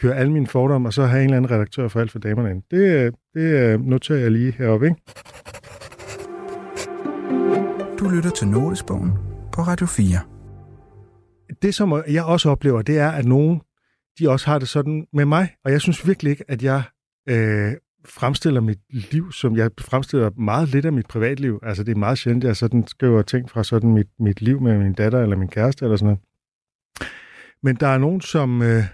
køre 0.00 0.16
alle 0.16 0.32
mine 0.32 0.46
fordomme, 0.46 0.88
og 0.88 0.92
så 0.92 1.04
have 1.04 1.22
en 1.22 1.24
eller 1.24 1.36
anden 1.36 1.50
redaktør 1.50 1.88
for 1.88 2.00
alt 2.00 2.12
for 2.12 2.18
damerne 2.18 2.50
ind. 2.50 2.62
Det, 2.70 2.78
øh, 2.78 3.12
det 3.34 3.72
øh, 3.74 3.80
noterer 3.80 4.18
jeg 4.18 4.30
lige 4.30 4.52
heroppe, 4.52 4.86
ikke? 4.86 5.00
Du 7.98 8.08
lytter 8.08 8.30
til 8.30 8.48
Notesbogen 8.48 9.12
på 9.52 9.62
Radio 9.62 9.86
4. 9.86 10.18
Det, 11.62 11.74
som 11.74 12.02
jeg 12.08 12.24
også 12.24 12.50
oplever, 12.50 12.82
det 12.82 12.98
er, 12.98 13.10
at 13.10 13.24
nogen 13.24 13.60
de 14.18 14.30
også 14.30 14.46
har 14.46 14.58
det 14.58 14.68
sådan 14.68 15.06
med 15.12 15.24
mig. 15.24 15.54
Og 15.64 15.72
jeg 15.72 15.80
synes 15.80 16.06
virkelig 16.06 16.30
ikke, 16.30 16.44
at 16.48 16.62
jeg 16.62 16.82
øh, 17.28 17.72
fremstiller 18.04 18.60
mit 18.60 18.78
liv, 18.88 19.32
som 19.32 19.56
jeg 19.56 19.70
fremstiller 19.80 20.30
meget 20.36 20.68
lidt 20.68 20.86
af 20.86 20.92
mit 20.92 21.06
privatliv. 21.06 21.60
Altså 21.62 21.84
det 21.84 21.92
er 21.92 21.98
meget 21.98 22.18
sjældent, 22.18 22.44
at 22.44 22.48
jeg 22.48 22.56
sådan 22.56 22.86
skriver 22.86 23.22
ting 23.22 23.50
fra 23.50 23.64
sådan 23.64 23.92
mit, 23.92 24.08
mit 24.18 24.40
liv 24.40 24.60
med 24.60 24.78
min 24.78 24.92
datter 24.92 25.22
eller 25.22 25.36
min 25.36 25.48
kæreste 25.48 25.84
eller 25.84 25.96
sådan 25.96 26.06
noget. 26.06 26.20
Men 27.62 27.76
der 27.76 27.86
er 27.86 27.98
nogen, 27.98 28.20
som, 28.20 28.62
øh, 28.62 28.84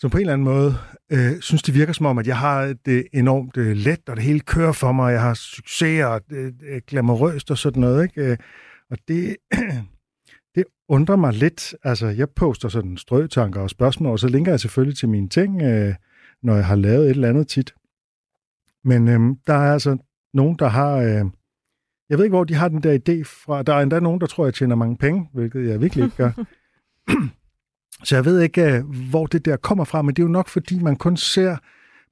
som 0.00 0.10
på 0.10 0.16
en 0.16 0.20
eller 0.20 0.32
anden 0.32 0.44
måde 0.44 0.74
øh, 1.12 1.40
synes, 1.40 1.62
det 1.62 1.74
virker 1.74 1.92
som 1.92 2.06
om, 2.06 2.18
at 2.18 2.26
jeg 2.26 2.38
har 2.38 2.74
det 2.84 3.06
enormt 3.12 3.56
øh, 3.56 3.76
let, 3.76 4.08
og 4.08 4.16
det 4.16 4.24
hele 4.24 4.40
kører 4.40 4.72
for 4.72 4.92
mig, 4.92 5.04
og 5.04 5.12
jeg 5.12 5.22
har 5.22 5.34
succes 5.34 6.04
og 6.04 6.20
øh, 6.30 6.52
glamourøst 6.86 7.50
og 7.50 7.58
sådan 7.58 7.80
noget. 7.80 8.02
Ikke? 8.02 8.30
Øh, 8.30 8.36
og 8.90 8.98
det, 9.08 9.36
det 10.54 10.64
undrer 10.88 11.16
mig 11.16 11.32
lidt. 11.32 11.74
Altså, 11.84 12.06
jeg 12.06 12.30
poster 12.30 12.68
sådan 12.68 12.96
strøtanker 12.96 13.60
og 13.60 13.70
spørgsmål, 13.70 14.12
og 14.12 14.18
så 14.18 14.28
linker 14.28 14.52
jeg 14.52 14.60
selvfølgelig 14.60 14.98
til 14.98 15.08
mine 15.08 15.28
ting, 15.28 15.62
øh, 15.62 15.94
når 16.42 16.56
jeg 16.56 16.66
har 16.66 16.76
lavet 16.76 17.04
et 17.04 17.10
eller 17.10 17.28
andet 17.28 17.48
tit. 17.48 17.74
Men 18.84 19.08
øh, 19.08 19.36
der 19.46 19.54
er 19.54 19.72
altså 19.72 19.96
nogen, 20.34 20.56
der 20.58 20.68
har 20.68 20.96
øh, 20.96 21.24
Jeg 22.08 22.18
ved 22.18 22.24
ikke, 22.24 22.36
hvor 22.36 22.44
de 22.44 22.54
har 22.54 22.68
den 22.68 22.82
der 22.82 22.98
idé 22.98 23.22
fra. 23.24 23.62
Der 23.62 23.74
er 23.74 23.80
endda 23.80 24.00
nogen, 24.00 24.20
der 24.20 24.26
tror, 24.26 24.44
jeg 24.44 24.54
tjener 24.54 24.74
mange 24.74 24.96
penge, 24.96 25.28
hvilket 25.32 25.68
jeg 25.68 25.80
virkelig 25.80 26.04
ikke 26.04 26.16
gør. 26.16 26.32
Så 28.04 28.16
jeg 28.16 28.24
ved 28.24 28.40
ikke, 28.40 28.76
øh, 28.76 28.84
hvor 29.10 29.26
det 29.26 29.44
der 29.44 29.56
kommer 29.56 29.84
fra, 29.84 30.02
men 30.02 30.14
det 30.14 30.22
er 30.22 30.26
jo 30.26 30.32
nok, 30.32 30.48
fordi 30.48 30.78
man 30.78 30.96
kun 30.96 31.16
ser, 31.16 31.56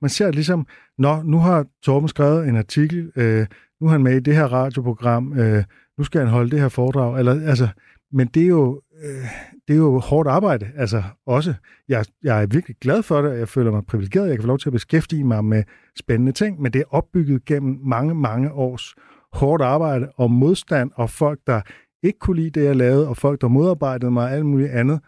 man 0.01 0.09
ser 0.09 0.31
ligesom, 0.31 0.67
Nå, 0.99 1.23
nu 1.23 1.39
har 1.39 1.67
Torben 1.83 2.09
skrevet 2.09 2.49
en 2.49 2.57
artikel, 2.57 3.13
øh, 3.17 3.47
nu 3.81 3.87
er 3.87 3.91
han 3.91 4.03
med 4.03 4.17
i 4.17 4.21
det 4.21 4.35
her 4.35 4.45
radioprogram, 4.45 5.39
øh, 5.39 5.65
nu 5.99 6.05
skal 6.05 6.21
han 6.21 6.31
holde 6.31 6.51
det 6.51 6.61
her 6.61 6.69
foredrag, 6.69 7.19
eller, 7.19 7.49
altså, 7.49 7.69
men 8.13 8.27
det 8.27 8.43
er 8.43 8.47
jo, 8.47 8.81
øh, 9.05 9.25
det 9.69 9.75
er 9.75 9.79
jo 9.79 9.99
hårdt 9.99 10.29
arbejde, 10.29 10.71
altså 10.77 11.03
også. 11.27 11.55
Jeg, 11.89 12.05
jeg 12.23 12.43
er 12.43 12.47
virkelig 12.47 12.77
glad 12.81 13.03
for 13.03 13.23
det, 13.23 13.31
og 13.31 13.39
jeg 13.39 13.49
føler 13.49 13.71
mig 13.71 13.87
privilegeret, 13.87 14.29
jeg 14.29 14.37
kan 14.37 14.43
få 14.43 14.47
lov 14.47 14.59
til 14.59 14.69
at 14.69 14.73
beskæftige 14.73 15.25
mig 15.25 15.45
med 15.45 15.63
spændende 15.99 16.33
ting, 16.33 16.63
men 16.63 16.73
det 16.73 16.81
er 16.81 16.95
opbygget 16.95 17.45
gennem 17.45 17.79
mange, 17.85 18.15
mange 18.15 18.53
års 18.53 18.95
hårdt 19.33 19.63
arbejde 19.63 20.09
og 20.17 20.31
modstand, 20.31 20.91
og 20.95 21.11
folk, 21.11 21.41
der 21.47 21.61
ikke 22.03 22.19
kunne 22.19 22.37
lide 22.37 22.61
det, 22.61 22.65
jeg 22.65 22.77
lavede, 22.77 23.09
og 23.09 23.17
folk, 23.17 23.41
der 23.41 23.49
modarbejdede 23.49 24.11
mig 24.11 24.25
og 24.25 24.33
alt 24.33 24.47
muligt 24.47 24.71
andet. 24.71 25.01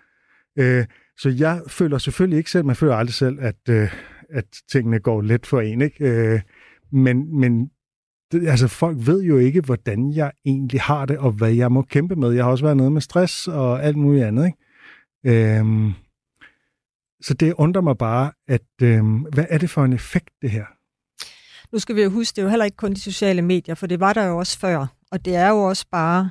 Øh, 0.59 0.87
så 1.19 1.29
jeg 1.29 1.63
føler 1.69 1.99
selvfølgelig 1.99 2.39
ikke 2.39 2.51
selv, 2.51 2.65
man 2.65 2.77
føler 2.77 2.95
aldrig 2.95 3.15
selv, 3.15 3.39
at, 3.41 3.69
øh, 3.69 3.95
at 4.31 4.45
tingene 4.73 5.01
går 5.01 5.23
let 5.23 5.47
for 5.47 5.61
en, 5.61 5.81
ikke? 5.81 6.05
Øh, 6.05 6.41
men, 6.93 7.41
men 7.41 7.71
det, 8.33 8.49
altså 8.49 8.69
folk 8.69 8.97
ved 9.01 9.23
jo 9.23 9.39
ikke, 9.39 9.61
hvordan 9.61 10.13
jeg 10.13 10.33
egentlig 10.45 10.81
har 10.81 11.07
det, 11.07 11.19
og 11.19 11.33
hvad 11.33 11.53
jeg 11.53 11.73
må 11.73 11.83
kæmpe 11.83 12.17
med. 12.17 12.33
Jeg 12.33 12.45
har 12.45 12.51
også 12.51 12.65
været 12.65 12.77
nede 12.77 12.91
med 12.91 13.01
stress 13.01 13.49
og 13.49 13.85
alt 13.85 13.97
muligt 13.97 14.25
andet, 14.25 14.47
ikke? 14.47 15.59
Øhm, 15.59 15.93
så 17.23 17.35
det 17.35 17.55
undrer 17.59 17.83
mig 17.83 17.99
bare, 17.99 18.33
at 18.49 18.83
øhm, 18.83 19.17
hvad 19.17 19.45
er 19.49 19.59
det 19.59 19.71
for 19.71 19.85
en 19.85 19.93
effekt, 19.93 20.31
det 20.43 20.51
her? 20.51 20.65
Nu 21.73 21.79
skal 21.79 21.97
vi 21.97 22.03
jo 22.03 22.11
huske, 22.11 22.37
det 22.37 22.43
er 22.43 22.47
jo 22.47 22.49
heller 22.51 22.65
ikke 22.65 22.77
kun 22.77 22.93
de 22.93 23.01
sociale 23.01 23.43
medier, 23.43 23.75
for 23.75 23.87
det 23.87 24.01
var 24.01 24.13
der 24.13 24.27
jo 24.27 24.39
også 24.39 24.59
før. 24.59 24.87
Og 25.13 25.25
det 25.25 25.37
er 25.37 25.49
jo 25.49 25.63
også 25.63 25.87
bare, 25.91 26.31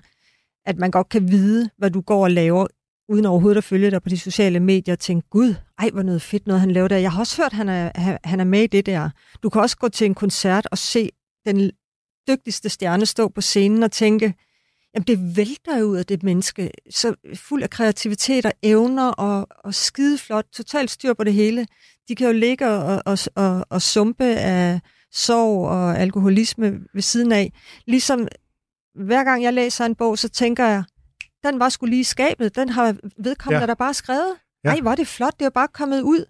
at 0.66 0.78
man 0.78 0.92
godt 0.92 1.10
kan 1.10 1.28
vide, 1.32 1.70
hvad 1.78 1.92
du 1.92 2.02
går 2.02 2.24
og 2.24 2.32
laver, 2.32 2.68
uden 3.10 3.26
overhovedet 3.26 3.58
at 3.58 3.64
følge 3.64 3.92
dig 3.92 4.04
på 4.04 4.10
de 4.10 4.18
sociale 4.18 4.60
medier 4.60 4.96
og 4.96 5.00
tænke, 5.00 5.30
gud, 5.30 5.56
ej, 5.80 5.90
hvor 5.90 6.02
noget 6.02 6.22
fedt 6.22 6.48
noget, 6.48 6.60
han 6.62 6.72
laver 6.72 6.88
der. 6.88 6.98
Jeg 6.98 7.12
har 7.12 7.20
også 7.20 7.42
hørt, 7.42 7.54
han 7.54 7.70
er, 7.70 8.18
han 8.24 8.40
er 8.40 8.44
med 8.44 8.64
i 8.64 8.68
det 8.68 8.86
der. 8.86 9.10
Du 9.44 9.50
kan 9.50 9.62
også 9.62 9.78
gå 9.78 9.90
til 9.90 10.06
en 10.06 10.16
koncert 10.16 10.68
og 10.72 10.78
se 10.78 11.10
den 11.46 11.72
dygtigste 12.28 12.70
stjerne 12.70 13.06
stå 13.06 13.28
på 13.28 13.42
scenen 13.42 13.84
og 13.84 13.92
tænke, 13.92 14.34
jamen 14.96 15.08
det 15.08 15.38
vælter 15.38 15.78
jo 15.78 15.86
ud 15.86 15.98
af 15.98 16.06
det 16.06 16.24
menneske, 16.24 16.72
så 16.90 17.16
fuld 17.36 17.64
af 17.64 17.70
kreativitet 17.70 18.46
og 18.46 18.54
evner 18.64 19.12
og, 19.12 19.48
og 19.64 19.74
skideflot, 19.74 20.46
totalt 20.54 20.92
styr 20.92 21.14
på 21.14 21.24
det 21.24 21.34
hele. 21.34 21.68
De 22.08 22.16
kan 22.16 22.28
jo 22.28 22.34
ligge 22.34 22.68
og, 22.68 23.02
og, 23.06 23.18
og, 23.36 23.66
og 23.70 23.82
sumpe 23.82 24.26
af 24.26 24.80
sorg 25.12 25.68
og 25.68 26.00
alkoholisme 26.00 26.80
ved 26.94 27.02
siden 27.02 27.32
af. 27.32 27.54
Ligesom 27.88 28.28
hver 28.96 29.24
gang 29.24 29.44
jeg 29.44 29.54
læser 29.54 29.86
en 29.86 29.96
bog, 29.96 30.18
så 30.18 30.30
tænker 30.30 30.66
jeg, 30.66 30.84
den 31.44 31.60
var 31.60 31.70
skulle 31.70 31.92
lige 31.92 32.06
skabet, 32.06 32.56
den 32.56 32.70
har 32.70 32.96
vedkommende 33.18 33.62
ja. 33.62 33.68
der 33.68 33.76
bare 33.76 33.94
skrevet. 33.94 34.36
Ja. 34.64 34.70
Ej, 34.70 34.80
hvor 34.80 34.92
er 34.92 34.96
det 34.96 35.08
flot, 35.08 35.40
det 35.40 35.46
er 35.46 35.50
bare 35.50 35.68
kommet 35.68 36.02
ud. 36.02 36.26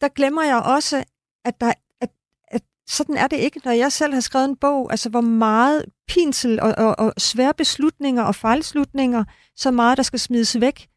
Der 0.00 0.08
glemmer 0.08 0.42
jeg 0.42 0.56
også, 0.56 1.04
at 1.44 1.60
der 1.60 1.72
sådan 2.88 3.16
er 3.16 3.26
det 3.26 3.36
ikke, 3.36 3.60
når 3.64 3.72
jeg 3.72 3.92
selv 3.92 4.14
har 4.14 4.20
skrevet 4.20 4.48
en 4.48 4.56
bog. 4.56 4.90
Altså, 4.90 5.08
hvor 5.08 5.20
meget 5.20 5.84
pinsel 6.08 6.60
og, 6.60 6.74
og, 6.78 6.98
og 6.98 7.12
svære 7.18 7.54
beslutninger 7.54 8.22
og 8.22 8.34
fejlslutninger, 8.34 9.24
så 9.56 9.70
meget, 9.70 9.96
der 9.96 10.02
skal 10.02 10.18
smides 10.18 10.60
væk. 10.60 10.88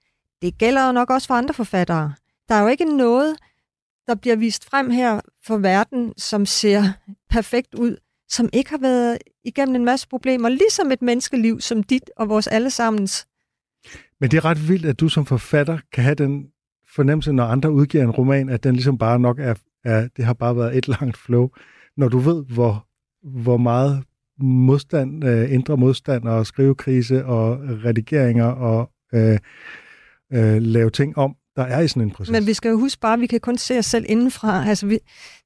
Det 0.41 0.57
gælder 0.57 0.85
jo 0.85 0.91
nok 0.91 1.09
også 1.09 1.27
for 1.27 1.35
andre 1.35 1.53
forfattere. 1.53 2.13
Der 2.49 2.55
er 2.55 2.61
jo 2.61 2.67
ikke 2.67 2.97
noget, 2.97 3.37
der 4.07 4.15
bliver 4.15 4.35
vist 4.35 4.65
frem 4.65 4.89
her 4.89 5.21
for 5.45 5.57
verden, 5.57 6.13
som 6.17 6.45
ser 6.45 6.83
perfekt 7.35 7.75
ud, 7.75 7.97
som 8.31 8.49
ikke 8.53 8.69
har 8.69 8.77
været 8.77 9.17
igennem 9.43 9.75
en 9.75 9.85
masse 9.85 10.07
problemer, 10.07 10.49
ligesom 10.49 10.91
et 10.91 11.01
menneskeliv 11.01 11.61
som 11.61 11.83
dit 11.83 12.09
og 12.17 12.29
vores 12.29 12.47
allesammens. 12.47 13.27
Men 14.19 14.31
det 14.31 14.37
er 14.37 14.45
ret 14.45 14.69
vildt, 14.69 14.85
at 14.85 14.99
du 14.99 15.09
som 15.09 15.25
forfatter 15.25 15.77
kan 15.93 16.03
have 16.03 16.15
den 16.15 16.45
fornemmelse, 16.95 17.33
når 17.33 17.43
andre 17.43 17.71
udgiver 17.71 18.03
en 18.03 18.11
roman, 18.11 18.49
at 18.49 18.63
den 18.63 18.75
ligesom 18.75 18.97
bare 18.97 19.19
nok 19.19 19.39
er, 19.39 19.55
er 19.85 20.07
det 20.17 20.25
har 20.25 20.33
bare 20.33 20.55
været 20.55 20.77
et 20.77 20.87
langt 20.99 21.17
flow 21.17 21.49
når 21.97 22.09
du 22.09 22.19
ved, 22.19 22.45
hvor, 22.45 22.87
hvor 23.23 23.57
meget 23.57 24.03
modstand, 24.39 25.25
øh, 25.25 25.53
indre 25.53 25.77
modstand 25.77 26.27
og 26.27 26.45
skrivekrise 26.45 27.25
og 27.25 27.59
redigeringer 27.85 28.45
og 28.45 28.91
øh, 29.13 29.39
øh, 30.33 30.61
lave 30.61 30.89
ting 30.89 31.17
om, 31.17 31.35
der 31.55 31.63
er 31.63 31.79
i 31.79 31.87
sådan 31.87 32.03
en 32.03 32.11
proces. 32.11 32.31
Men 32.31 32.47
vi 32.47 32.53
skal 32.53 32.69
jo 32.69 32.79
huske 32.79 32.99
bare, 32.99 33.13
at 33.13 33.19
vi 33.19 33.27
kan 33.27 33.39
kun 33.39 33.57
se 33.57 33.77
os 33.77 33.85
selv 33.85 34.05
indenfra. 34.09 34.67
Altså, 34.67 34.85
vi, 34.85 34.99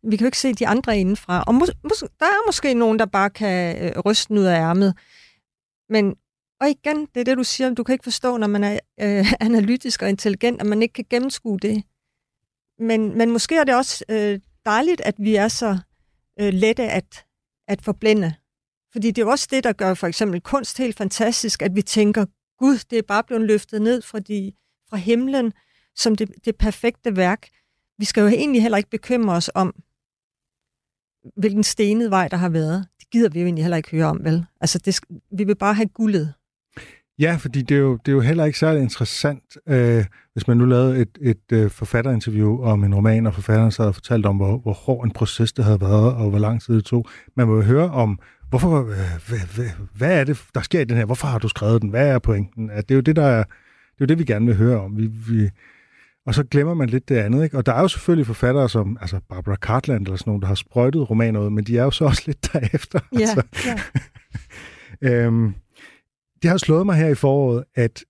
vi 0.04 0.18
kan 0.18 0.26
jo 0.26 0.28
ikke 0.28 0.40
se 0.40 0.54
de 0.54 0.68
andre 0.68 0.98
indenfra. 0.98 1.44
Og 1.48 1.56
mås, 1.56 1.70
mås, 1.84 2.04
der 2.20 2.26
er 2.26 2.48
måske 2.48 2.74
nogen, 2.74 3.00
der 3.00 3.06
bare 3.06 3.30
kan 3.30 3.84
øh, 3.84 4.00
ryste 4.00 4.34
ud 4.34 4.44
af 4.44 4.60
ærmet. 4.60 4.94
Men, 5.90 6.16
og 6.62 6.70
igen, 6.70 7.08
det 7.16 7.20
er 7.20 7.24
det, 7.24 7.38
du 7.38 7.44
siger, 7.44 7.74
du 7.74 7.84
kan 7.84 7.94
ikke 7.94 8.04
forstå, 8.04 8.38
når 8.38 8.48
man 8.48 8.64
er 8.64 8.80
øh, 9.02 9.34
analytisk 9.48 10.02
og 10.02 10.10
intelligent, 10.10 10.62
at 10.62 10.68
man 10.68 10.82
ikke 10.82 10.94
kan 10.94 11.06
gennemskue 11.10 11.60
det. 11.60 11.84
Men, 12.80 13.18
men 13.18 13.32
måske 13.32 13.58
er 13.58 13.64
det 13.64 13.76
også 13.76 14.06
øh, 14.10 14.40
dejligt, 14.66 15.02
at 15.02 15.16
vi 15.18 15.36
er 15.36 15.48
så 15.48 15.78
øh, 16.40 16.54
lette 16.54 16.84
at, 16.84 17.26
at 17.68 17.82
forblænde. 17.82 18.34
Fordi 18.92 19.12
det 19.12 19.22
er 19.22 19.26
også 19.26 19.48
det, 19.52 19.64
der 19.64 19.74
gør 19.74 19.94
for 19.94 20.08
eksempel 20.08 20.42
kunst 20.42 20.78
helt 20.78 20.98
fantastisk, 20.98 21.62
at 21.62 21.76
vi 21.76 21.82
tænker, 21.82 22.26
gud, 22.60 22.78
det 22.90 22.98
er 22.98 23.04
bare 23.08 23.24
blevet 23.24 23.48
løftet 23.48 23.82
ned 23.82 24.02
fra, 24.02 24.20
de, 24.20 24.52
fra 24.90 24.98
himlen 24.98 25.54
som 25.96 26.16
det, 26.16 26.32
det 26.46 26.56
perfekte 26.56 27.16
værk. 27.16 27.48
Vi 27.98 28.06
skal 28.06 28.22
jo 28.22 28.28
egentlig 28.28 28.62
heller 28.62 28.78
ikke 28.78 28.90
bekymre 28.90 29.36
os 29.36 29.50
om, 29.56 29.74
hvilken 31.38 31.64
stenet 31.64 32.12
vej, 32.12 32.28
der 32.28 32.38
har 32.38 32.50
været. 32.50 32.88
Det 33.00 33.10
gider 33.10 33.30
vi 33.30 33.40
jo 33.40 33.46
egentlig 33.46 33.64
heller 33.64 33.78
ikke 33.78 33.92
høre 33.92 34.06
om, 34.06 34.20
vel? 34.24 34.46
Altså, 34.62 34.80
det, 34.80 35.00
vi 35.32 35.44
vil 35.44 35.56
bare 35.56 35.74
have 35.74 35.88
guldet. 35.88 36.34
Ja, 37.20 37.36
fordi 37.40 37.62
det 37.62 37.76
er 37.76 37.82
jo, 37.82 37.98
det 37.98 38.08
er 38.08 38.16
jo 38.16 38.22
heller 38.22 38.46
ikke 38.46 38.60
særlig 38.60 38.82
interessant, 38.82 39.58
øh, 39.68 40.06
hvis 40.34 40.48
man 40.48 40.58
nu 40.58 40.66
lavede 40.66 41.02
et, 41.02 41.18
et 41.22 41.52
øh, 41.52 41.70
forfatterinterview 41.72 42.62
om 42.62 42.84
en 42.84 42.96
roman, 42.96 43.28
og 43.28 43.34
forfatteren 43.34 43.72
så 43.72 43.82
havde 43.82 43.94
fortalt 43.94 44.26
om, 44.26 44.38
hvor, 44.38 44.58
hvor 44.58 44.74
hård 44.74 45.06
en 45.06 45.12
proces 45.12 45.54
det 45.54 45.66
havde 45.66 45.82
været, 45.82 46.14
og 46.14 46.30
hvor 46.30 46.40
lang 46.40 46.62
tid 46.62 46.76
det 46.76 46.86
tog. 46.86 47.06
Man 47.36 47.48
må 47.48 47.56
jo 47.56 47.62
høre 47.62 47.92
om, 47.92 48.20
hvorfor, 48.50 48.80
øh, 48.80 48.88
hvad, 49.28 49.56
hvad, 49.56 49.70
hvad 49.94 50.20
er 50.20 50.24
det, 50.24 50.44
der 50.56 50.62
sker 50.62 50.82
i 50.82 50.84
den 50.84 50.98
her? 50.98 51.06
Hvorfor 51.06 51.28
har 51.28 51.40
du 51.40 51.48
skrevet 51.48 51.82
den? 51.82 51.90
Hvad 51.90 52.08
er 52.08 52.20
pointen? 52.20 52.70
At 52.70 52.90
det 52.90 52.96
er 52.96 52.98
jo 52.98 53.02
det, 53.02 53.16
der 53.16 53.26
er, 53.26 53.44
det 53.44 54.02
er 54.02 54.02
jo 54.02 54.06
det, 54.06 54.20
vi 54.20 54.24
gerne 54.24 54.46
vil 54.46 54.56
høre 54.56 54.82
om. 54.82 54.98
Vi, 54.98 55.08
vi, 55.08 55.50
og 56.26 56.34
så 56.34 56.44
glemmer 56.44 56.74
man 56.74 56.90
lidt 56.90 57.10
det 57.10 57.16
andet. 57.16 57.44
Ikke? 57.44 57.58
Og 57.58 57.66
der 57.66 57.74
er 57.74 57.82
jo 57.82 57.88
selvfølgelig 57.88 58.26
forfattere 58.26 58.70
som 58.70 58.98
altså 59.02 59.20
Barbara 59.30 59.56
Cartland 59.56 60.06
eller 60.06 60.18
sådan 60.18 60.30
nogen, 60.30 60.42
der 60.42 60.48
har 60.48 60.56
sprøjtet 60.56 61.10
romaner 61.10 61.40
ud, 61.40 61.50
men 61.50 61.64
de 61.64 61.78
er 61.78 61.84
jo 61.84 61.92
så 61.92 62.06
også 62.06 62.24
lidt 62.26 62.50
derefter. 62.54 63.00
Ja, 63.14 63.20
altså. 63.20 63.44
ja. 65.02 65.10
øhm, 65.26 65.54
det 66.42 66.50
har 66.50 66.58
slået 66.58 66.86
mig 66.86 66.96
her 66.96 67.08
i 67.08 67.16
foråret, 67.16 67.64
at 67.76 68.06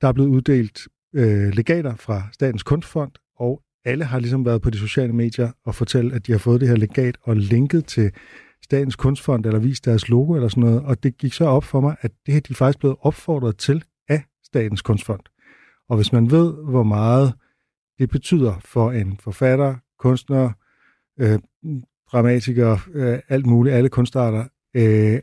der 0.00 0.08
er 0.08 0.12
blevet 0.12 0.28
uddelt 0.28 0.88
øh, 1.14 1.54
legater 1.54 1.96
fra 1.96 2.22
Statens 2.32 2.62
Kunstfond, 2.62 3.12
og 3.38 3.62
alle 3.84 4.04
har 4.04 4.18
ligesom 4.18 4.44
været 4.44 4.62
på 4.62 4.70
de 4.70 4.78
sociale 4.78 5.12
medier 5.12 5.50
og 5.64 5.74
fortælle, 5.74 6.14
at 6.14 6.26
de 6.26 6.32
har 6.32 6.38
fået 6.38 6.60
det 6.60 6.68
her 6.68 6.76
legat 6.76 7.16
og 7.22 7.36
linket 7.36 7.86
til 7.86 8.10
Statens 8.62 8.96
Kunstfond 8.96 9.46
eller 9.46 9.58
vist 9.58 9.84
deres 9.84 10.08
logo 10.08 10.34
eller 10.34 10.48
sådan 10.48 10.60
noget. 10.60 10.82
Og 10.82 11.02
det 11.02 11.18
gik 11.18 11.32
så 11.32 11.44
op 11.44 11.64
for 11.64 11.80
mig, 11.80 11.96
at 12.00 12.10
det 12.26 12.34
her 12.34 12.40
de 12.40 12.52
er 12.52 12.54
faktisk 12.54 12.78
blevet 12.78 12.96
opfordret 13.00 13.56
til 13.56 13.84
af 14.08 14.24
Statens 14.44 14.82
Kunstfond. 14.82 15.20
Og 15.88 15.96
hvis 15.96 16.12
man 16.12 16.30
ved, 16.30 16.54
hvor 16.70 16.82
meget 16.82 17.34
det 17.98 18.10
betyder 18.10 18.58
for 18.58 18.92
en 18.92 19.16
forfatter, 19.16 19.76
kunstner, 19.98 20.52
øh, 21.20 21.38
dramatiker, 22.12 22.78
øh, 22.94 23.18
alt 23.28 23.46
muligt, 23.46 23.76
alle 23.76 23.88
kunstarter, 23.88 24.44
øh, 24.76 25.20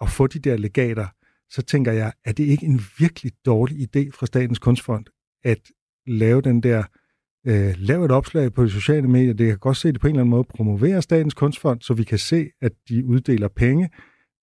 at 0.00 0.08
få 0.08 0.26
de 0.26 0.38
der 0.38 0.56
legater, 0.56 1.06
så 1.50 1.62
tænker 1.62 1.92
jeg, 1.92 2.12
er 2.24 2.32
det 2.32 2.44
ikke 2.44 2.66
en 2.66 2.80
virkelig 2.98 3.32
dårlig 3.46 3.76
idé 3.76 4.10
fra 4.10 4.26
Statens 4.26 4.58
Kunstfond 4.58 5.04
at 5.44 5.58
lave 6.06 6.40
den 6.40 6.62
der, 6.62 6.82
øh, 7.46 7.74
lave 7.76 8.04
et 8.04 8.10
opslag 8.10 8.52
på 8.52 8.64
de 8.64 8.70
sociale 8.70 9.08
medier, 9.08 9.34
det 9.34 9.46
kan 9.46 9.58
godt 9.58 9.76
se 9.76 9.92
det 9.92 10.00
på 10.00 10.06
en 10.06 10.10
eller 10.10 10.20
anden 10.20 10.30
måde, 10.30 10.44
promovere 10.44 11.02
Statens 11.02 11.34
Kunstfond, 11.34 11.80
så 11.80 11.94
vi 11.94 12.04
kan 12.04 12.18
se, 12.18 12.50
at 12.60 12.72
de 12.88 13.04
uddeler 13.04 13.48
penge, 13.48 13.90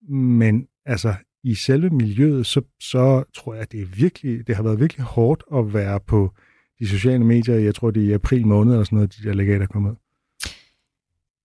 men 0.10 0.68
altså 0.86 1.16
i 1.46 1.56
selve 1.56 1.90
miljøet, 1.90 2.46
så, 2.46 2.62
så 2.80 3.24
tror 3.36 3.54
jeg, 3.54 3.62
at 3.62 3.72
det, 3.72 3.82
er 3.82 3.86
virkelig, 3.86 4.48
det 4.48 4.56
har 4.56 4.64
været 4.64 4.80
virkelig 4.80 5.04
hårdt 5.04 5.44
at 5.56 5.74
være 5.74 6.00
på 6.00 6.32
de 6.80 6.88
sociale 6.88 7.24
medier, 7.24 7.56
jeg 7.56 7.76
tror 7.76 7.92
det 7.92 8.04
er 8.04 8.08
i 8.08 8.14
april 8.14 8.48
måned 8.48 8.74
eller 8.74 8.84
sådan 8.84 8.96
noget, 8.96 9.16
de 9.18 9.28
der 9.28 9.34
legater 9.34 9.66
kommer 9.66 9.92
ud. 9.92 9.96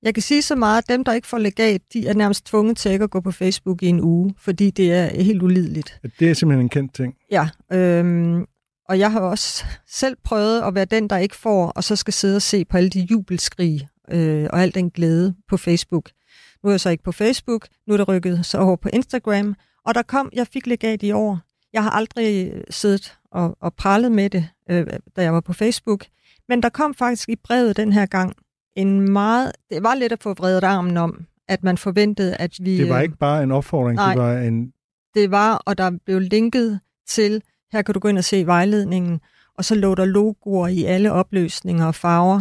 Jeg 0.03 0.15
kan 0.15 0.23
sige 0.23 0.43
så 0.43 0.57
meget, 0.57 0.83
at 0.83 0.89
dem, 0.89 1.05
der 1.05 1.13
ikke 1.13 1.29
får 1.29 1.39
legat, 1.39 1.81
de 1.93 2.09
er 2.09 2.15
nærmest 2.15 2.47
tvunget 2.47 2.77
til 2.77 2.93
ikke 2.93 3.05
at 3.05 3.11
gå 3.11 3.21
på 3.21 3.31
Facebook 3.31 3.83
i 3.83 3.87
en 3.87 4.01
uge, 4.01 4.35
fordi 4.39 4.71
det 4.71 4.93
er 4.93 5.23
helt 5.23 5.43
ulideligt. 5.43 6.01
Det 6.19 6.31
er 6.31 6.35
simpelthen 6.35 6.65
en 6.65 6.69
kendt 6.69 6.95
ting. 6.95 7.15
Ja, 7.31 7.49
øhm, 7.73 8.47
og 8.89 8.99
jeg 8.99 9.13
har 9.13 9.21
også 9.21 9.65
selv 9.87 10.17
prøvet 10.25 10.63
at 10.63 10.75
være 10.75 10.85
den, 10.85 11.11
der 11.11 11.17
ikke 11.17 11.37
får, 11.37 11.67
og 11.67 11.85
så 11.85 11.97
skal 11.97 12.15
sidde 12.15 12.37
og 12.37 12.43
se 12.43 12.65
på 12.65 12.77
alle 12.77 12.91
de 12.91 13.01
jubelskrig 13.01 13.89
øh, 14.11 14.49
og 14.53 14.63
al 14.63 14.75
den 14.75 14.91
glæde 14.91 15.35
på 15.49 15.57
Facebook. 15.57 16.11
Nu 16.63 16.69
er 16.69 16.73
jeg 16.73 16.81
så 16.81 16.91
ikke 16.91 17.05
på 17.05 17.13
Facebook, 17.13 17.69
nu 17.87 17.95
er 17.95 17.97
det 17.97 18.09
rykket 18.09 18.47
så 18.47 18.59
over 18.59 18.77
på 18.77 18.89
Instagram, 18.93 19.55
og 19.91 19.95
der 19.95 20.03
kom, 20.03 20.31
jeg 20.33 20.47
fik 20.47 20.67
legat 20.67 21.03
i 21.03 21.13
år. 21.13 21.39
Jeg 21.73 21.83
har 21.83 21.91
aldrig 21.91 22.53
siddet 22.71 23.19
og, 23.33 23.57
og 23.61 23.75
prallet 23.75 24.13
med 24.13 24.31
det, 24.31 24.49
øh, 24.71 24.87
da 25.17 25.23
jeg 25.23 25.35
var 25.35 25.41
på 25.41 25.53
Facebook, 25.53 26.05
men 26.49 26.63
der 26.63 26.69
kom 26.69 26.95
faktisk 26.95 27.29
i 27.29 27.37
brevet 27.37 27.77
den 27.77 27.93
her 27.93 28.07
gang 28.07 28.37
en 28.77 29.13
meget... 29.13 29.53
Det 29.71 29.83
var 29.83 29.95
lidt 29.95 30.13
at 30.13 30.23
få 30.23 30.35
vredet 30.35 30.65
armen 30.65 30.97
om, 30.97 31.27
at 31.49 31.65
man 31.65 31.79
forventede, 31.79 32.37
at 32.37 32.57
vi... 32.61 32.79
Det 32.79 32.89
var 32.89 32.97
øh, 32.97 33.03
ikke 33.03 33.17
bare 33.17 33.43
en 33.43 33.53
opfordring, 33.53 33.97
nej. 33.97 34.15
det 34.15 34.23
var 34.23 34.39
en... 34.39 34.73
Det 35.15 35.31
var, 35.31 35.55
og 35.55 35.79
der 35.79 35.91
blev 36.05 36.19
linket 36.19 36.81
til, 37.09 37.43
her 37.73 37.83
kan 37.83 37.95
du 37.95 38.01
gå 38.01 38.09
ind 38.09 38.19
og 38.19 38.25
se 38.25 38.47
vejledningen, 38.47 39.21
og 39.59 39.65
så 39.65 39.75
lå 39.75 39.95
der 39.95 40.05
logoer 40.05 40.69
i 40.69 40.85
alle 40.85 41.13
opløsninger 41.13 41.87
og 41.87 41.95
farver. 41.95 42.41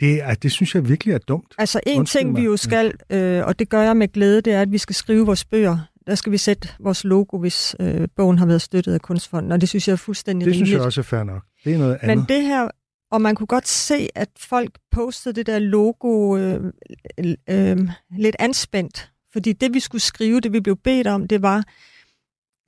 Det, 0.00 0.22
er, 0.22 0.34
det 0.34 0.52
synes 0.52 0.74
jeg 0.74 0.88
virkelig 0.88 1.14
er 1.14 1.18
dumt. 1.18 1.54
Altså 1.58 1.80
en 1.86 1.98
Undskyld 1.98 2.20
ting, 2.20 2.36
vi 2.36 2.40
mig. 2.40 2.46
jo 2.46 2.56
skal, 2.56 2.92
øh, 3.10 3.46
og 3.46 3.58
det 3.58 3.68
gør 3.68 3.82
jeg 3.82 3.96
med 3.96 4.08
glæde, 4.08 4.40
det 4.40 4.52
er, 4.52 4.62
at 4.62 4.72
vi 4.72 4.78
skal 4.78 4.94
skrive 4.94 5.26
vores 5.26 5.44
bøger. 5.44 5.78
Der 6.08 6.14
skal 6.14 6.32
vi 6.32 6.38
sætte 6.38 6.68
vores 6.80 7.04
logo, 7.04 7.38
hvis 7.38 7.76
øh, 7.80 8.08
bogen 8.16 8.38
har 8.38 8.46
været 8.46 8.62
støttet 8.62 8.94
af 8.94 9.00
Kunstfonden, 9.00 9.52
og 9.52 9.60
det 9.60 9.68
synes 9.68 9.88
jeg 9.88 9.92
er 9.92 9.96
fuldstændig 9.96 10.46
Det 10.46 10.54
synes 10.54 10.66
rimeligt. 10.66 10.78
jeg 10.78 10.86
også 10.86 11.00
er 11.00 11.04
fair 11.04 11.22
nok. 11.22 11.42
Det 11.64 11.74
er 11.74 11.78
noget 11.78 11.98
andet. 12.02 12.16
Men 12.16 12.26
det 12.28 12.42
her, 12.42 12.68
og 13.10 13.20
man 13.20 13.34
kunne 13.34 13.46
godt 13.46 13.68
se, 13.68 14.08
at 14.14 14.28
folk 14.38 14.78
postede 14.90 15.34
det 15.34 15.46
der 15.46 15.58
logo 15.58 16.36
øh, 16.36 16.72
øh, 17.18 17.34
øh, 17.50 17.88
lidt 18.10 18.36
anspændt. 18.38 19.12
Fordi 19.32 19.52
det, 19.52 19.74
vi 19.74 19.80
skulle 19.80 20.02
skrive, 20.02 20.40
det 20.40 20.52
vi 20.52 20.60
blev 20.60 20.76
bedt 20.76 21.06
om, 21.06 21.28
det 21.28 21.42
var, 21.42 21.64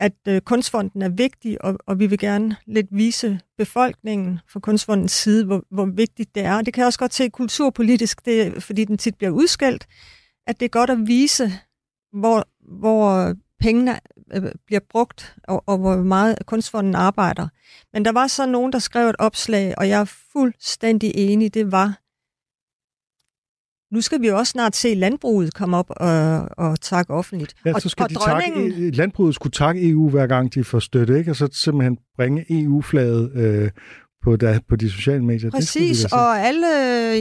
at 0.00 0.12
øh, 0.28 0.40
Kunstfonden 0.40 1.02
er 1.02 1.08
vigtig, 1.08 1.64
og, 1.64 1.78
og 1.86 1.98
vi 1.98 2.06
vil 2.06 2.18
gerne 2.18 2.56
lidt 2.66 2.86
vise 2.90 3.40
befolkningen 3.58 4.38
fra 4.48 4.60
Kunstfondens 4.60 5.12
side, 5.12 5.44
hvor, 5.44 5.64
hvor 5.70 5.86
vigtigt 5.86 6.34
det 6.34 6.44
er. 6.44 6.56
Og 6.56 6.66
det 6.66 6.74
kan 6.74 6.80
jeg 6.80 6.86
også 6.86 6.98
godt 6.98 7.14
se 7.14 7.28
kulturpolitisk, 7.28 8.24
det, 8.24 8.62
fordi 8.62 8.84
den 8.84 8.98
tit 8.98 9.14
bliver 9.14 9.30
udskældt, 9.30 9.86
at 10.46 10.60
det 10.60 10.64
er 10.64 10.70
godt 10.70 10.90
at 10.90 10.98
vise, 11.06 11.52
hvor, 12.12 12.48
hvor 12.70 13.34
pengene 13.60 13.98
øh, 14.34 14.42
bliver 14.66 14.80
brugt, 14.90 15.36
og, 15.44 15.64
og 15.66 15.78
hvor 15.78 15.96
meget 15.96 16.36
Kunstfonden 16.46 16.94
arbejder. 16.94 17.48
Men 17.92 18.04
der 18.04 18.12
var 18.12 18.26
så 18.26 18.46
nogen, 18.46 18.72
der 18.72 18.78
skrev 18.78 19.08
et 19.08 19.16
opslag, 19.18 19.74
og 19.78 19.88
jeg 19.88 20.00
er 20.00 20.12
fuldstændig 20.32 21.12
enig, 21.14 21.54
det 21.54 21.72
var, 21.72 22.00
nu 23.94 24.00
skal 24.00 24.20
vi 24.20 24.28
jo 24.28 24.36
også 24.38 24.50
snart 24.50 24.76
se 24.76 24.94
landbruget 24.94 25.54
komme 25.54 25.76
op 25.76 25.90
og, 25.90 26.48
og 26.56 26.80
takke 26.80 27.14
offentligt. 27.14 27.54
Ja, 27.64 27.74
og, 27.74 27.80
så 27.82 27.88
skal 27.88 28.02
og 28.02 28.10
de 28.10 28.14
takke, 28.14 28.90
landbruget 28.90 29.34
skulle 29.34 29.52
takke 29.52 29.88
EU 29.88 30.10
hver 30.10 30.26
gang, 30.26 30.54
de 30.54 30.64
får 30.64 30.78
støtte, 30.78 31.18
ikke? 31.18 31.30
og 31.30 31.36
så 31.36 31.48
simpelthen 31.52 31.98
bringe 32.16 32.46
EU-flaget 32.62 33.32
øh, 33.34 33.70
på, 34.22 34.36
der, 34.36 34.60
på 34.68 34.76
de 34.76 34.90
sociale 34.90 35.24
medier. 35.24 35.50
Præcis, 35.50 36.04
og 36.04 36.40
alle 36.40 36.66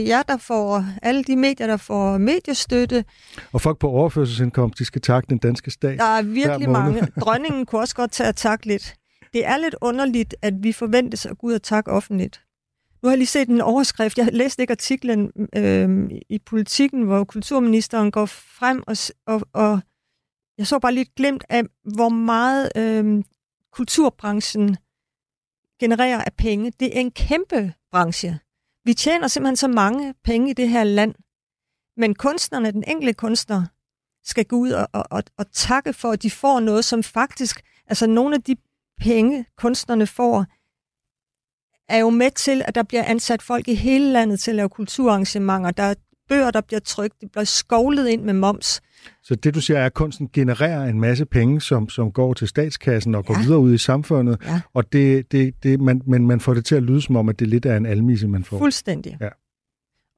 jer, 0.08 0.22
der 0.22 0.36
får, 0.36 0.84
alle 1.02 1.24
de 1.24 1.36
medier, 1.36 1.66
der 1.66 1.76
får 1.76 2.18
mediestøtte, 2.18 3.04
og 3.52 3.60
folk 3.60 3.78
på 3.78 3.88
overførselsindkomst, 3.88 4.78
de 4.78 4.84
skal 4.84 5.00
takke 5.00 5.26
den 5.30 5.38
danske 5.38 5.70
stat. 5.70 5.98
der 5.98 6.04
er 6.04 6.22
virkelig 6.22 6.70
mange. 6.70 7.00
Dronningen 7.22 7.66
kunne 7.66 7.80
også 7.80 7.94
godt 7.94 8.10
tage 8.12 8.28
at 8.28 8.36
takke 8.36 8.66
lidt. 8.66 8.94
Det 9.32 9.46
er 9.46 9.56
lidt 9.56 9.74
underligt, 9.80 10.34
at 10.42 10.54
vi 10.62 10.72
forventes 10.72 11.26
at 11.26 11.38
gå 11.38 11.46
ud 11.46 11.52
og 11.52 11.62
takke 11.62 11.90
offentligt. 11.90 12.40
Nu 13.02 13.06
har 13.06 13.12
jeg 13.12 13.18
lige 13.18 13.26
set 13.26 13.48
en 13.48 13.60
overskrift. 13.60 14.18
Jeg 14.18 14.28
læste 14.32 14.62
ikke 14.62 14.70
artiklen 14.70 15.30
øh, 15.56 16.10
i 16.30 16.38
politikken, 16.46 17.02
hvor 17.02 17.24
kulturministeren 17.24 18.10
går 18.10 18.26
frem 18.26 18.82
og, 18.86 18.96
og, 19.26 19.42
og 19.52 19.80
jeg 20.58 20.66
så 20.66 20.78
bare 20.78 20.94
lidt 20.94 21.14
glemt 21.14 21.44
af, 21.48 21.62
hvor 21.94 22.08
meget 22.08 22.70
øh, 22.76 23.24
kulturbranchen 23.72 24.76
genererer 25.80 26.24
af 26.24 26.32
penge. 26.38 26.72
Det 26.80 26.96
er 26.96 27.00
en 27.00 27.10
kæmpe 27.10 27.72
branche. 27.90 28.40
Vi 28.84 28.94
tjener 28.94 29.28
simpelthen 29.28 29.56
så 29.56 29.68
mange 29.68 30.14
penge 30.24 30.50
i 30.50 30.52
det 30.52 30.68
her 30.68 30.84
land. 30.84 31.14
Men 31.96 32.14
kunstnerne, 32.14 32.72
den 32.72 32.84
enkelte 32.86 33.14
kunstner, 33.14 33.66
skal 34.24 34.44
gå 34.44 34.56
ud 34.56 34.70
og, 34.70 34.88
og, 34.92 35.04
og, 35.10 35.22
og 35.38 35.52
takke 35.52 35.92
for, 35.92 36.10
at 36.10 36.22
de 36.22 36.30
får 36.30 36.60
noget, 36.60 36.84
som 36.84 37.02
faktisk, 37.02 37.62
altså 37.86 38.06
nogle 38.06 38.34
af 38.34 38.42
de 38.42 38.56
penge, 39.00 39.46
kunstnerne 39.56 40.06
får, 40.06 40.46
er 41.88 41.98
jo 41.98 42.10
med 42.10 42.30
til, 42.30 42.62
at 42.64 42.74
der 42.74 42.82
bliver 42.82 43.04
ansat 43.04 43.42
folk 43.42 43.68
i 43.68 43.74
hele 43.74 44.12
landet 44.12 44.40
til 44.40 44.50
at 44.50 44.54
lave 44.54 44.68
kulturarrangementer. 44.68 45.70
Der 45.70 45.82
er 45.82 45.94
bøger, 46.30 46.50
der 46.50 46.60
bliver 46.60 46.80
trykt, 46.80 47.20
det 47.20 47.30
bliver 47.32 47.44
skovlet 47.44 48.08
ind 48.08 48.22
med 48.22 48.34
moms. 48.34 48.80
Så 49.22 49.34
det, 49.34 49.54
du 49.54 49.60
siger, 49.60 49.78
er, 49.78 49.86
at 49.86 49.94
kunsten 49.94 50.28
genererer 50.32 50.84
en 50.84 51.00
masse 51.00 51.24
penge, 51.24 51.60
som, 51.60 51.88
som 51.88 52.12
går 52.12 52.34
til 52.34 52.48
statskassen 52.48 53.14
og 53.14 53.24
går 53.26 53.34
Ja. 53.34 53.40
videre 53.42 53.58
ud 53.58 53.74
i 53.74 53.78
samfundet, 53.78 54.36
Ja. 54.46 54.60
og 54.74 54.92
det, 54.92 55.32
det, 55.32 55.54
det, 55.62 55.80
man, 55.80 56.02
men 56.06 56.26
man 56.26 56.40
får 56.40 56.54
det 56.54 56.64
til 56.64 56.74
at 56.74 56.82
lyde 56.82 57.02
som 57.02 57.16
om, 57.16 57.28
at 57.28 57.38
det 57.40 57.48
lidt 57.48 57.66
er 57.66 57.76
en 57.76 57.86
almisse, 57.86 58.28
man 58.28 58.44
får. 58.44 58.58
Fuldstændig. 58.58 59.16
Ja. 59.20 59.28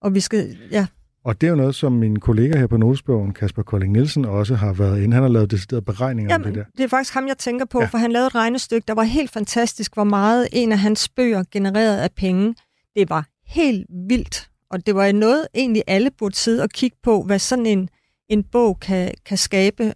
Og 0.02 0.14
vi 0.14 0.20
skal, 0.20 0.56
ja, 0.70 0.86
Og 1.24 1.40
det 1.40 1.46
er 1.46 1.50
jo 1.50 1.56
noget, 1.56 1.74
som 1.74 1.92
min 1.92 2.20
kollega 2.20 2.58
her 2.58 2.66
på 2.66 2.76
Notesbogen, 2.76 3.32
Kasper 3.32 3.62
Kolding 3.62 3.92
Nielsen, 3.92 4.24
også 4.24 4.54
har 4.54 4.72
været 4.72 5.02
inde. 5.02 5.14
Han 5.14 5.22
har 5.22 5.30
lavet 5.30 5.50
deciderede 5.50 5.84
beregninger 5.84 6.34
om 6.34 6.40
Jamen, 6.42 6.54
det 6.54 6.64
der. 6.64 6.70
det 6.76 6.84
er 6.84 6.88
faktisk 6.88 7.14
ham, 7.14 7.26
jeg 7.28 7.38
tænker 7.38 7.64
på, 7.66 7.80
ja. 7.80 7.86
for 7.86 7.98
han 7.98 8.12
lavede 8.12 8.26
et 8.26 8.34
regnestykke, 8.34 8.84
der 8.88 8.94
var 8.94 9.02
helt 9.02 9.30
fantastisk, 9.30 9.94
hvor 9.94 10.04
meget 10.04 10.48
en 10.52 10.72
af 10.72 10.78
hans 10.78 11.08
bøger 11.08 11.44
genererede 11.50 12.02
af 12.02 12.10
penge. 12.16 12.54
Det 12.96 13.10
var 13.10 13.26
helt 13.46 13.86
vildt, 14.08 14.48
og 14.72 14.86
det 14.86 14.94
var 14.94 15.12
noget, 15.12 15.46
egentlig 15.54 15.82
alle 15.86 16.10
burde 16.10 16.34
sidde 16.34 16.62
og 16.62 16.68
kigge 16.68 16.96
på, 17.02 17.22
hvad 17.22 17.38
sådan 17.38 17.66
en, 17.66 17.88
en 18.28 18.44
bog 18.44 18.80
kan, 18.80 19.14
kan 19.26 19.38
skabe 19.38 19.94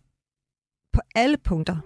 på 0.92 1.00
alle 1.14 1.36
punkter. 1.44 1.76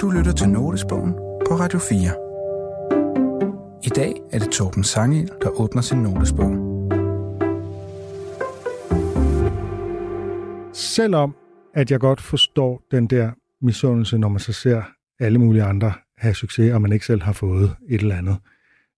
Du 0.00 0.10
lytter 0.10 0.32
til 0.32 0.48
Notesbogen 0.48 1.12
på 1.48 1.54
Radio 1.54 1.78
4. 1.78 1.98
I 3.84 3.88
dag 3.88 4.12
er 4.32 4.38
det 4.38 4.50
Torben 4.50 4.84
Sangel, 4.84 5.30
der 5.42 5.60
åbner 5.60 5.82
sin 5.82 5.98
notesbog. 5.98 6.50
Selvom 10.72 11.36
at 11.74 11.90
jeg 11.90 12.00
godt 12.00 12.20
forstår 12.20 12.82
den 12.90 13.06
der 13.06 13.30
misundelse, 13.60 14.18
når 14.18 14.28
man 14.28 14.40
så 14.40 14.52
ser 14.52 14.82
alle 15.20 15.38
mulige 15.38 15.64
andre 15.64 15.92
have 16.18 16.34
succes, 16.34 16.72
og 16.72 16.82
man 16.82 16.92
ikke 16.92 17.06
selv 17.06 17.22
har 17.22 17.32
fået 17.32 17.76
et 17.88 18.00
eller 18.00 18.16
andet, 18.16 18.36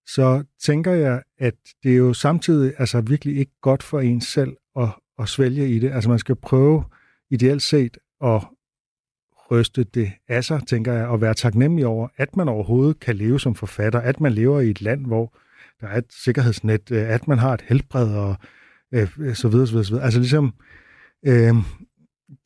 så 0.07 0.45
tænker 0.63 0.93
jeg, 0.93 1.23
at 1.39 1.55
det 1.83 1.93
er 1.93 1.97
jo 1.97 2.13
samtidig 2.13 2.75
altså 2.79 3.01
virkelig 3.01 3.37
ikke 3.37 3.53
godt 3.61 3.83
for 3.83 4.01
en 4.01 4.21
selv 4.21 4.57
at, 4.79 4.89
at 5.19 5.29
svælge 5.29 5.69
i 5.69 5.79
det. 5.79 5.93
Altså 5.93 6.11
man 6.11 6.19
skal 6.19 6.37
prøve 6.37 6.85
ideelt 7.31 7.63
set 7.63 7.99
at 8.25 8.43
ryste 9.51 9.85
det 9.85 10.13
af 10.29 10.45
sig, 10.45 10.67
tænker 10.67 10.93
jeg, 10.93 11.07
og 11.07 11.21
være 11.21 11.35
taknemmelig 11.35 11.87
over, 11.87 12.09
at 12.17 12.37
man 12.37 12.49
overhovedet 12.49 13.01
kan 13.01 13.17
leve 13.17 13.41
som 13.41 13.55
forfatter, 13.55 14.01
at 14.01 14.21
man 14.21 14.33
lever 14.33 14.61
i 14.61 14.71
et 14.71 14.83
land, 14.83 15.07
hvor 15.07 15.37
der 15.81 15.87
er 15.89 15.99
et 15.99 16.13
sikkerhedsnet, 16.25 16.91
øh, 16.91 17.11
at 17.11 17.29
man 17.29 17.39
har 17.39 17.55
et 17.55 17.61
helbred 17.61 18.15
og 18.15 18.37
øh, 18.93 19.35
så 19.35 19.49
videre, 19.49 19.67
så 19.67 19.73
videre, 19.73 19.85
så 19.85 19.91
videre. 19.91 20.05
Altså 20.05 20.21
ligesom, 20.21 20.55
øh, 21.27 21.55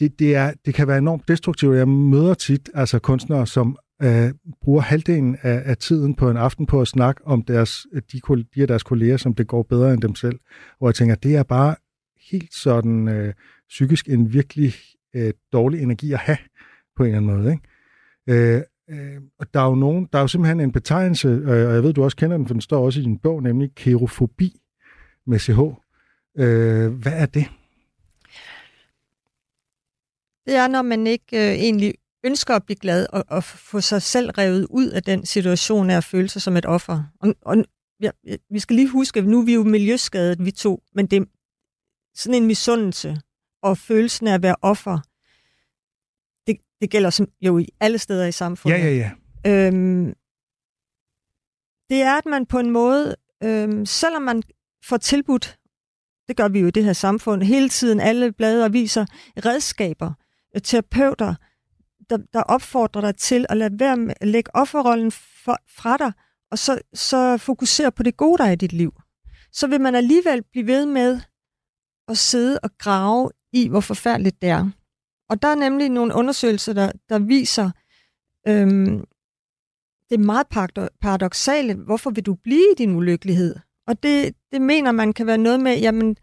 det, 0.01 0.19
det, 0.19 0.35
er, 0.35 0.53
det 0.67 0.75
kan 0.75 0.89
være 0.89 0.99
enormt 0.99 1.29
destruktivt. 1.29 1.77
Jeg 1.77 1.89
møder 1.89 2.35
tit 2.35 2.71
altså 2.75 2.99
kunstnere, 2.99 3.47
som 3.47 3.79
øh, 4.03 4.35
bruger 4.61 4.81
halvdelen 4.81 5.37
af, 5.43 5.63
af 5.65 5.77
tiden 5.77 6.15
på 6.15 6.31
en 6.31 6.37
aften 6.37 6.67
på 6.67 6.81
at 6.81 6.89
snakke 6.89 7.27
om 7.27 7.43
deres, 7.43 7.87
de, 8.13 8.21
de 8.55 8.63
og 8.63 8.69
deres 8.69 8.83
kolleger, 8.83 9.17
som 9.17 9.35
det 9.35 9.47
går 9.47 9.63
bedre 9.63 9.93
end 9.93 10.03
dem 10.03 10.15
selv. 10.15 10.39
Hvor 10.79 10.89
jeg 10.89 10.95
tænker, 10.95 11.15
det 11.15 11.37
er 11.37 11.43
bare 11.43 11.75
helt 12.31 12.55
sådan 12.55 13.09
øh, 13.09 13.35
psykisk 13.69 14.09
en 14.09 14.33
virkelig 14.33 14.75
øh, 15.15 15.33
dårlig 15.53 15.83
energi 15.83 16.13
at 16.13 16.19
have 16.19 16.39
på 16.97 17.03
en 17.03 17.07
eller 17.07 17.17
anden 17.17 17.37
måde. 17.37 17.53
Ikke? 17.53 18.57
Øh, 18.57 18.63
øh, 18.91 19.21
og 19.39 19.55
der 19.55 19.61
er 19.61 19.69
jo 19.69 19.75
nogen, 19.75 20.09
der 20.13 20.19
er 20.19 20.23
jo 20.23 20.29
simpelthen 20.29 20.61
en 20.61 20.73
betegnelse, 20.73 21.29
øh, 21.29 21.69
og 21.69 21.75
jeg 21.75 21.83
ved, 21.83 21.93
du 21.93 22.05
også 22.05 22.17
kender 22.17 22.37
den, 22.37 22.47
for 22.47 22.55
den 22.55 22.61
står 22.61 22.85
også 22.85 23.01
i 23.01 23.03
din 23.03 23.19
bog, 23.19 23.43
nemlig 23.43 23.71
kerofobi 23.75 24.61
med 25.27 25.39
CH. 25.39 25.61
Øh, 26.39 26.93
hvad 26.93 27.13
er 27.13 27.27
det? 27.27 27.47
Det 30.47 30.55
er, 30.55 30.69
når 30.69 30.83
man 30.83 31.07
ikke 31.07 31.37
øh, 31.37 31.53
egentlig 31.53 31.95
ønsker 32.25 32.57
at 32.57 32.65
blive 32.65 32.77
glad 32.77 33.07
og, 33.13 33.25
og 33.29 33.45
få 33.45 33.81
sig 33.81 34.03
selv 34.03 34.31
revet 34.31 34.67
ud 34.71 34.89
af 34.89 35.03
den 35.03 35.27
situation 35.27 35.91
af 35.91 35.97
at 35.97 36.05
føle 36.05 36.29
sig 36.29 36.43
som 36.43 36.57
et 36.57 36.67
offer. 36.67 37.03
Og, 37.21 37.35
og 37.43 37.57
ja, 38.01 38.11
vi 38.51 38.59
skal 38.59 38.77
lige 38.77 38.89
huske, 38.89 39.21
at 39.21 39.27
nu 39.27 39.41
er 39.41 39.45
vi 39.45 39.55
jo 39.55 39.65
miljøskadet, 39.65 40.45
vi 40.45 40.51
to, 40.51 40.83
men 40.95 41.07
det 41.07 41.17
er 41.17 41.25
sådan 42.15 42.43
en 42.43 42.47
misundelse 42.47 43.21
og 43.63 43.79
følelsen 43.79 44.27
af 44.27 44.35
at 44.35 44.43
være 44.43 44.57
offer, 44.63 44.99
det, 46.47 46.57
det 46.81 46.91
gælder 46.91 47.11
som, 47.11 47.29
jo 47.41 47.59
i 47.59 47.69
alle 47.81 47.99
steder 47.99 48.27
i 48.27 48.33
samfundet. 48.33 48.79
Ja, 48.79 48.85
ja, 48.85 49.11
ja. 49.45 49.67
Øhm, 49.67 50.15
det 51.91 52.03
er, 52.03 52.19
at 52.19 52.27
man 52.27 52.47
på 52.47 52.59
en 52.59 52.71
måde, 52.71 53.17
øhm, 53.43 53.87
selvom 53.87 54.23
man 54.23 54.43
får 54.85 54.97
tilbudt, 54.97 55.59
det 56.29 56.37
gør 56.37 56.49
vi 56.49 56.61
jo 56.61 56.67
i 56.67 56.71
det 56.71 56.85
her 56.85 56.93
samfund, 56.93 57.43
hele 57.43 57.69
tiden 57.69 58.01
alle 58.01 58.33
blade 58.33 58.65
og 58.65 58.73
viser 58.73 59.07
redskaber, 59.45 60.13
terapeuter, 60.63 61.35
der, 62.11 62.19
der 62.33 62.43
opfordrer 62.43 63.01
dig 63.01 63.17
til 63.17 63.47
at 63.49 63.57
lade 63.57 63.81
være 63.81 63.97
med 63.97 64.15
at 64.21 64.29
lægge 64.29 64.57
offerrollen 64.57 65.13
for, 65.13 65.59
fra 65.69 65.97
dig, 65.97 66.13
og 66.51 66.59
så, 66.59 66.81
så 66.95 67.37
fokusere 67.37 67.93
på 67.93 68.03
det 68.03 68.17
gode, 68.17 68.39
der 68.39 68.45
er 68.45 68.53
i 68.53 68.57
dit 68.57 68.73
liv. 68.73 68.93
Så 69.53 69.67
vil 69.67 69.81
man 69.81 69.95
alligevel 69.95 70.43
blive 70.43 70.67
ved 70.67 70.87
med 70.87 71.21
at 72.09 72.19
sidde 72.19 72.59
og 72.63 72.71
grave 72.79 73.31
i, 73.53 73.69
hvor 73.69 73.81
forfærdeligt 73.81 74.43
det 74.43 74.49
er. 74.49 74.71
Og 75.29 75.43
der 75.43 75.49
er 75.49 75.55
nemlig 75.55 75.89
nogle 75.89 76.15
undersøgelser, 76.15 76.73
der, 76.73 76.93
der 77.09 77.19
viser, 77.19 77.71
øhm, 78.49 79.05
det 80.11 80.15
er 80.15 80.25
meget 80.25 80.47
paradoxale. 81.01 81.75
Hvorfor 81.75 82.11
vil 82.11 82.27
du 82.27 82.35
blive 82.35 82.73
i 82.73 82.79
din 82.79 82.97
ulykkelighed? 82.97 83.57
Og 83.87 84.03
det, 84.03 84.35
det 84.53 84.63
mener 84.63 84.93
man 84.93 85.13
kan 85.13 85.27
være 85.27 85.39
noget 85.39 85.61
med, 85.61 85.79
jamen, 85.79 86.17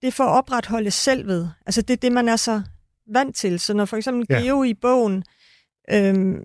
det 0.00 0.08
er 0.08 0.12
for 0.12 0.24
at 0.24 0.38
opretholde 0.38 0.90
selvet. 0.90 1.54
Altså 1.66 1.82
det 1.82 1.92
er 1.92 1.96
det, 1.96 2.12
man 2.12 2.28
er 2.28 2.36
så 2.36 2.62
vant 3.06 3.36
til. 3.36 3.60
Så 3.60 3.74
når 3.74 3.84
for 3.84 3.96
eksempel 3.96 4.26
Ja. 4.30 4.40
Geo 4.40 4.62
i 4.62 4.74
bogen 4.74 5.24
øhm, 5.90 6.42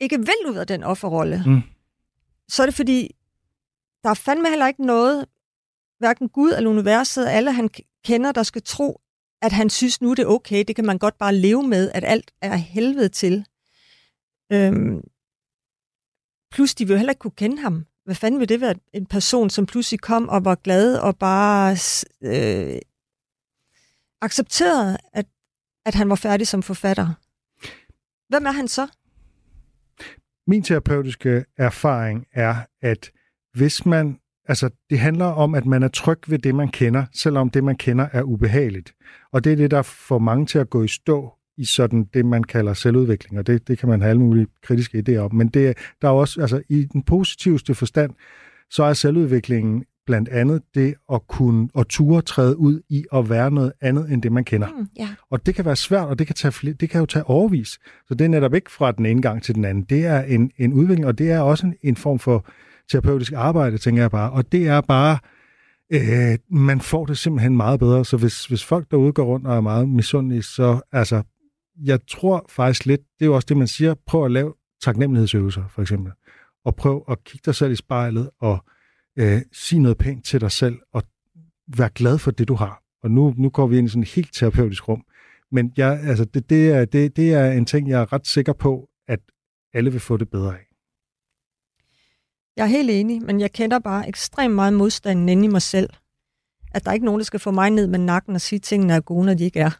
ikke 0.00 0.18
vil 0.18 0.50
ud 0.50 0.56
af 0.56 0.66
den 0.66 0.82
offerrolle, 0.82 1.42
Mm. 1.46 1.62
så 2.48 2.62
er 2.62 2.66
det 2.66 2.74
fordi, 2.74 3.14
der 4.02 4.10
er 4.10 4.14
fandme 4.14 4.48
heller 4.48 4.66
ikke 4.66 4.86
noget 4.86 5.26
hverken 5.98 6.28
Gud 6.28 6.50
eller 6.56 6.70
universet, 6.70 7.26
alle 7.26 7.52
han 7.52 7.70
kender, 8.04 8.32
der 8.32 8.42
skal 8.42 8.62
tro, 8.62 9.00
at 9.42 9.52
han 9.52 9.70
synes, 9.70 10.00
nu 10.00 10.10
er 10.10 10.14
det 10.14 10.26
okay, 10.26 10.64
det 10.68 10.76
kan 10.76 10.86
man 10.86 10.98
godt 10.98 11.18
bare 11.18 11.34
leve 11.34 11.62
med, 11.62 11.90
at 11.94 12.04
alt 12.04 12.30
er 12.40 12.56
helvede 12.56 13.08
til. 13.08 13.46
Øhm, 14.52 15.00
plus, 16.52 16.74
de 16.74 16.84
vil 16.86 16.92
jo 16.94 16.98
heller 16.98 17.10
ikke 17.12 17.20
kunne 17.20 17.30
kende 17.30 17.62
ham. 17.62 17.86
Hvad 18.04 18.14
fanden 18.14 18.40
vil 18.40 18.48
det 18.48 18.60
være 18.60 18.74
en 18.92 19.06
person, 19.06 19.50
som 19.50 19.66
pludselig 19.66 20.00
kom 20.00 20.28
og 20.28 20.44
var 20.44 20.54
glad 20.54 20.98
og 20.98 21.18
bare 21.18 21.76
øh, 22.22 22.78
accepterede, 24.22 24.98
at, 25.12 25.26
at 25.86 25.94
han 25.94 26.08
var 26.08 26.14
færdig 26.14 26.46
som 26.46 26.62
forfatter? 26.62 27.06
Hvem 28.28 28.46
er 28.46 28.50
han 28.50 28.68
så? 28.68 28.86
Min 30.46 30.62
terapeutiske 30.62 31.44
erfaring 31.58 32.26
er, 32.32 32.56
at 32.82 33.10
hvis 33.54 33.86
man, 33.86 34.18
altså 34.48 34.70
det 34.90 34.98
handler 34.98 35.24
om, 35.24 35.54
at 35.54 35.66
man 35.66 35.82
er 35.82 35.88
tryg 35.88 36.18
ved 36.26 36.38
det, 36.38 36.54
man 36.54 36.68
kender, 36.68 37.04
selvom 37.12 37.50
det, 37.50 37.64
man 37.64 37.76
kender, 37.76 38.08
er 38.12 38.22
ubehageligt. 38.22 38.94
Og 39.32 39.44
det 39.44 39.52
er 39.52 39.56
det, 39.56 39.70
der 39.70 39.82
får 39.82 40.18
mange 40.18 40.46
til 40.46 40.58
at 40.58 40.70
gå 40.70 40.82
i 40.82 40.88
stå 40.88 41.32
i 41.58 41.64
sådan 41.64 42.04
det, 42.14 42.26
man 42.26 42.44
kalder 42.44 42.74
selvudvikling, 42.74 43.38
og 43.38 43.46
det, 43.46 43.68
det 43.68 43.78
kan 43.78 43.88
man 43.88 44.00
have 44.00 44.10
alle 44.10 44.22
mulige 44.22 44.46
kritiske 44.62 45.04
idéer 45.08 45.18
om. 45.18 45.34
Men 45.34 45.48
det, 45.48 45.78
der 46.02 46.08
er 46.08 46.12
også, 46.12 46.40
altså 46.40 46.62
i 46.68 46.84
den 46.84 47.02
positivste 47.02 47.74
forstand, 47.74 48.12
så 48.70 48.82
er 48.82 48.92
selvudviklingen 48.92 49.84
blandt 50.06 50.28
andet 50.28 50.62
det 50.74 50.94
at 51.12 51.26
kunne 51.28 51.68
og 51.74 51.88
ture 51.88 52.22
træde 52.22 52.58
ud 52.58 52.80
i 52.88 53.04
at 53.12 53.30
være 53.30 53.50
noget 53.50 53.72
andet 53.80 54.12
end 54.12 54.22
det, 54.22 54.32
man 54.32 54.44
kender. 54.44 54.68
Mm, 54.68 54.88
ja. 54.98 55.08
Og 55.30 55.46
det 55.46 55.54
kan 55.54 55.64
være 55.64 55.76
svært, 55.76 56.08
og 56.08 56.18
det 56.18 56.26
kan, 56.26 56.36
tage 56.36 56.52
flere, 56.52 56.74
det 56.74 56.90
kan 56.90 57.00
jo 57.00 57.06
tage 57.06 57.24
overvis. 57.24 57.68
Så 58.08 58.14
det 58.14 58.24
er 58.24 58.28
netop 58.28 58.54
ikke 58.54 58.70
fra 58.70 58.92
den 58.92 59.06
ene 59.06 59.22
gang 59.22 59.42
til 59.42 59.54
den 59.54 59.64
anden. 59.64 59.84
Det 59.84 60.06
er 60.06 60.22
en, 60.22 60.50
en 60.58 60.72
udvikling, 60.72 61.06
og 61.06 61.18
det 61.18 61.30
er 61.30 61.40
også 61.40 61.66
en, 61.66 61.74
en 61.82 61.96
form 61.96 62.18
for 62.18 62.46
terapeutisk 62.90 63.32
arbejde, 63.32 63.78
tænker 63.78 64.02
jeg 64.02 64.10
bare. 64.10 64.30
Og 64.30 64.52
det 64.52 64.68
er 64.68 64.80
bare, 64.80 65.18
øh, 65.92 66.38
man 66.50 66.80
får 66.80 67.06
det 67.06 67.18
simpelthen 67.18 67.56
meget 67.56 67.80
bedre. 67.80 68.04
Så 68.04 68.16
hvis, 68.16 68.46
hvis 68.46 68.64
folk 68.64 68.90
derude 68.90 69.12
går 69.12 69.24
rundt 69.24 69.46
og 69.46 69.56
er 69.56 69.60
meget 69.60 69.88
misundelige, 69.88 70.42
så 70.42 70.80
altså, 70.92 71.22
jeg 71.84 71.98
tror 72.08 72.46
faktisk 72.48 72.86
lidt, 72.86 73.00
det 73.00 73.24
er 73.24 73.26
jo 73.26 73.34
også 73.34 73.46
det, 73.48 73.56
man 73.56 73.66
siger, 73.66 73.94
prøv 74.06 74.24
at 74.24 74.30
lave 74.30 74.54
taknemmelighedsøvelser, 74.82 75.64
for 75.70 75.82
eksempel. 75.82 76.12
Og 76.64 76.76
prøv 76.76 77.04
at 77.08 77.24
kigge 77.24 77.42
dig 77.46 77.54
selv 77.54 77.72
i 77.72 77.76
spejlet 77.76 78.30
og 78.40 78.64
øh, 79.16 79.42
sige 79.52 79.78
noget 79.78 79.98
pænt 79.98 80.24
til 80.24 80.40
dig 80.40 80.52
selv, 80.52 80.78
og 80.92 81.02
være 81.76 81.90
glad 81.94 82.18
for 82.18 82.30
det, 82.30 82.48
du 82.48 82.54
har. 82.54 82.82
Og 83.02 83.10
nu, 83.10 83.34
nu 83.36 83.48
går 83.50 83.66
vi 83.66 83.78
ind 83.78 83.86
i 83.86 83.90
sådan 83.90 84.02
et 84.02 84.08
helt 84.08 84.34
terapeutisk 84.34 84.88
rum. 84.88 85.04
Men 85.52 85.72
jeg, 85.76 86.00
altså, 86.02 86.24
det, 86.24 86.50
det, 86.50 86.70
er, 86.70 86.84
det, 86.84 87.16
det 87.16 87.34
er 87.34 87.52
en 87.52 87.66
ting, 87.66 87.88
jeg 87.88 88.00
er 88.00 88.12
ret 88.12 88.26
sikker 88.26 88.52
på, 88.52 88.88
at 89.08 89.20
alle 89.74 89.90
vil 89.90 90.00
få 90.00 90.16
det 90.16 90.30
bedre 90.30 90.54
af. 90.54 90.66
Jeg 92.56 92.62
er 92.62 92.66
helt 92.66 92.90
enig, 92.90 93.22
men 93.22 93.40
jeg 93.40 93.52
kender 93.52 93.78
bare 93.78 94.08
ekstremt 94.08 94.54
meget 94.54 94.72
modstand 94.72 95.30
inde 95.30 95.44
i 95.44 95.48
mig 95.48 95.62
selv. 95.62 95.90
At 96.74 96.84
der 96.84 96.90
er 96.90 96.94
ikke 96.94 97.06
nogen, 97.06 97.18
der 97.18 97.24
skal 97.24 97.40
få 97.40 97.50
mig 97.50 97.70
ned 97.70 97.86
med 97.86 97.98
nakken 97.98 98.34
og 98.34 98.40
sige, 98.40 98.56
at 98.56 98.62
tingene 98.62 98.92
er 98.92 99.00
gode, 99.00 99.26
når 99.26 99.34
de 99.34 99.44
ikke 99.44 99.60
er. 99.60 99.70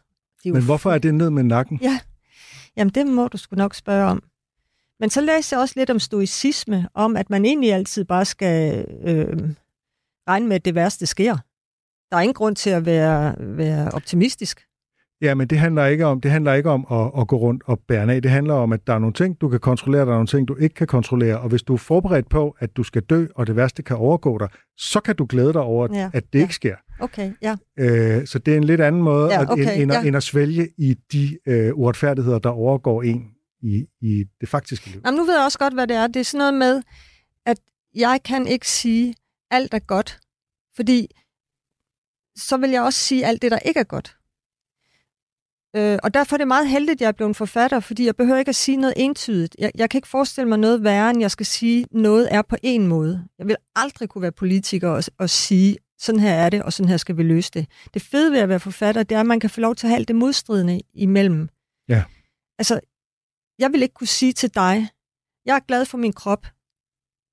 De 0.43 0.49
er 0.49 0.53
men 0.53 0.65
hvorfor 0.65 0.91
er 0.91 0.97
det 0.97 1.15
ned 1.15 1.29
med 1.29 1.43
nakken? 1.43 1.79
Ja, 1.81 1.99
jamen 2.77 2.93
det 2.93 3.07
må 3.07 3.27
du 3.27 3.37
sgu 3.37 3.55
nok 3.55 3.73
spørge 3.75 4.05
om. 4.05 4.23
Men 4.99 5.09
så 5.09 5.21
læser 5.21 5.57
jeg 5.57 5.61
også 5.61 5.73
lidt 5.77 5.89
om 5.89 5.99
stoicisme, 5.99 6.87
om 6.93 7.15
at 7.15 7.29
man 7.29 7.45
egentlig 7.45 7.73
altid 7.73 8.05
bare 8.05 8.25
skal 8.25 8.85
øh, 9.03 9.49
regne 10.29 10.47
med, 10.47 10.55
at 10.55 10.65
det 10.65 10.75
værste 10.75 11.05
sker. 11.05 11.37
Der 12.11 12.17
er 12.17 12.21
ingen 12.21 12.33
grund 12.33 12.55
til 12.55 12.69
at 12.69 12.85
være, 12.85 13.35
være 13.39 13.91
optimistisk. 13.91 14.67
Ja, 15.21 15.35
men 15.35 15.47
det 15.47 15.59
handler 15.59 15.85
ikke 15.85 16.05
om, 16.05 16.21
det 16.21 16.31
handler 16.31 16.53
ikke 16.53 16.69
om 16.69 16.87
at, 16.91 17.21
at 17.21 17.27
gå 17.27 17.37
rundt 17.37 17.63
og 17.65 17.79
bære 17.87 18.13
af. 18.13 18.21
Det 18.21 18.31
handler 18.31 18.53
om, 18.53 18.73
at 18.73 18.87
der 18.87 18.93
er 18.93 18.99
nogle 18.99 19.13
ting, 19.13 19.41
du 19.41 19.49
kan 19.49 19.59
kontrollere, 19.59 20.01
der 20.01 20.07
er 20.07 20.15
nogle 20.15 20.27
ting, 20.27 20.47
du 20.47 20.55
ikke 20.55 20.75
kan 20.75 20.87
kontrollere. 20.87 21.39
Og 21.39 21.49
hvis 21.49 21.63
du 21.63 21.73
er 21.73 21.77
forberedt 21.77 22.29
på, 22.29 22.55
at 22.59 22.77
du 22.77 22.83
skal 22.83 23.01
dø, 23.01 23.25
og 23.35 23.47
det 23.47 23.55
værste 23.55 23.83
kan 23.83 23.95
overgå 23.95 24.37
dig, 24.37 24.47
så 24.77 24.99
kan 24.99 25.15
du 25.15 25.25
glæde 25.29 25.53
dig 25.53 25.61
over, 25.61 25.87
ja, 25.93 26.09
at 26.13 26.23
det 26.33 26.39
ja. 26.39 26.43
ikke 26.43 26.53
sker. 26.53 26.75
Okay, 26.99 27.31
ja. 27.41 27.55
Øh, 27.79 28.27
så 28.27 28.39
det 28.39 28.53
er 28.53 28.57
en 28.57 28.63
lidt 28.63 28.81
anden 28.81 29.01
måde, 29.01 29.33
ja, 29.33 29.51
okay, 29.51 29.65
at, 29.65 29.81
end, 29.81 29.91
ja. 29.91 30.03
end 30.03 30.17
at 30.17 30.23
svælge 30.23 30.69
i 30.77 30.95
de 31.11 31.37
øh, 31.47 31.73
uretfærdigheder, 31.73 32.39
der 32.39 32.49
overgår 32.49 33.03
en 33.03 33.25
i, 33.61 33.85
i 34.01 34.23
det 34.41 34.49
faktiske 34.49 34.89
liv. 34.89 35.01
Jamen, 35.05 35.17
nu 35.17 35.25
ved 35.25 35.35
jeg 35.35 35.43
også 35.43 35.59
godt, 35.59 35.73
hvad 35.73 35.87
det 35.87 35.95
er. 35.95 36.07
Det 36.07 36.19
er 36.19 36.23
sådan 36.23 36.37
noget 36.37 36.53
med, 36.53 36.83
at 37.45 37.59
jeg 37.95 38.19
kan 38.25 38.47
ikke 38.47 38.69
sige, 38.69 39.15
alt 39.51 39.73
er 39.73 39.79
godt, 39.79 40.19
fordi 40.75 41.07
så 42.35 42.57
vil 42.57 42.69
jeg 42.69 42.81
også 42.81 42.99
sige 42.99 43.25
alt 43.25 43.41
det, 43.41 43.51
der 43.51 43.59
ikke 43.59 43.79
er 43.79 43.83
godt. 43.83 44.17
Øh, 45.75 45.99
og 46.03 46.13
derfor 46.13 46.35
er 46.35 46.37
det 46.37 46.47
meget 46.47 46.69
heldigt, 46.69 46.95
at 46.95 47.01
jeg 47.01 47.07
er 47.07 47.11
blevet 47.11 47.35
forfatter, 47.35 47.79
fordi 47.79 48.05
jeg 48.05 48.15
behøver 48.15 48.39
ikke 48.39 48.49
at 48.49 48.55
sige 48.55 48.77
noget 48.77 48.93
entydigt. 48.97 49.55
Jeg, 49.59 49.71
jeg 49.75 49.89
kan 49.89 49.97
ikke 49.97 50.07
forestille 50.07 50.49
mig 50.49 50.59
noget 50.59 50.83
værre, 50.83 51.09
end 51.09 51.19
jeg 51.19 51.31
skal 51.31 51.45
sige, 51.45 51.85
noget 51.91 52.27
er 52.31 52.41
på 52.41 52.55
en 52.63 52.87
måde. 52.87 53.27
Jeg 53.39 53.47
vil 53.47 53.55
aldrig 53.75 54.09
kunne 54.09 54.21
være 54.21 54.31
politiker 54.31 54.89
og, 54.89 55.03
og 55.17 55.29
sige, 55.29 55.77
sådan 55.99 56.19
her 56.19 56.33
er 56.33 56.49
det, 56.49 56.63
og 56.63 56.73
sådan 56.73 56.89
her 56.89 56.97
skal 56.97 57.17
vi 57.17 57.23
løse 57.23 57.51
det. 57.53 57.67
Det 57.93 58.01
fede 58.01 58.31
ved 58.31 58.39
at 58.39 58.49
være 58.49 58.59
forfatter, 58.59 59.03
det 59.03 59.15
er, 59.15 59.19
at 59.19 59.25
man 59.25 59.39
kan 59.39 59.49
få 59.49 59.61
lov 59.61 59.75
til 59.75 59.87
at 59.87 59.89
have 59.89 59.97
alt 59.97 60.07
det 60.07 60.15
modstridende 60.15 60.81
imellem. 60.93 61.49
Ja. 61.89 62.03
Altså, 62.59 62.79
jeg 63.59 63.71
vil 63.71 63.81
ikke 63.81 63.93
kunne 63.93 64.07
sige 64.07 64.33
til 64.33 64.55
dig, 64.55 64.89
jeg 65.45 65.55
er 65.55 65.59
glad 65.59 65.85
for 65.85 65.97
min 65.97 66.13
krop, 66.13 66.45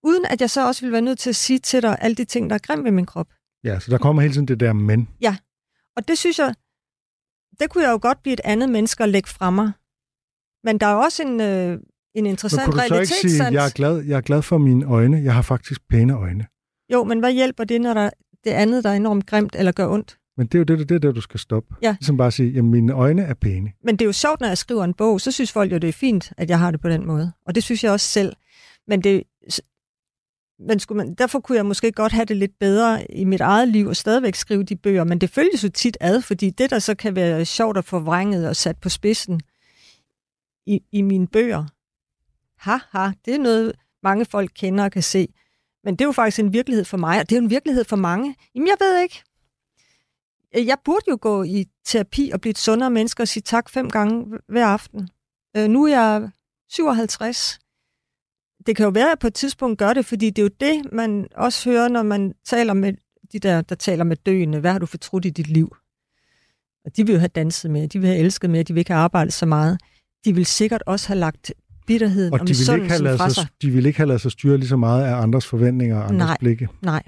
uden 0.03 0.25
at 0.25 0.41
jeg 0.41 0.51
så 0.51 0.67
også 0.67 0.81
vil 0.85 0.93
være 0.93 1.03
nødt 1.03 1.19
til 1.19 1.31
at 1.31 1.37
sige 1.37 1.59
til 1.59 1.83
dig 1.83 1.99
alle 2.01 2.15
de 2.15 2.25
ting, 2.25 2.51
der 2.51 2.55
er 2.55 2.59
grimme 2.59 2.85
ved 2.85 2.93
min 2.93 3.07
krop. 3.07 3.29
Ja, 3.65 3.81
så 3.81 3.91
der 3.91 3.99
kommer 3.99 4.23
hele 4.23 4.35
tiden 4.35 4.49
det 4.49 4.61
der 4.61 4.73
men. 4.73 5.09
Ja, 5.21 5.37
og 5.97 6.09
det 6.09 6.19
synes 6.19 6.39
jeg, 6.39 6.55
det 7.61 7.71
kunne 7.71 7.85
jeg 7.85 7.93
jo 7.93 7.99
godt 8.03 8.23
blive 8.23 8.33
et 8.33 8.41
andet 8.45 8.69
menneske 8.69 9.03
at 9.03 9.09
lægge 9.09 9.29
fra 9.29 9.51
mig. 9.51 9.73
Men 10.65 10.81
der 10.81 10.87
er 10.87 10.95
også 10.95 11.23
en, 11.23 11.41
øh, 11.41 11.81
en 12.15 12.27
interessant 12.27 12.67
men 12.67 12.73
kunne 12.73 12.83
du 12.83 12.89
så 12.89 13.01
ikke 13.01 13.31
sige, 13.31 13.45
jeg 13.45 13.67
er, 13.67 13.71
glad, 13.71 14.03
jeg 14.05 14.17
er 14.17 14.21
glad 14.21 14.43
for 14.43 14.59
mine 14.59 14.87
øjne, 14.87 15.17
jeg 15.25 15.35
har 15.35 15.43
faktisk 15.43 15.89
pæne 15.89 16.15
øjne? 16.15 16.47
Jo, 16.93 17.05
men 17.05 17.19
hvad 17.19 17.33
hjælper 17.33 17.65
det, 17.65 17.81
når 17.81 17.95
der 17.95 18.11
det 18.45 18.51
andet, 18.51 18.85
der 18.85 18.91
er 18.91 18.95
enormt 18.95 19.27
grimt 19.27 19.57
eller 19.57 19.73
gør 19.73 19.89
ondt? 19.89 20.19
Men 20.37 20.47
det 20.47 20.55
er 20.55 20.59
jo 20.59 20.65
det, 20.65 20.89
det, 20.89 21.03
det 21.03 21.15
du 21.15 21.21
skal 21.21 21.41
stoppe. 21.41 21.75
Ja. 21.83 21.97
Ligesom 22.01 22.17
bare 22.17 22.31
sige, 22.31 22.59
at 22.59 22.65
mine 22.65 22.93
øjne 22.93 23.23
er 23.23 23.35
pæne. 23.35 23.73
Men 23.85 23.97
det 23.97 24.05
er 24.05 24.07
jo 24.07 24.13
sjovt, 24.13 24.41
når 24.41 24.49
jeg 24.49 24.59
skriver 24.59 24.85
en 24.85 24.95
bog, 24.95 25.21
så 25.21 25.31
synes 25.31 25.53
folk 25.53 25.73
jo, 25.73 25.79
det 25.79 25.89
er 25.89 25.93
fint, 25.93 26.33
at 26.37 26.51
jeg 26.51 26.59
har 26.59 26.71
det 26.71 26.81
på 26.81 26.89
den 26.89 27.07
måde. 27.07 27.33
Og 27.47 27.55
det 27.55 27.63
synes 27.63 27.85
jeg 27.85 27.93
også 27.93 28.07
selv. 28.07 28.33
Men 28.87 29.01
det, 29.01 29.23
men 30.59 30.79
skulle 30.79 30.97
man, 30.97 31.15
derfor 31.15 31.41
kunne 31.41 31.57
jeg 31.57 31.67
måske 31.67 31.93
godt 31.93 32.13
have 32.13 32.25
det 32.25 32.37
lidt 32.37 32.59
bedre 32.61 33.13
i 33.13 33.25
mit 33.25 33.41
eget 33.41 33.69
liv 33.69 33.87
og 33.87 33.97
stadigvæk 33.97 34.35
skrive 34.35 34.63
de 34.63 34.77
bøger, 34.77 35.05
men 35.05 35.19
det 35.19 35.31
følges 35.31 35.65
jo 35.65 35.69
tit 35.69 35.97
ad, 36.01 36.23
fordi 36.23 36.51
det, 36.51 36.71
der 36.71 36.79
så 36.79 36.95
kan 36.95 37.17
være 37.17 37.45
sjovt 37.45 37.77
og 37.77 37.85
forvrænget 37.85 38.49
og 38.49 38.57
sat 38.57 38.77
på 38.79 38.89
spidsen 38.89 39.41
i, 40.67 40.81
i 40.93 41.03
mine 41.03 41.27
bøger, 41.27 41.65
haha, 42.59 43.11
det 43.25 43.35
er 43.35 43.39
noget, 43.39 43.73
mange 44.03 44.25
folk 44.25 44.51
kender 44.55 44.85
og 44.85 44.93
kan 44.93 45.03
se. 45.03 45.29
Men 45.85 45.95
det 45.95 46.01
er 46.01 46.09
jo 46.09 46.13
faktisk 46.13 46.39
en 46.39 46.53
virkelighed 46.53 46.85
for 46.85 46.97
mig, 46.97 47.21
og 47.21 47.31
det 47.31 47.37
er 47.37 47.41
jo 47.41 47.45
en 47.45 47.51
virkelighed 47.51 47.85
for 47.85 47.97
mange. 47.97 48.37
Jamen, 48.55 48.69
jeg 48.69 48.77
ved 48.81 49.03
ikke. 49.03 49.23
Jeg 50.55 50.79
burde 50.85 51.05
jo 51.09 51.19
gå 51.21 51.43
i 51.43 51.67
terapi 51.85 52.31
og 52.35 52.41
blive 52.41 52.51
et 52.51 52.59
sundere 52.59 52.91
menneske 52.91 53.23
og 53.23 53.29
sige 53.29 53.43
tak 53.43 53.69
fem 53.69 53.91
gange 53.91 54.39
hver 54.49 54.67
aften. 54.67 55.09
Øh, 55.57 55.69
nu 55.69 55.85
er 55.85 55.91
jeg 55.91 56.31
57 56.71 57.59
det 58.67 58.77
kan 58.77 58.85
jo 58.85 58.91
være, 58.91 59.13
at 59.13 59.19
på 59.19 59.27
et 59.27 59.35
tidspunkt 59.35 59.79
gør 59.79 59.93
det, 59.93 60.07
fordi 60.07 60.31
det 60.31 60.39
er 60.39 60.43
jo 60.43 60.51
det, 60.61 60.93
man 60.93 61.27
også 61.37 61.71
hører, 61.71 61.89
når 61.89 62.03
man 62.03 62.33
taler 62.47 62.73
med 62.75 62.93
de 63.33 63.39
der, 63.39 63.61
der 63.61 63.75
taler 63.75 64.05
med 64.05 64.17
døende. 64.17 64.61
Hvad 64.61 64.73
har 64.73 64.79
du 64.79 64.87
fortrudt 64.87 65.25
i 65.25 65.31
dit 65.31 65.49
liv? 65.49 65.77
Og 66.85 66.97
de 66.97 67.07
vil 67.07 67.13
jo 67.13 67.19
have 67.19 67.29
danset 67.29 67.71
med, 67.71 67.89
de 67.89 67.99
vil 67.99 68.09
have 68.09 68.19
elsket 68.19 68.51
med, 68.51 68.65
de 68.65 68.73
vil 68.73 68.79
ikke 68.79 68.93
have 68.93 69.01
arbejdet 69.01 69.33
så 69.33 69.47
meget. 69.47 69.81
De 70.25 70.35
vil 70.35 70.47
sikkert 70.47 70.83
også 70.87 71.09
have 71.09 71.19
lagt 71.19 71.53
bitterheden 71.87 72.33
og, 72.33 72.41
og 72.41 72.49
de 72.49 72.55
vil 72.55 72.75
ikke 72.75 72.91
have 72.91 73.03
lavet 73.03 73.19
sig, 73.19 73.33
sig. 73.33 73.47
De 73.63 73.71
vil 73.71 73.87
ikke 73.87 73.97
have 73.97 74.07
lavet 74.07 74.21
sig 74.21 74.33
styre 74.33 74.59
lige 74.59 74.69
så 74.69 74.77
meget 74.77 75.05
af 75.05 75.15
andres 75.15 75.47
forventninger 75.47 75.97
og 75.97 76.05
andres 76.05 76.19
nej, 76.19 76.37
blikke. 76.41 76.69
Nej, 76.83 77.03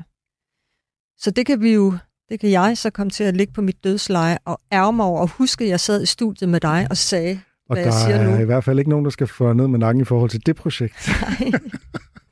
Så 1.19 1.31
det 1.31 1.47
kan 1.47 1.61
vi 1.61 1.75
jo, 1.75 1.97
det 2.29 2.41
kan 2.41 2.51
jeg 2.51 2.79
så 2.79 2.91
komme 2.91 3.11
til 3.11 3.25
at 3.25 3.37
ligge 3.37 3.53
på 3.53 3.63
mit 3.63 3.85
dødsleje 3.85 4.39
og 4.45 4.61
ærge 4.73 4.93
mig 4.93 5.07
over 5.07 5.21
og 5.21 5.29
huske, 5.29 5.65
at 5.65 5.71
jeg 5.71 5.81
sad 5.81 6.03
i 6.03 6.07
studiet 6.07 6.49
med 6.49 6.61
dig 6.61 6.87
og 6.91 6.97
sagde, 6.97 7.41
og 7.69 7.77
hvad 7.77 7.85
der 7.85 7.91
jeg 7.91 8.01
siger 8.07 8.17
er 8.17 8.37
nu. 8.37 8.43
i 8.43 8.45
hvert 8.45 8.65
fald 8.65 8.79
ikke 8.79 8.91
nogen, 8.91 9.05
der 9.05 9.11
skal 9.11 9.27
få 9.27 9.53
ned 9.53 9.69
med 9.69 9.79
nakken 9.79 10.01
i 10.01 10.05
forhold 10.05 10.31
til 10.31 10.47
det 10.47 10.57
projekt. 10.57 11.09
Nej. 11.23 11.51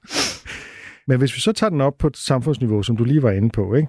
Men 1.09 1.19
hvis 1.19 1.37
vi 1.37 1.41
så 1.41 1.53
tager 1.53 1.71
den 1.71 1.81
op 1.81 1.99
på 1.99 2.07
et 2.07 2.17
samfundsniveau, 2.17 2.83
som 2.83 2.97
du 2.97 3.05
lige 3.05 3.23
var 3.23 3.31
inde 3.31 3.51
på, 3.51 3.75
ikke? 3.75 3.89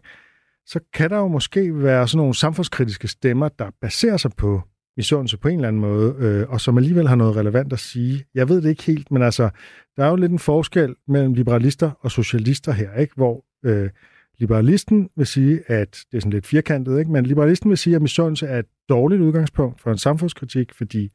så 0.68 0.80
kan 0.94 1.10
der 1.10 1.18
jo 1.18 1.28
måske 1.28 1.84
være 1.84 2.08
sådan 2.08 2.18
nogle 2.18 2.36
samfundskritiske 2.36 3.08
stemmer, 3.08 3.50
der 3.50 3.70
baserer 3.82 4.18
sig 4.18 4.32
på 4.38 4.62
misundelse 4.98 5.38
på 5.38 5.48
en 5.48 5.56
eller 5.56 5.68
anden 5.68 5.82
måde, 5.82 6.16
øh, 6.20 6.50
og 6.50 6.62
som 6.62 6.78
alligevel 6.78 7.08
har 7.08 7.16
noget 7.16 7.36
relevant 7.36 7.74
at 7.74 7.80
sige. 7.80 8.26
Jeg 8.36 8.50
ved 8.50 8.62
det 8.62 8.70
ikke 8.70 8.84
helt, 8.84 9.12
men 9.12 9.22
altså, 9.22 9.50
der 9.98 10.06
er 10.06 10.10
jo 10.10 10.16
lidt 10.16 10.32
en 10.32 10.40
forskel 10.40 10.96
mellem 11.08 11.34
liberalister 11.34 11.92
og 12.02 12.12
socialister 12.12 12.72
her, 12.72 12.94
ikke? 12.94 13.14
hvor 13.16 13.46
øh, 13.66 13.90
liberalisten 14.38 15.10
vil 15.16 15.26
sige, 15.26 15.60
at 15.68 16.06
det 16.12 16.18
er 16.18 16.22
sådan 16.22 16.32
lidt 16.32 16.46
firkantet, 16.46 17.00
ikke? 17.00 17.12
men 17.12 17.26
liberalisten 17.26 17.70
vil 17.70 17.78
sige, 17.78 17.96
at 17.96 18.02
misundelse 18.02 18.48
er 18.48 18.60
et 18.60 18.66
dårligt 18.90 19.22
udgangspunkt 19.22 19.82
for 19.82 19.92
en 19.92 19.98
samfundskritik, 19.98 20.74
fordi 20.74 21.10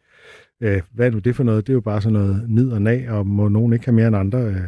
øh, 0.60 0.82
hvad 0.94 1.06
er 1.06 1.10
nu 1.10 1.18
det 1.18 1.36
for 1.36 1.44
noget? 1.44 1.66
Det 1.66 1.72
er 1.72 1.74
jo 1.74 1.80
bare 1.80 2.02
sådan 2.02 2.12
noget 2.12 2.44
ned 2.48 2.70
og 2.70 2.82
nag, 2.82 3.10
og 3.10 3.26
må 3.26 3.48
nogen 3.48 3.72
ikke 3.72 3.84
have 3.84 3.94
mere 3.94 4.06
end 4.08 4.16
andre. 4.16 4.38
Øh, 4.38 4.60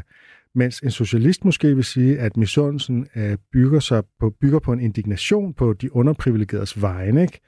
mens 0.54 0.80
en 0.80 0.90
socialist 0.90 1.44
måske 1.44 1.74
vil 1.74 1.84
sige, 1.84 2.18
at 2.18 2.36
misundelsen 2.36 3.06
øh, 3.16 3.36
bygger, 3.52 3.80
sig 3.80 4.02
på, 4.20 4.30
bygger 4.40 4.58
på 4.58 4.72
en 4.72 4.80
indignation 4.80 5.54
på 5.54 5.72
de 5.72 5.96
underprivilegeredes 5.96 6.82
vegne. 6.82 7.22
Ikke? 7.22 7.40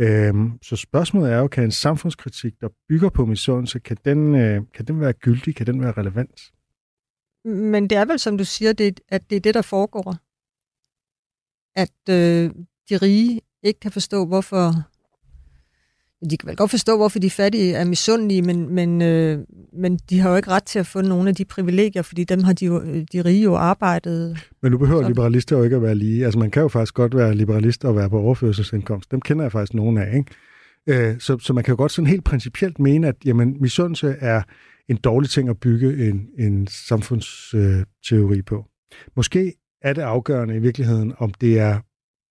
Øhm, 0.00 0.58
så 0.62 0.76
spørgsmålet 0.76 1.32
er 1.32 1.38
jo, 1.38 1.48
kan 1.48 1.64
en 1.64 1.70
samfundskritik, 1.70 2.52
der 2.60 2.68
bygger 2.88 3.08
på 3.08 3.26
misundelse, 3.26 3.78
kan 3.78 3.96
den, 4.04 4.34
øh, 4.34 4.62
kan 4.74 4.84
den 4.84 5.00
være 5.00 5.12
gyldig, 5.12 5.56
kan 5.56 5.66
den 5.66 5.80
være 5.80 5.92
relevant? 5.92 6.40
Men 7.44 7.90
det 7.90 7.98
er 7.98 8.04
vel, 8.04 8.18
som 8.18 8.38
du 8.38 8.44
siger, 8.44 8.72
det, 8.72 9.00
at 9.08 9.30
det 9.30 9.36
er 9.36 9.40
det, 9.40 9.54
der 9.54 9.62
foregår 9.62 10.16
at 11.76 12.08
øh, 12.10 12.50
de 12.90 12.96
rige 12.96 13.40
ikke 13.62 13.80
kan 13.80 13.92
forstå, 13.92 14.26
hvorfor... 14.26 14.72
De 16.30 16.36
kan 16.36 16.46
vel 16.46 16.56
godt 16.56 16.70
forstå, 16.70 16.96
hvorfor 16.96 17.18
de 17.18 17.30
fattige 17.30 17.74
er 17.74 17.84
misundelige, 17.84 18.42
men, 18.42 18.74
men, 18.74 19.02
øh, 19.02 19.38
men 19.72 19.96
de 19.96 20.18
har 20.20 20.30
jo 20.30 20.36
ikke 20.36 20.50
ret 20.50 20.64
til 20.64 20.78
at 20.78 20.86
få 20.86 21.00
nogle 21.00 21.28
af 21.28 21.34
de 21.34 21.44
privilegier, 21.44 22.02
fordi 22.02 22.24
dem 22.24 22.42
har 22.42 22.52
de, 22.52 22.64
jo, 22.64 22.82
de 23.12 23.22
rige 23.22 23.42
jo 23.42 23.54
arbejdet. 23.54 24.38
Men 24.62 24.72
nu 24.72 24.78
behøver 24.78 25.00
sådan. 25.00 25.10
liberalister 25.10 25.56
jo 25.56 25.62
ikke 25.62 25.76
at 25.76 25.82
være 25.82 25.94
lige. 25.94 26.24
Altså 26.24 26.38
man 26.38 26.50
kan 26.50 26.62
jo 26.62 26.68
faktisk 26.68 26.94
godt 26.94 27.16
være 27.16 27.34
liberalist 27.34 27.84
og 27.84 27.96
være 27.96 28.10
på 28.10 28.18
overførselsindkomst. 28.18 29.10
Dem 29.10 29.20
kender 29.20 29.44
jeg 29.44 29.52
faktisk 29.52 29.74
nogen 29.74 29.98
af, 29.98 30.16
ikke? 30.16 31.10
Øh, 31.10 31.20
så, 31.20 31.38
så 31.38 31.52
man 31.52 31.64
kan 31.64 31.72
jo 31.72 31.76
godt 31.76 31.92
sådan 31.92 32.08
helt 32.08 32.24
principielt 32.24 32.78
mene, 32.78 33.08
at 33.08 33.16
jamen, 33.24 33.56
misundelse 33.60 34.16
er 34.20 34.42
en 34.88 34.96
dårlig 34.96 35.30
ting 35.30 35.48
at 35.48 35.60
bygge 35.60 36.08
en, 36.08 36.28
en 36.38 36.66
samfundsteori 36.66 38.42
på. 38.42 38.64
Måske 39.16 39.52
er 39.82 39.92
det 39.92 40.02
afgørende 40.02 40.56
i 40.56 40.58
virkeligheden, 40.58 41.12
om 41.18 41.34
det 41.34 41.58
er 41.58 41.80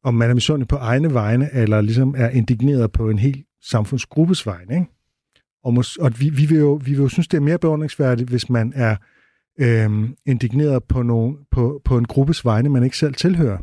om 0.03 0.13
man 0.13 0.29
er 0.29 0.33
misundelig 0.33 0.67
på 0.67 0.75
egne 0.75 1.13
vegne, 1.13 1.53
eller 1.53 1.81
ligesom 1.81 2.15
er 2.17 2.29
indigneret 2.29 2.91
på 2.91 3.09
en 3.09 3.19
helt 3.19 3.45
samfundsgruppes 3.63 4.47
vegne. 4.47 4.73
Ikke? 4.73 4.91
Og, 5.63 5.73
mås- 5.73 5.97
og 5.97 6.19
vi, 6.19 6.29
vi, 6.29 6.45
vil 6.45 6.57
jo, 6.59 6.73
vi 6.73 6.91
vil 6.91 6.99
jo 6.99 7.07
synes, 7.07 7.27
det 7.27 7.37
er 7.37 7.41
mere 7.41 7.59
beundringsværdigt, 7.59 8.29
hvis 8.29 8.49
man 8.49 8.73
er 8.75 8.95
øhm, 9.59 10.15
indigneret 10.25 10.83
på, 10.83 11.03
nogen, 11.03 11.37
på, 11.51 11.81
på 11.85 11.97
en 11.97 12.05
gruppes 12.05 12.45
vegne, 12.45 12.69
man 12.69 12.83
ikke 12.83 12.97
selv 12.97 13.13
tilhører. 13.13 13.57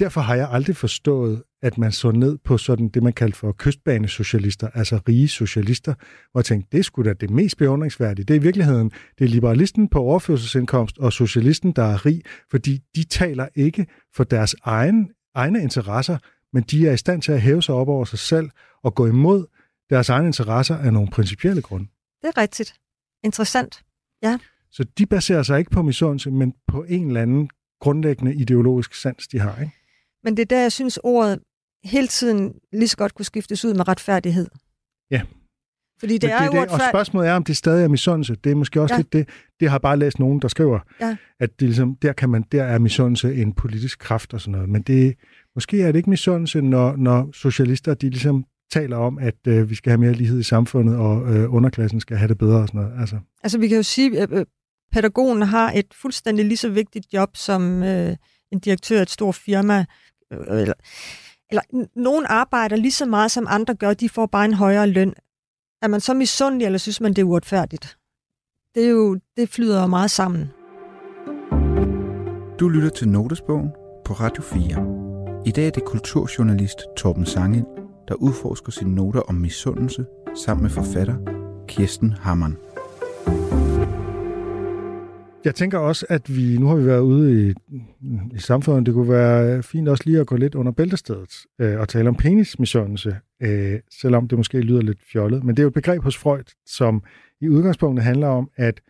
Derfor 0.00 0.20
har 0.20 0.34
jeg 0.34 0.48
aldrig 0.50 0.76
forstået, 0.76 1.42
at 1.62 1.78
man 1.78 1.92
så 1.92 2.10
ned 2.10 2.38
på 2.38 2.58
sådan 2.58 2.88
det, 2.88 3.02
man 3.02 3.12
kalder 3.12 3.36
for 3.36 3.52
kystbanesocialister, 3.52 4.68
altså 4.74 5.00
rige 5.08 5.28
socialister, 5.28 5.94
hvor 6.32 6.40
jeg 6.40 6.44
tænkte, 6.44 6.76
det 6.76 6.84
skulle 6.84 7.10
da 7.10 7.14
det 7.14 7.30
mest 7.30 7.56
beundringsværdige. 7.56 8.24
Det 8.24 8.34
er 8.34 8.38
i 8.40 8.42
virkeligheden, 8.42 8.90
det 9.18 9.24
er 9.24 9.28
liberalisten 9.28 9.88
på 9.88 10.00
overførselsindkomst 10.00 10.98
og 10.98 11.12
socialisten, 11.12 11.72
der 11.72 11.82
er 11.82 12.06
rig, 12.06 12.22
fordi 12.50 12.78
de 12.96 13.04
taler 13.04 13.48
ikke 13.54 13.86
for 14.16 14.24
deres 14.24 14.56
egen, 14.64 15.10
egne 15.34 15.62
interesser, 15.62 16.18
men 16.52 16.62
de 16.62 16.88
er 16.88 16.92
i 16.92 16.96
stand 16.96 17.22
til 17.22 17.32
at 17.32 17.40
hæve 17.40 17.62
sig 17.62 17.74
op 17.74 17.88
over 17.88 18.04
sig 18.04 18.18
selv 18.18 18.50
og 18.82 18.94
gå 18.94 19.06
imod 19.06 19.46
deres 19.90 20.08
egne 20.08 20.26
interesser 20.26 20.76
af 20.76 20.92
nogle 20.92 21.08
principielle 21.08 21.62
grunde. 21.62 21.86
Det 22.22 22.28
er 22.36 22.40
rigtigt. 22.40 22.74
Interessant. 23.24 23.82
Ja. 24.22 24.38
Så 24.70 24.84
de 24.98 25.06
baserer 25.06 25.42
sig 25.42 25.58
ikke 25.58 25.70
på 25.70 25.82
misundelse, 25.82 26.30
men 26.30 26.54
på 26.68 26.84
en 26.88 27.06
eller 27.06 27.22
anden 27.22 27.50
grundlæggende 27.80 28.34
ideologisk 28.34 28.94
sans, 28.94 29.28
de 29.28 29.38
har. 29.38 29.60
Ikke? 29.60 29.79
Men 30.24 30.36
det 30.36 30.42
er 30.42 30.46
der, 30.46 30.60
jeg 30.60 30.72
synes, 30.72 30.98
ordet 31.02 31.38
hele 31.84 32.08
tiden 32.08 32.54
lige 32.72 32.88
så 32.88 32.96
godt 32.96 33.14
kunne 33.14 33.24
skiftes 33.24 33.64
ud 33.64 33.74
med 33.74 33.88
retfærdighed. 33.88 34.48
Ja. 35.10 35.22
Fordi 36.00 36.18
det, 36.18 36.30
Men 36.30 36.48
er 36.48 36.50
det, 36.50 36.70
Og 36.70 36.80
spørgsmålet 36.90 37.28
er, 37.28 37.34
om 37.34 37.44
det 37.44 37.56
stadig 37.56 37.84
er 37.84 37.88
misundelse. 37.88 38.34
Det 38.44 38.52
er 38.52 38.56
måske 38.56 38.80
også 38.80 38.94
ja. 38.94 38.98
lidt 38.98 39.12
det, 39.12 39.28
det 39.60 39.70
har 39.70 39.78
bare 39.78 39.96
læst 39.96 40.18
nogen, 40.18 40.42
der 40.42 40.48
skriver, 40.48 40.78
ja. 41.00 41.16
at 41.40 41.50
det 41.60 41.68
ligesom, 41.68 41.96
der, 41.96 42.12
kan 42.12 42.28
man, 42.28 42.44
der 42.52 42.64
er 42.64 42.78
misundelse 42.78 43.34
en 43.34 43.52
politisk 43.52 43.98
kraft 43.98 44.34
og 44.34 44.40
sådan 44.40 44.52
noget. 44.52 44.68
Men 44.68 44.82
det, 44.82 45.14
måske 45.54 45.82
er 45.82 45.86
det 45.86 45.96
ikke 45.96 46.10
misundelse, 46.10 46.60
når, 46.60 46.96
når 46.96 47.30
socialister 47.32 47.94
de 47.94 48.10
ligesom 48.10 48.44
taler 48.72 48.96
om, 48.96 49.18
at 49.18 49.34
øh, 49.46 49.70
vi 49.70 49.74
skal 49.74 49.90
have 49.90 50.00
mere 50.00 50.12
lighed 50.12 50.40
i 50.40 50.42
samfundet, 50.42 50.96
og 50.96 51.34
øh, 51.34 51.54
underklassen 51.54 52.00
skal 52.00 52.16
have 52.16 52.28
det 52.28 52.38
bedre 52.38 52.58
og 52.58 52.68
sådan 52.68 52.80
noget. 52.80 53.00
Altså, 53.00 53.18
altså 53.42 53.58
vi 53.58 53.68
kan 53.68 53.76
jo 53.76 53.82
sige, 53.82 54.20
at 54.20 54.32
øh, 54.32 54.46
pædagogen 54.92 55.42
har 55.42 55.72
et 55.72 55.86
fuldstændig 56.02 56.44
lige 56.44 56.56
så 56.56 56.68
vigtigt 56.68 57.06
job 57.12 57.36
som 57.36 57.82
øh, 57.82 58.16
en 58.52 58.58
direktør 58.58 58.98
i 58.98 59.02
et 59.02 59.10
stort 59.10 59.34
firma, 59.34 59.78
øh, 59.78 59.84
Øh, 60.32 60.38
eller, 60.60 60.74
eller 61.50 61.62
nogen 61.94 62.26
arbejder 62.26 62.76
lige 62.76 62.92
så 62.92 63.06
meget, 63.06 63.30
som 63.30 63.46
andre 63.48 63.74
gør, 63.74 63.94
de 63.94 64.08
får 64.08 64.26
bare 64.26 64.44
en 64.44 64.54
højere 64.54 64.86
løn. 64.86 65.14
Er 65.82 65.88
man 65.88 66.00
så 66.00 66.14
misundelig, 66.14 66.66
eller 66.66 66.78
synes 66.78 67.00
man, 67.00 67.12
det 67.12 67.22
er 67.22 67.26
uretfærdigt? 67.26 67.98
Det, 68.74 68.84
er 68.84 68.88
jo, 68.88 69.18
det 69.36 69.48
flyder 69.48 69.86
meget 69.86 70.10
sammen. 70.10 70.50
Du 72.60 72.68
lytter 72.68 72.88
til 72.88 73.08
Notesbogen 73.08 73.70
på 74.04 74.12
Radio 74.12 74.42
4. 74.42 75.42
I 75.46 75.50
dag 75.50 75.66
er 75.66 75.70
det 75.70 75.84
kulturjournalist 75.84 76.78
Torben 76.96 77.26
Sange, 77.26 77.64
der 78.08 78.14
udforsker 78.14 78.72
sine 78.72 78.94
noter 78.94 79.20
om 79.20 79.34
misundelse 79.34 80.06
sammen 80.44 80.62
med 80.62 80.70
forfatter 80.70 81.16
Kirsten 81.68 82.12
Hammann. 82.12 82.56
Jeg 85.44 85.54
tænker 85.54 85.78
også, 85.78 86.06
at 86.08 86.36
vi, 86.36 86.58
nu 86.58 86.66
har 86.66 86.76
vi 86.76 86.86
været 86.86 87.00
ude 87.00 87.48
i, 87.48 87.54
i 88.34 88.38
samfundet, 88.38 88.86
det 88.86 88.94
kunne 88.94 89.08
være 89.08 89.62
fint 89.62 89.88
også 89.88 90.02
lige 90.06 90.20
at 90.20 90.26
gå 90.26 90.36
lidt 90.36 90.54
under 90.54 90.72
bæltestedet 90.72 91.30
øh, 91.60 91.80
og 91.80 91.88
tale 91.88 92.08
om 92.08 92.14
penismisundelse, 92.14 93.16
øh, 93.42 93.80
selvom 94.00 94.28
det 94.28 94.38
måske 94.38 94.60
lyder 94.60 94.82
lidt 94.82 94.98
fjollet. 95.12 95.44
Men 95.44 95.56
det 95.56 95.58
er 95.58 95.64
jo 95.64 95.68
et 95.68 95.74
begreb 95.74 96.02
hos 96.02 96.16
Freud, 96.16 96.54
som 96.66 97.02
i 97.40 97.48
udgangspunktet 97.48 98.04
handler 98.04 98.26
om, 98.28 98.50
at 98.56 98.80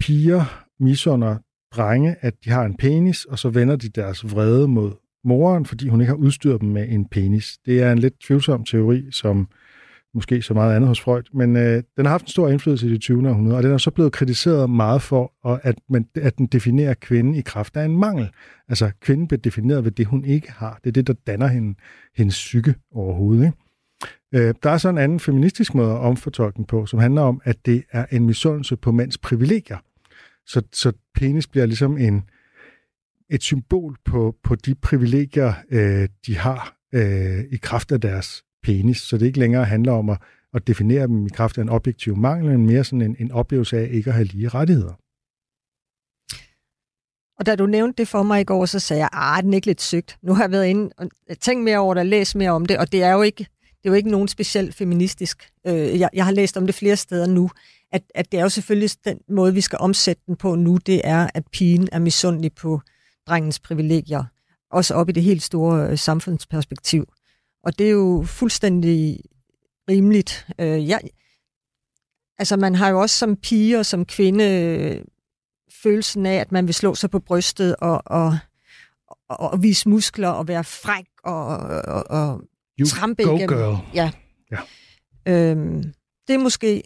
piger 0.00 0.64
misunder 0.80 1.36
drenge, 1.74 2.16
at 2.20 2.34
de 2.44 2.50
har 2.50 2.64
en 2.64 2.76
penis, 2.76 3.24
og 3.24 3.38
så 3.38 3.48
vender 3.48 3.76
de 3.76 3.88
deres 3.88 4.32
vrede 4.32 4.68
mod 4.68 4.92
moren, 5.24 5.66
fordi 5.66 5.88
hun 5.88 6.00
ikke 6.00 6.10
har 6.10 6.16
udstyret 6.16 6.60
dem 6.60 6.68
med 6.68 6.88
en 6.88 7.08
penis. 7.08 7.58
Det 7.66 7.82
er 7.82 7.92
en 7.92 7.98
lidt 7.98 8.20
tvivlsom 8.20 8.64
teori, 8.64 9.04
som 9.10 9.48
måske 10.14 10.42
så 10.42 10.54
meget 10.54 10.76
andet 10.76 10.88
hos 10.88 11.00
Freud, 11.00 11.22
men 11.34 11.56
øh, 11.56 11.82
den 11.96 12.06
har 12.06 12.10
haft 12.10 12.24
en 12.24 12.28
stor 12.28 12.48
indflydelse 12.48 12.86
i 12.86 12.90
det 12.90 13.00
20. 13.00 13.28
århundrede, 13.28 13.56
og 13.56 13.62
den 13.62 13.72
er 13.72 13.78
så 13.78 13.90
blevet 13.90 14.12
kritiseret 14.12 14.70
meget 14.70 15.02
for, 15.02 15.32
at, 15.62 15.74
man, 15.90 16.06
at 16.14 16.38
den 16.38 16.46
definerer 16.46 16.94
kvinden 16.94 17.34
i 17.34 17.40
kraft 17.40 17.76
af 17.76 17.84
en 17.84 17.96
mangel. 17.96 18.28
Altså, 18.68 18.90
kvinden 19.00 19.28
bliver 19.28 19.40
defineret 19.40 19.84
ved 19.84 19.90
det, 19.90 20.06
hun 20.06 20.24
ikke 20.24 20.52
har. 20.52 20.80
Det 20.84 20.90
er 20.90 20.92
det, 20.92 21.06
der 21.06 21.14
danner 21.26 21.46
hende, 21.46 21.74
hendes 22.16 22.34
psyke 22.34 22.74
overhovedet. 22.94 23.44
Ikke? 23.44 24.48
Øh, 24.48 24.54
der 24.62 24.70
er 24.70 24.78
så 24.78 24.88
en 24.88 24.98
anden 24.98 25.20
feministisk 25.20 25.74
måde 25.74 25.90
at 25.90 25.98
omfortolke 25.98 26.56
den 26.56 26.64
på, 26.64 26.86
som 26.86 26.98
handler 26.98 27.22
om, 27.22 27.40
at 27.44 27.66
det 27.66 27.84
er 27.92 28.06
en 28.10 28.26
misundelse 28.26 28.76
på 28.76 28.92
mænds 28.92 29.18
privilegier. 29.18 29.78
Så, 30.46 30.62
så 30.72 30.92
penis 31.14 31.46
bliver 31.46 31.66
ligesom 31.66 31.98
en, 31.98 32.22
et 33.30 33.42
symbol 33.42 33.96
på, 34.04 34.36
på 34.44 34.54
de 34.54 34.74
privilegier, 34.74 35.52
øh, 35.70 36.08
de 36.26 36.36
har 36.36 36.76
øh, 36.94 37.44
i 37.50 37.56
kraft 37.56 37.92
af 37.92 38.00
deres 38.00 38.44
penis, 38.62 38.96
så 38.96 39.18
det 39.18 39.26
ikke 39.26 39.38
længere 39.38 39.64
handler 39.64 39.92
om 39.92 40.10
at, 40.10 40.18
at 40.54 40.66
definere 40.66 41.06
dem 41.06 41.26
i 41.26 41.30
kraft 41.30 41.58
af 41.58 41.62
en 41.62 41.68
objektiv 41.68 42.16
mangel, 42.16 42.50
men 42.50 42.66
mere 42.66 42.84
sådan 42.84 43.02
en, 43.02 43.16
en 43.18 43.32
oplevelse 43.32 43.78
af 43.78 43.88
ikke 43.92 44.10
at 44.10 44.14
have 44.14 44.24
lige 44.24 44.48
rettigheder. 44.48 44.94
Og 47.38 47.46
da 47.46 47.56
du 47.56 47.66
nævnte 47.66 47.96
det 47.96 48.08
for 48.08 48.22
mig 48.22 48.40
i 48.40 48.44
går, 48.44 48.66
så 48.66 48.78
sagde 48.78 49.00
jeg, 49.00 49.36
at 49.36 49.44
den 49.44 49.52
er 49.52 49.54
ikke 49.54 49.66
lidt 49.66 49.82
sygt. 49.82 50.18
Nu 50.22 50.34
har 50.34 50.42
jeg 50.42 50.50
været 50.50 50.66
inde 50.66 50.90
og 50.98 51.10
tænkt 51.40 51.64
mere 51.64 51.78
over 51.78 51.94
det 51.94 52.00
og 52.00 52.06
læst 52.06 52.36
mere 52.36 52.50
om 52.50 52.66
det, 52.66 52.78
og 52.78 52.92
det 52.92 53.02
er 53.02 53.12
jo 53.12 53.22
ikke, 53.22 53.46
det 53.60 53.84
er 53.84 53.90
jo 53.90 53.94
ikke 53.94 54.10
nogen 54.10 54.28
specielt 54.28 54.74
feministisk. 54.74 55.50
Øh, 55.66 56.00
jeg, 56.00 56.10
jeg 56.12 56.24
har 56.24 56.32
læst 56.32 56.56
om 56.56 56.66
det 56.66 56.74
flere 56.74 56.96
steder 56.96 57.26
nu, 57.26 57.50
at, 57.92 58.02
at 58.14 58.32
det 58.32 58.38
er 58.38 58.42
jo 58.42 58.48
selvfølgelig 58.48 58.90
den 59.04 59.18
måde, 59.28 59.54
vi 59.54 59.60
skal 59.60 59.78
omsætte 59.80 60.22
den 60.26 60.36
på 60.36 60.54
nu, 60.54 60.76
det 60.76 61.00
er, 61.04 61.28
at 61.34 61.46
pigen 61.52 61.88
er 61.92 61.98
misundelig 61.98 62.52
på 62.52 62.80
drengens 63.28 63.60
privilegier, 63.60 64.24
også 64.70 64.94
op 64.94 65.08
i 65.08 65.12
det 65.12 65.22
helt 65.22 65.42
store 65.42 65.90
øh, 65.90 65.98
samfundsperspektiv. 65.98 67.06
Og 67.62 67.78
det 67.78 67.86
er 67.86 67.90
jo 67.90 68.24
fuldstændig 68.26 69.20
rimeligt. 69.90 70.46
Øh, 70.60 70.88
ja, 70.88 70.98
altså 72.38 72.56
man 72.56 72.74
har 72.74 72.88
jo 72.88 73.00
også 73.00 73.18
som 73.18 73.36
pige 73.36 73.78
og 73.78 73.86
som 73.86 74.06
kvinde 74.06 74.44
øh, 74.44 75.04
følelsen 75.82 76.26
af, 76.26 76.34
at 76.34 76.52
man 76.52 76.66
vil 76.66 76.74
slå 76.74 76.94
sig 76.94 77.10
på 77.10 77.18
brystet 77.18 77.76
og, 77.76 78.02
og, 78.06 78.38
og, 79.28 79.52
og 79.52 79.62
vise 79.62 79.88
muskler 79.88 80.28
og 80.28 80.48
være 80.48 80.64
fræk 80.64 81.06
og, 81.24 81.46
og, 81.46 82.04
og 82.10 82.42
you 82.80 82.86
trampe 82.86 83.22
go 83.22 83.36
igennem. 83.36 83.58
Girl. 83.58 83.76
Ja. 83.94 84.10
ja. 84.50 84.60
Øhm, 85.26 85.82
det 86.28 86.34
er 86.34 86.38
måske 86.38 86.82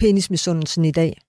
penismisundelsen 0.00 0.84
i 0.84 0.90
dag. 0.90 1.20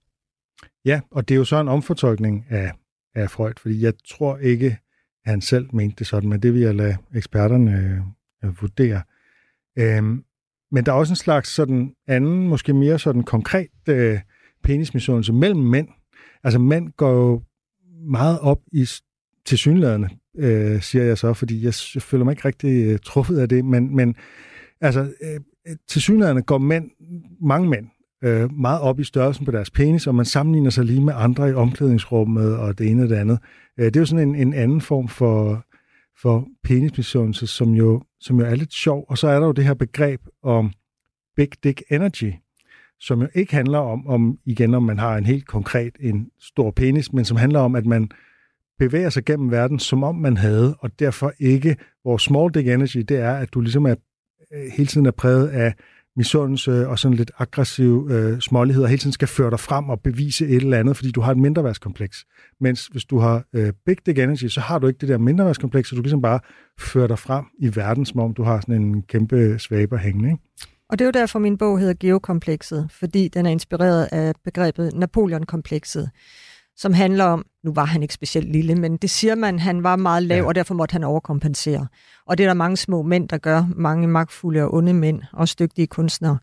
Ja, 0.85 1.01
og 1.11 1.27
det 1.27 1.35
er 1.35 1.37
jo 1.37 1.45
så 1.45 1.61
en 1.61 1.67
omfortolkning 1.67 2.45
af, 2.49 2.71
af 3.15 3.31
Freud, 3.31 3.53
fordi 3.57 3.81
jeg 3.81 3.93
tror 4.09 4.37
ikke, 4.37 4.77
han 5.25 5.41
selv 5.41 5.75
mente 5.75 5.95
det 5.99 6.07
sådan, 6.07 6.29
men 6.29 6.39
det 6.39 6.53
vil 6.53 6.61
jeg 6.61 6.75
lade 6.75 6.97
eksperterne 7.15 8.03
øh, 8.43 8.61
vurdere. 8.61 9.01
Øhm, 9.77 10.23
men 10.71 10.85
der 10.85 10.91
er 10.91 10.95
også 10.95 11.11
en 11.11 11.17
slags 11.17 11.49
sådan 11.49 11.93
anden, 12.07 12.47
måske 12.47 12.73
mere 12.73 12.99
sådan 12.99 13.23
konkret 13.23 13.69
øh, 13.89 14.19
penismisundelse 14.63 15.33
mellem 15.33 15.61
mænd. 15.61 15.87
Altså 16.43 16.59
mænd 16.59 16.91
går 16.97 17.11
jo 17.11 17.43
meget 18.11 18.39
op 18.39 18.59
i 18.71 18.87
tilsyneladende, 19.45 20.09
øh, 20.37 20.81
siger 20.81 21.03
jeg 21.03 21.17
så, 21.17 21.33
fordi 21.33 21.63
jeg, 21.63 21.73
jeg 21.95 22.01
føler 22.01 22.25
mig 22.25 22.31
ikke 22.31 22.47
rigtig 22.47 22.87
øh, 22.87 22.99
truffet 23.03 23.39
af 23.39 23.49
det, 23.49 23.65
men, 23.65 23.95
men 23.95 24.15
altså 24.81 25.01
øh, 25.01 25.39
øh 25.67 25.75
tilsyneladende 25.87 26.41
går 26.41 26.57
mænd, 26.57 26.89
mange 27.41 27.69
mænd, 27.69 27.87
øh, 28.23 28.53
meget 28.53 28.81
op 28.81 28.99
i 28.99 29.03
størrelsen 29.03 29.45
på 29.45 29.51
deres 29.51 29.71
penis, 29.71 30.07
og 30.07 30.15
man 30.15 30.25
sammenligner 30.25 30.69
sig 30.69 30.85
lige 30.85 31.01
med 31.01 31.13
andre 31.15 31.49
i 31.49 31.53
omklædningsrummet 31.53 32.57
og 32.57 32.77
det 32.77 32.87
ene 32.87 33.03
og 33.03 33.09
det 33.09 33.15
andet. 33.15 33.39
Øh, 33.79 33.85
det 33.85 33.95
er 33.95 33.99
jo 33.99 34.05
sådan 34.05 34.29
en, 34.29 34.35
en 34.35 34.53
anden 34.53 34.81
form 34.81 35.07
for, 35.07 35.65
for 36.21 36.47
penismisundelse, 36.63 37.47
som 37.47 37.71
jo, 37.73 38.01
som 38.19 38.39
jo 38.39 38.45
er 38.45 38.55
lidt 38.55 38.73
sjov. 38.73 39.05
Og 39.09 39.17
så 39.17 39.27
er 39.27 39.39
der 39.39 39.45
jo 39.45 39.51
det 39.51 39.65
her 39.65 39.73
begreb 39.73 40.21
om 40.43 40.71
big 41.35 41.49
dick 41.63 41.83
energy, 41.91 42.33
som 42.99 43.21
jo 43.21 43.27
ikke 43.33 43.55
handler 43.55 43.79
om, 43.79 44.07
om 44.07 44.37
igen, 44.45 44.73
om 44.73 44.83
man 44.83 44.99
har 44.99 45.17
en 45.17 45.25
helt 45.25 45.47
konkret, 45.47 45.93
en 45.99 46.27
stor 46.39 46.71
penis, 46.71 47.13
men 47.13 47.25
som 47.25 47.37
handler 47.37 47.59
om, 47.59 47.75
at 47.75 47.85
man 47.85 48.11
bevæger 48.79 49.09
sig 49.09 49.25
gennem 49.25 49.51
verden, 49.51 49.79
som 49.79 50.03
om 50.03 50.15
man 50.15 50.37
havde, 50.37 50.75
og 50.79 50.99
derfor 50.99 51.33
ikke, 51.39 51.75
hvor 52.01 52.17
small 52.17 52.53
dick 52.53 52.67
energy, 52.67 52.97
det 52.97 53.17
er, 53.17 53.33
at 53.33 53.53
du 53.53 53.61
ligesom 53.61 53.85
er, 53.85 53.95
øh, 54.53 54.71
hele 54.77 54.87
tiden 54.87 55.07
er 55.07 55.11
præget 55.11 55.47
af 55.47 55.73
misundelse 56.19 56.87
og 56.87 56.99
sådan 56.99 57.17
lidt 57.17 57.31
aggressiv 57.37 58.07
øh, 58.11 58.39
smålighed, 58.39 58.83
og 58.83 58.89
hele 58.89 58.99
tiden 58.99 59.11
skal 59.11 59.27
føre 59.27 59.49
dig 59.49 59.59
frem 59.59 59.89
og 59.89 60.01
bevise 60.01 60.47
et 60.47 60.55
eller 60.55 60.79
andet, 60.79 60.95
fordi 60.95 61.11
du 61.11 61.21
har 61.21 61.31
et 61.31 61.37
mindreværdskompleks. 61.37 62.25
Mens 62.61 62.87
hvis 62.87 63.05
du 63.05 63.19
har 63.19 63.43
øh, 63.53 63.73
big 63.85 63.97
dick 64.05 64.19
energy, 64.19 64.47
så 64.47 64.59
har 64.59 64.79
du 64.79 64.87
ikke 64.87 64.97
det 64.97 65.09
der 65.09 65.17
mindreværdskompleks, 65.17 65.89
så 65.89 65.95
du 65.95 66.01
ligesom 66.01 66.21
bare 66.21 66.39
føre 66.79 67.07
dig 67.07 67.19
frem 67.19 67.45
i 67.59 67.75
verden, 67.75 68.05
som 68.05 68.19
om 68.19 68.33
du 68.33 68.43
har 68.43 68.61
sådan 68.61 68.81
en 68.81 69.01
kæmpe 69.01 69.59
svaber 69.59 69.97
hængende. 69.97 70.29
Ikke? 70.29 70.43
Og 70.89 70.99
det 70.99 71.05
er 71.05 71.07
jo 71.07 71.21
derfor, 71.21 71.39
min 71.39 71.57
bog 71.57 71.79
hedder 71.79 71.93
Geokomplekset, 71.99 72.87
fordi 72.91 73.27
den 73.27 73.45
er 73.45 73.49
inspireret 73.49 74.09
af 74.11 74.33
begrebet 74.45 74.91
Napoleon-komplekset, 74.93 76.09
som 76.79 76.93
handler 76.93 77.23
om, 77.23 77.45
nu 77.63 77.73
var 77.73 77.85
han 77.85 78.01
ikke 78.01 78.13
specielt 78.13 78.51
lille, 78.51 78.75
men 78.75 78.97
det 78.97 79.09
siger 79.09 79.35
man, 79.35 79.59
han 79.59 79.83
var 79.83 79.95
meget 79.95 80.23
lav, 80.23 80.37
ja. 80.37 80.47
og 80.47 80.55
derfor 80.55 80.73
måtte 80.73 80.93
han 80.93 81.03
overkompensere. 81.03 81.87
Og 82.25 82.37
det 82.37 82.43
er 82.43 82.47
der 82.47 82.53
mange 82.53 82.77
små 82.77 83.01
mænd, 83.01 83.29
der 83.29 83.37
gør, 83.37 83.65
mange 83.75 84.07
magtfulde 84.07 84.63
og 84.63 84.73
onde 84.73 84.93
mænd, 84.93 85.21
også 85.33 85.55
dygtige 85.59 85.87
kunstnere, 85.87 86.37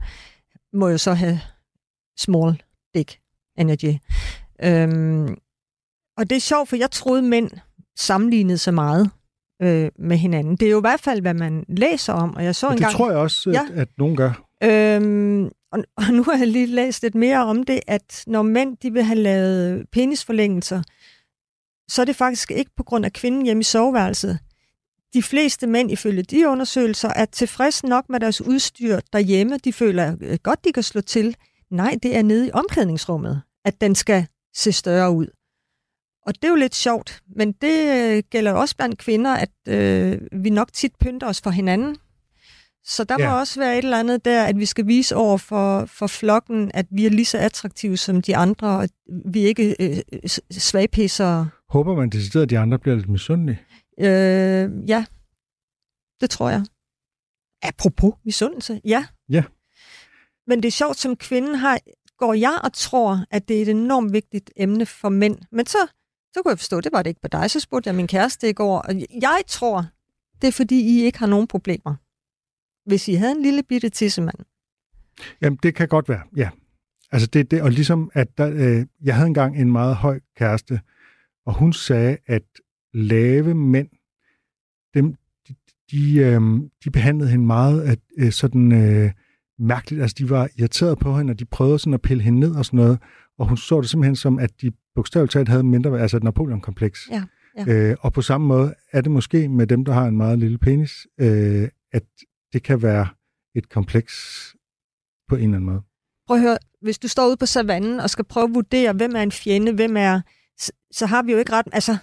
må 0.72 0.88
jo 0.88 0.98
så 0.98 1.12
have 1.12 1.40
small 2.18 2.62
dick 2.94 3.18
energy. 3.58 3.94
Øhm, 4.64 5.36
og 6.16 6.30
det 6.30 6.36
er 6.36 6.40
sjovt, 6.40 6.68
for 6.68 6.76
jeg 6.76 6.90
troede, 6.90 7.22
mænd 7.22 7.50
sammenlignede 7.96 8.58
så 8.58 8.72
meget 8.72 9.10
øh, 9.62 9.90
med 9.98 10.16
hinanden. 10.16 10.56
Det 10.56 10.66
er 10.66 10.70
jo 10.70 10.78
i 10.78 10.80
hvert 10.80 11.00
fald, 11.00 11.20
hvad 11.20 11.34
man 11.34 11.64
læser 11.68 12.12
om. 12.12 12.34
Og 12.36 12.44
jeg 12.44 12.54
så 12.54 12.66
det 12.66 12.74
engang, 12.74 12.92
tror 12.92 13.10
jeg 13.10 13.18
også, 13.18 13.50
ja. 13.50 13.60
at, 13.72 13.80
at 13.80 13.88
nogen 13.98 14.16
gør. 14.16 14.42
Øhm, 14.62 15.50
og, 15.72 15.84
og 15.96 16.04
nu 16.12 16.22
har 16.22 16.36
jeg 16.36 16.48
lige 16.48 16.66
læst 16.66 17.02
lidt 17.02 17.14
mere 17.14 17.44
om 17.44 17.62
det, 17.62 17.80
at 17.86 18.24
når 18.26 18.42
mænd 18.42 18.76
de 18.76 18.92
vil 18.92 19.02
have 19.02 19.18
lavet 19.18 19.86
penisforlængelser, 19.92 20.82
så 21.88 22.02
er 22.02 22.04
det 22.06 22.16
faktisk 22.16 22.50
ikke 22.50 22.70
på 22.76 22.82
grund 22.82 23.04
af 23.04 23.12
kvinden 23.12 23.42
hjemme 23.42 23.60
i 23.60 23.64
soveværelset. 23.64 24.38
De 25.14 25.22
fleste 25.22 25.66
mænd, 25.66 25.90
ifølge 25.90 26.22
de 26.22 26.48
undersøgelser, 26.48 27.08
er 27.08 27.24
tilfredse 27.24 27.86
nok 27.86 28.08
med 28.08 28.20
deres 28.20 28.40
udstyr 28.40 29.00
derhjemme. 29.12 29.58
De 29.58 29.72
føler 29.72 30.16
øh, 30.20 30.38
godt, 30.42 30.64
de 30.64 30.72
kan 30.72 30.82
slå 30.82 31.00
til. 31.00 31.36
Nej, 31.70 31.96
det 32.02 32.16
er 32.16 32.22
nede 32.22 32.46
i 32.46 32.50
omklædningsrummet, 32.52 33.42
at 33.64 33.80
den 33.80 33.94
skal 33.94 34.26
se 34.54 34.72
større 34.72 35.10
ud. 35.10 35.26
Og 36.26 36.34
det 36.34 36.44
er 36.44 36.48
jo 36.48 36.54
lidt 36.54 36.74
sjovt, 36.74 37.22
men 37.36 37.52
det 37.52 37.96
øh, 37.96 38.22
gælder 38.30 38.52
også 38.52 38.76
blandt 38.76 38.98
kvinder, 38.98 39.34
at 39.34 39.50
øh, 39.68 40.20
vi 40.32 40.50
nok 40.50 40.72
tit 40.72 40.92
pynter 41.00 41.26
os 41.26 41.40
for 41.40 41.50
hinanden. 41.50 41.96
Så 42.88 43.04
der 43.04 43.16
ja. 43.18 43.30
må 43.30 43.38
også 43.38 43.60
være 43.60 43.78
et 43.78 43.84
eller 43.84 43.98
andet 44.00 44.24
der, 44.24 44.44
at 44.44 44.58
vi 44.58 44.66
skal 44.66 44.86
vise 44.86 45.16
over 45.16 45.38
for, 45.38 45.84
for 45.86 46.06
flokken, 46.06 46.70
at 46.74 46.86
vi 46.90 47.06
er 47.06 47.10
lige 47.10 47.24
så 47.24 47.38
attraktive 47.38 47.96
som 47.96 48.22
de 48.22 48.36
andre, 48.36 48.68
og 48.78 48.88
vi 49.32 49.42
er 49.42 49.46
ikke 49.46 49.76
øh, 49.80 50.28
svagpisser. 50.50 51.46
Håber 51.68 51.94
man 51.94 52.10
decideret, 52.10 52.42
at 52.42 52.50
de 52.50 52.58
andre 52.58 52.78
bliver 52.78 52.96
lidt 52.96 53.08
misundelige? 53.08 53.60
Øh, 54.00 54.88
ja, 54.88 55.04
det 56.20 56.30
tror 56.30 56.50
jeg. 56.50 56.64
Apropos 57.62 58.14
misundelse, 58.24 58.80
ja. 58.84 59.06
Ja. 59.28 59.44
Men 60.46 60.62
det 60.62 60.68
er 60.68 60.72
sjovt, 60.72 60.96
som 60.96 61.16
kvinden 61.16 61.54
har, 61.54 61.78
går 62.18 62.34
jeg 62.34 62.58
og 62.64 62.72
tror, 62.72 63.24
at 63.30 63.48
det 63.48 63.58
er 63.58 63.62
et 63.62 63.68
enormt 63.68 64.12
vigtigt 64.12 64.50
emne 64.56 64.86
for 64.86 65.08
mænd. 65.08 65.38
Men 65.52 65.66
så, 65.66 65.78
så 66.34 66.42
kunne 66.42 66.50
jeg 66.50 66.58
forstå, 66.58 66.80
det 66.80 66.92
var 66.92 67.02
det 67.02 67.10
ikke 67.10 67.20
på 67.20 67.28
dig. 67.28 67.50
Så 67.50 67.60
spurgte 67.60 67.88
jeg 67.88 67.94
min 67.94 68.06
kæreste 68.06 68.48
i 68.48 68.52
går, 68.52 68.78
og 68.78 68.94
jeg 69.22 69.42
tror, 69.46 69.86
det 70.42 70.48
er 70.48 70.52
fordi, 70.52 70.80
I 70.80 71.04
ikke 71.04 71.18
har 71.18 71.26
nogen 71.26 71.46
problemer 71.46 71.94
hvis 72.86 73.08
I 73.08 73.14
havde 73.14 73.32
en 73.32 73.42
lille 73.42 73.62
bitte 73.62 73.88
tissemand? 73.88 74.38
Jamen, 75.42 75.58
det 75.62 75.74
kan 75.74 75.88
godt 75.88 76.08
være, 76.08 76.22
ja. 76.36 76.50
Altså 77.12 77.28
det, 77.28 77.50
det 77.50 77.62
og 77.62 77.70
ligesom, 77.70 78.10
at 78.14 78.38
der, 78.38 78.50
øh, 78.50 78.86
jeg 79.04 79.14
havde 79.14 79.26
engang 79.26 79.60
en 79.60 79.72
meget 79.72 79.96
høj 79.96 80.20
kæreste, 80.36 80.80
og 81.46 81.54
hun 81.54 81.72
sagde, 81.72 82.16
at 82.26 82.42
lave 82.94 83.54
mænd, 83.54 83.88
dem, 84.94 85.14
de, 85.48 85.54
de, 85.90 86.16
øh, 86.16 86.40
de 86.84 86.90
behandlede 86.90 87.30
hende 87.30 87.46
meget 87.46 87.82
at, 87.82 87.98
øh, 88.18 88.32
sådan 88.32 88.72
øh, 88.72 89.10
mærkeligt. 89.58 90.02
Altså, 90.02 90.14
de 90.18 90.30
var 90.30 90.48
irriteret 90.58 90.98
på 90.98 91.18
hende, 91.18 91.30
og 91.30 91.38
de 91.38 91.44
prøvede 91.44 91.78
sådan 91.78 91.94
at 91.94 92.02
pille 92.02 92.22
hende 92.22 92.40
ned 92.40 92.54
og 92.54 92.64
sådan 92.64 92.76
noget. 92.76 92.98
Og 93.38 93.48
hun 93.48 93.56
så 93.56 93.80
det 93.80 93.90
simpelthen 93.90 94.16
som, 94.16 94.38
at 94.38 94.50
de 94.62 94.72
bogstaveligt 94.94 95.32
talt 95.32 95.48
havde 95.48 95.62
mindre, 95.62 96.00
altså 96.00 96.16
et 96.16 96.24
Napoleon-kompleks. 96.24 97.08
Ja, 97.10 97.24
ja. 97.56 97.90
Øh, 97.90 97.96
og 98.00 98.12
på 98.12 98.22
samme 98.22 98.46
måde 98.46 98.74
er 98.92 99.00
det 99.00 99.10
måske 99.10 99.48
med 99.48 99.66
dem, 99.66 99.84
der 99.84 99.92
har 99.92 100.06
en 100.06 100.16
meget 100.16 100.38
lille 100.38 100.58
penis, 100.58 101.06
øh, 101.20 101.68
at 101.92 102.04
det 102.56 102.62
kan 102.62 102.82
være 102.82 103.08
et 103.54 103.68
kompleks 103.68 104.14
på 105.28 105.34
en 105.34 105.42
eller 105.42 105.56
anden 105.56 105.70
måde. 105.70 105.82
Prøv 106.26 106.36
at 106.36 106.42
høre, 106.42 106.58
hvis 106.80 106.98
du 106.98 107.08
står 107.08 107.28
ude 107.28 107.36
på 107.36 107.46
savannen 107.46 108.00
og 108.00 108.10
skal 108.10 108.24
prøve 108.24 108.44
at 108.44 108.54
vurdere, 108.54 108.92
hvem 108.92 109.16
er 109.16 109.22
en 109.22 109.32
fjende, 109.32 109.72
hvem 109.72 109.96
er, 109.96 110.20
så, 110.58 110.72
så 110.90 111.06
har 111.06 111.22
vi 111.22 111.32
jo 111.32 111.38
ikke 111.38 111.52
ret, 111.52 111.66
altså, 111.72 111.96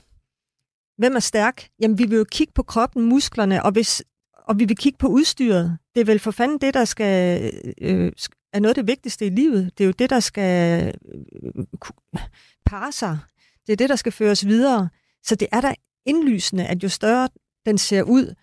hvem 0.98 1.16
er 1.16 1.20
stærk? 1.20 1.68
Jamen, 1.80 1.98
vi 1.98 2.06
vil 2.06 2.18
jo 2.18 2.26
kigge 2.32 2.54
på 2.54 2.64
kroppen, 2.64 3.04
musklerne, 3.04 3.64
og, 3.64 3.72
hvis, 3.72 4.04
og 4.34 4.60
vi 4.60 4.66
vil 4.66 4.78
kigge 4.78 4.98
på 4.98 5.08
udstyret. 5.08 5.78
Det 5.96 6.02
er 6.02 6.06
vel 6.06 6.20
for 6.20 6.32
fanden 6.32 6.58
det, 6.58 6.74
der 6.74 6.86
skal, 6.86 7.44
øh, 7.82 8.12
er 8.54 8.60
noget 8.60 8.72
af 8.72 8.76
det 8.76 8.88
vigtigste 8.88 9.26
i 9.26 9.30
livet. 9.30 9.78
Det 9.78 9.84
er 9.84 9.86
jo 9.86 9.94
det, 10.00 10.10
der 10.10 10.20
skal 10.20 10.94
øh, 11.44 11.66
pare 12.66 12.92
sig. 12.92 13.20
Det 13.68 13.74
er 13.74 13.78
det, 13.78 13.90
der 13.90 13.96
skal 13.96 14.12
føres 14.12 14.46
videre. 14.46 14.90
Så 15.24 15.36
det 15.36 15.48
er 15.52 15.62
da 15.62 15.74
indlysende, 16.06 16.66
at 16.66 16.84
jo 16.84 16.90
større 16.90 17.30
den 17.66 17.78
ser 17.78 18.04
ud, 18.04 18.36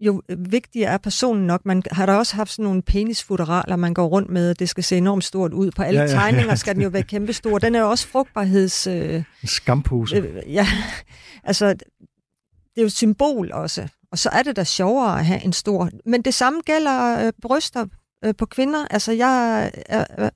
jo 0.00 0.22
vigtigere 0.38 0.92
er 0.92 0.98
personen 0.98 1.46
nok. 1.46 1.66
Man 1.66 1.82
har 1.92 2.06
da 2.06 2.12
også 2.12 2.36
haft 2.36 2.50
sådan 2.50 2.62
nogle 2.62 2.82
penisfutteraler, 2.82 3.76
man 3.76 3.94
går 3.94 4.06
rundt 4.06 4.30
med, 4.30 4.54
det 4.54 4.68
skal 4.68 4.84
se 4.84 4.96
enormt 4.96 5.24
stort 5.24 5.52
ud. 5.52 5.70
På 5.70 5.82
alle 5.82 6.00
ja, 6.00 6.06
ja, 6.06 6.12
tegninger 6.12 6.54
skal 6.64 6.74
den 6.74 6.82
jo 6.82 6.88
være 6.88 7.02
kæmpestor. 7.02 7.58
Den 7.58 7.74
er 7.74 7.80
jo 7.80 7.90
også 7.90 8.08
frugtbarheds... 8.08 8.86
Øh, 8.86 9.22
Skampose. 9.44 10.16
Øh, 10.16 10.52
ja, 10.52 10.66
altså, 11.44 11.66
det 11.66 12.76
er 12.76 12.82
jo 12.82 12.86
et 12.86 12.92
symbol 12.92 13.52
også. 13.52 13.88
Og 14.10 14.18
så 14.18 14.28
er 14.28 14.42
det 14.42 14.56
da 14.56 14.64
sjovere 14.64 15.18
at 15.18 15.26
have 15.26 15.44
en 15.44 15.52
stor... 15.52 15.90
Men 16.04 16.22
det 16.22 16.34
samme 16.34 16.60
gælder 16.60 17.26
øh, 17.26 17.32
bryster 17.42 17.86
øh, 18.24 18.34
på 18.38 18.46
kvinder. 18.46 18.86
Altså, 18.90 19.12
jeg 19.12 19.70
øh, 19.92 20.24
øh, 20.24 20.30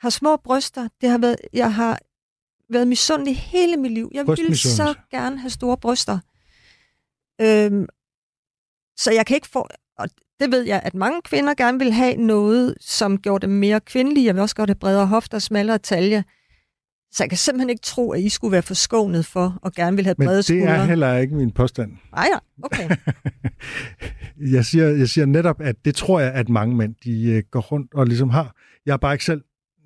har 0.00 0.10
små 0.10 0.36
bryster. 0.36 0.88
Det 1.00 1.08
har 1.10 1.18
været, 1.18 1.36
jeg 1.52 1.74
har 1.74 1.98
været 2.70 2.88
misundelig 2.88 3.38
hele 3.38 3.76
mit 3.76 3.92
liv. 3.92 4.10
Jeg 4.14 4.26
vil 4.26 4.58
så 4.58 4.94
gerne 5.10 5.38
have 5.38 5.50
store 5.50 5.76
bryster. 5.76 6.18
Øhm, 7.40 7.86
så 8.98 9.12
jeg 9.12 9.26
kan 9.26 9.34
ikke 9.34 9.48
få... 9.48 9.68
Og 9.98 10.08
det 10.40 10.52
ved 10.52 10.62
jeg, 10.62 10.80
at 10.84 10.94
mange 10.94 11.20
kvinder 11.24 11.54
gerne 11.54 11.78
vil 11.78 11.92
have 11.92 12.16
noget, 12.16 12.74
som 12.80 13.18
gjorde 13.18 13.46
dem 13.46 13.56
mere 13.56 13.80
kvindelige. 13.80 14.26
Jeg 14.26 14.34
vil 14.34 14.42
også 14.42 14.56
godt 14.56 14.70
have 14.70 14.74
bredere 14.74 15.06
hofter, 15.06 15.38
smallere 15.38 15.78
talje. 15.78 16.24
Så 17.12 17.22
jeg 17.24 17.30
kan 17.30 17.38
simpelthen 17.38 17.70
ikke 17.70 17.82
tro, 17.82 18.10
at 18.10 18.20
I 18.20 18.28
skulle 18.28 18.52
være 18.52 18.62
forskånet 18.62 19.26
for 19.26 19.58
og 19.62 19.72
gerne 19.72 19.96
vil 19.96 20.04
have 20.04 20.14
brede 20.14 20.42
skuldre. 20.42 20.64
Men 20.64 20.74
det 20.74 20.80
er 20.80 20.84
heller 20.84 21.16
ikke 21.16 21.34
min 21.34 21.50
påstand. 21.50 21.92
Nej, 22.12 22.28
ja. 22.32 22.38
okay. 22.62 22.96
jeg, 24.56 24.64
siger, 24.64 24.88
jeg 24.88 25.08
siger 25.08 25.26
netop, 25.26 25.60
at 25.60 25.76
det 25.84 25.94
tror 25.94 26.20
jeg, 26.20 26.32
at 26.32 26.48
mange 26.48 26.76
mænd 26.76 26.94
de 27.04 27.30
øh, 27.30 27.42
går 27.50 27.60
rundt 27.60 27.94
og 27.94 28.06
ligesom 28.06 28.30
har. 28.30 28.54
Jeg 28.86 28.92
er 28.92 28.96
bare 28.96 29.14
ikke 29.14 29.24
selv 29.24 29.42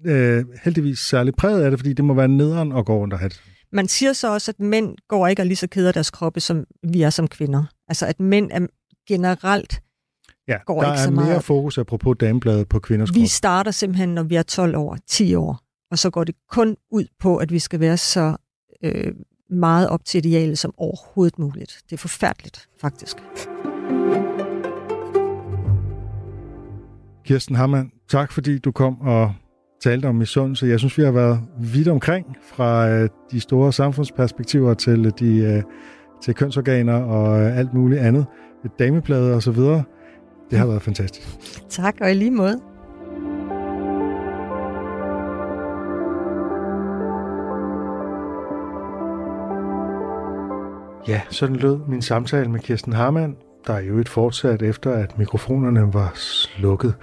øh, 0.06 0.44
heldigvis 0.64 0.98
særlig 0.98 1.34
præget 1.34 1.62
af 1.62 1.70
det, 1.70 1.80
fordi 1.80 1.92
det 1.92 2.04
må 2.04 2.14
være 2.14 2.28
nederen 2.28 2.72
at 2.72 2.86
gå 2.86 2.98
rundt 2.98 3.14
og 3.14 3.18
have 3.20 3.28
det. 3.28 3.42
Man 3.72 3.88
siger 3.88 4.12
så 4.12 4.32
også, 4.32 4.50
at 4.50 4.60
mænd 4.60 4.96
går 5.08 5.26
ikke 5.26 5.42
og 5.42 5.46
lige 5.46 5.56
så 5.56 5.66
keder 5.66 5.92
deres 5.92 6.10
kroppe, 6.10 6.40
som 6.40 6.64
vi 6.82 7.02
er 7.02 7.10
som 7.10 7.28
kvinder. 7.28 7.64
Altså, 7.88 8.06
at 8.06 8.20
mænd 8.20 8.50
er 8.52 8.66
generelt 9.08 9.82
ja, 10.48 10.56
går 10.66 10.82
der 10.82 10.92
ikke 10.92 11.02
så 11.02 11.08
er 11.08 11.12
meget. 11.12 11.28
mere 11.28 11.42
fokus 11.42 11.78
apropos 11.78 12.16
damebladet 12.20 12.68
på 12.68 12.78
kvinders 12.78 13.14
Vi 13.14 13.20
krop. 13.20 13.28
starter 13.28 13.70
simpelthen, 13.70 14.08
når 14.08 14.22
vi 14.22 14.34
er 14.36 14.42
12 14.42 14.76
år, 14.76 14.98
10 15.08 15.34
år, 15.34 15.60
og 15.90 15.98
så 15.98 16.10
går 16.10 16.24
det 16.24 16.34
kun 16.50 16.76
ud 16.90 17.04
på, 17.20 17.36
at 17.36 17.52
vi 17.52 17.58
skal 17.58 17.80
være 17.80 17.96
så 17.96 18.36
øh, 18.84 19.12
meget 19.50 19.88
op 19.88 20.04
til 20.04 20.26
idealet 20.26 20.58
som 20.58 20.74
overhovedet 20.76 21.38
muligt. 21.38 21.80
Det 21.90 21.92
er 21.92 21.98
forfærdeligt, 21.98 22.68
faktisk. 22.80 23.16
Kirsten 27.24 27.56
Hammann, 27.56 27.90
tak 28.08 28.32
fordi 28.32 28.58
du 28.58 28.72
kom 28.72 29.00
og 29.00 29.34
talte 29.82 30.06
om 30.06 30.14
misundelse. 30.14 30.66
Jeg 30.66 30.78
synes, 30.78 30.98
vi 30.98 31.02
har 31.02 31.10
været 31.12 31.40
vidt 31.60 31.88
omkring 31.88 32.36
fra 32.42 32.88
øh, 32.88 33.08
de 33.30 33.40
store 33.40 33.72
samfundsperspektiver 33.72 34.74
til 34.74 35.12
de 35.18 35.36
øh, 35.38 35.62
til 36.22 36.34
kønsorganer 36.34 36.94
og 36.94 37.40
øh, 37.40 37.58
alt 37.58 37.74
muligt 37.74 38.00
andet 38.00 38.26
dameplade 38.78 39.34
og 39.34 39.42
så 39.42 39.50
videre. 39.50 39.82
Det 40.50 40.58
har 40.58 40.66
været 40.66 40.82
fantastisk. 40.82 41.28
Tak, 41.68 41.96
og 42.00 42.10
i 42.10 42.14
lige 42.14 42.30
måde. 42.30 42.60
Ja, 51.08 51.20
sådan 51.30 51.56
lød 51.56 51.78
min 51.88 52.02
samtale 52.02 52.50
med 52.50 52.60
Kirsten 52.60 52.92
Harman, 52.92 53.36
der 53.66 53.72
er 53.72 53.80
jo 53.80 53.98
et 53.98 54.08
fortsat 54.08 54.62
efter, 54.62 54.92
at 54.92 55.18
mikrofonerne 55.18 55.94
var 55.94 56.12
slukket. 56.14 56.94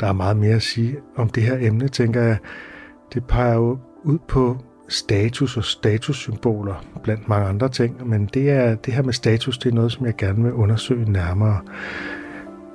Der 0.00 0.06
er 0.06 0.12
meget 0.12 0.36
mere 0.36 0.54
at 0.54 0.62
sige 0.62 0.96
om 1.16 1.28
det 1.28 1.42
her 1.42 1.56
emne, 1.60 1.88
tænker 1.88 2.22
jeg. 2.22 2.38
Det 3.14 3.24
peger 3.24 3.54
jo 3.54 3.78
ud 4.04 4.18
på 4.28 4.56
status 4.88 5.56
og 5.56 5.64
statussymboler 5.64 6.84
blandt 7.02 7.28
mange 7.28 7.48
andre 7.48 7.68
ting, 7.68 8.08
men 8.08 8.26
det, 8.34 8.50
er, 8.50 8.74
det 8.74 8.94
her 8.94 9.02
med 9.02 9.12
status, 9.12 9.58
det 9.58 9.70
er 9.70 9.74
noget, 9.74 9.92
som 9.92 10.06
jeg 10.06 10.16
gerne 10.16 10.42
vil 10.42 10.52
undersøge 10.52 11.12
nærmere. 11.12 11.60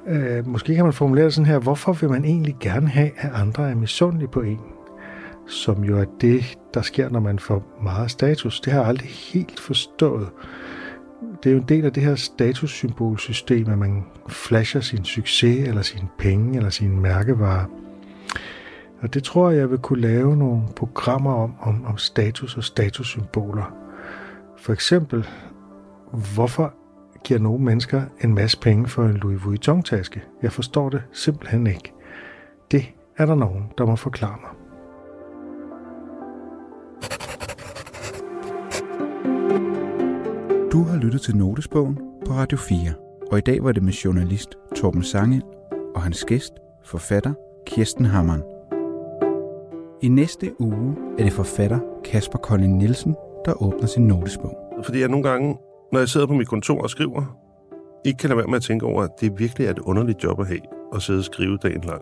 Øh, 0.07 0.47
måske 0.47 0.75
kan 0.75 0.83
man 0.83 0.93
formulere 0.93 1.25
det 1.25 1.33
sådan 1.33 1.45
her, 1.45 1.59
hvorfor 1.59 1.93
vil 1.93 2.09
man 2.09 2.25
egentlig 2.25 2.55
gerne 2.59 2.87
have, 2.87 3.11
at 3.17 3.31
andre 3.33 3.69
er 3.69 3.75
misundelige 3.75 4.27
på 4.27 4.41
en? 4.41 4.59
Som 5.47 5.83
jo 5.83 5.99
er 5.99 6.05
det, 6.21 6.57
der 6.73 6.81
sker, 6.81 7.09
når 7.09 7.19
man 7.19 7.39
får 7.39 7.79
meget 7.83 8.11
status. 8.11 8.59
Det 8.59 8.73
har 8.73 8.79
jeg 8.79 8.89
aldrig 8.89 9.09
helt 9.09 9.59
forstået. 9.59 10.29
det 11.43 11.49
er 11.49 11.53
jo 11.53 11.59
en 11.59 11.69
del 11.69 11.85
af 11.85 11.93
det 11.93 12.03
her 12.03 12.15
statussymbolsystem, 12.15 13.69
at 13.69 13.77
man 13.77 14.03
flasher 14.29 14.81
sin 14.81 15.05
succes, 15.05 15.67
eller 15.67 15.81
sin 15.81 16.07
penge, 16.17 16.57
eller 16.57 16.69
sin 16.69 16.99
mærkevarer. 16.99 17.82
Og 19.03 19.13
det 19.13 19.23
tror 19.23 19.49
jeg, 19.49 19.59
jeg 19.59 19.71
vil 19.71 19.79
kunne 19.79 20.01
lave 20.01 20.37
nogle 20.37 20.61
programmer 20.75 21.33
om, 21.33 21.53
om, 21.61 21.85
om 21.85 21.97
status 21.97 22.57
og 22.57 22.63
statussymboler. 22.63 23.75
For 24.57 24.73
eksempel, 24.73 25.27
hvorfor 26.35 26.73
giver 27.23 27.39
nogle 27.39 27.63
mennesker 27.63 28.01
en 28.21 28.35
masse 28.35 28.59
penge 28.59 28.87
for 28.87 29.05
en 29.05 29.13
Louis 29.13 29.45
Vuitton-taske? 29.45 30.23
Jeg 30.41 30.51
forstår 30.51 30.89
det 30.89 31.03
simpelthen 31.11 31.67
ikke. 31.67 31.93
Det 32.71 32.85
er 33.17 33.25
der 33.25 33.35
nogen, 33.35 33.63
der 33.77 33.85
må 33.85 33.95
forklare 33.95 34.37
mig. 34.41 34.49
Du 40.71 40.83
har 40.83 40.97
lyttet 40.97 41.21
til 41.21 41.35
Notesbogen 41.37 41.99
på 42.25 42.33
Radio 42.33 42.57
4, 42.57 42.93
og 43.31 43.37
i 43.37 43.41
dag 43.41 43.63
var 43.63 43.71
det 43.71 43.83
med 43.83 43.93
journalist 43.93 44.49
Torben 44.75 45.03
Sange 45.03 45.41
og 45.95 46.01
hans 46.01 46.25
gæst, 46.25 46.53
forfatter 46.85 47.33
Kirsten 47.65 48.05
Hammeren. 48.05 48.52
I 50.03 50.07
næste 50.07 50.51
uge 50.59 50.95
er 51.19 51.23
det 51.23 51.33
forfatter 51.33 51.79
Kasper 52.05 52.39
Colin 52.39 52.77
Nielsen, 52.77 53.15
der 53.45 53.63
åbner 53.63 53.87
sin 53.87 54.07
notesbog. 54.07 54.57
Fordi 54.85 54.99
jeg 54.99 55.09
nogle 55.09 55.29
gange, 55.29 55.57
når 55.91 55.99
jeg 55.99 56.09
sidder 56.09 56.27
på 56.27 56.33
mit 56.33 56.47
kontor 56.47 56.81
og 56.81 56.89
skriver, 56.89 57.37
ikke 58.05 58.17
kan 58.17 58.29
lade 58.29 58.37
være 58.37 58.47
med 58.47 58.55
at 58.55 58.61
tænke 58.61 58.85
over, 58.85 59.03
at 59.03 59.09
det 59.21 59.39
virkelig 59.39 59.67
er 59.67 59.71
et 59.71 59.79
underligt 59.79 60.23
job 60.23 60.39
at 60.39 60.47
have, 60.47 60.59
at 60.95 61.01
sidde 61.01 61.19
og 61.19 61.23
skrive 61.23 61.57
dagen 61.57 61.81
lang. 61.81 62.01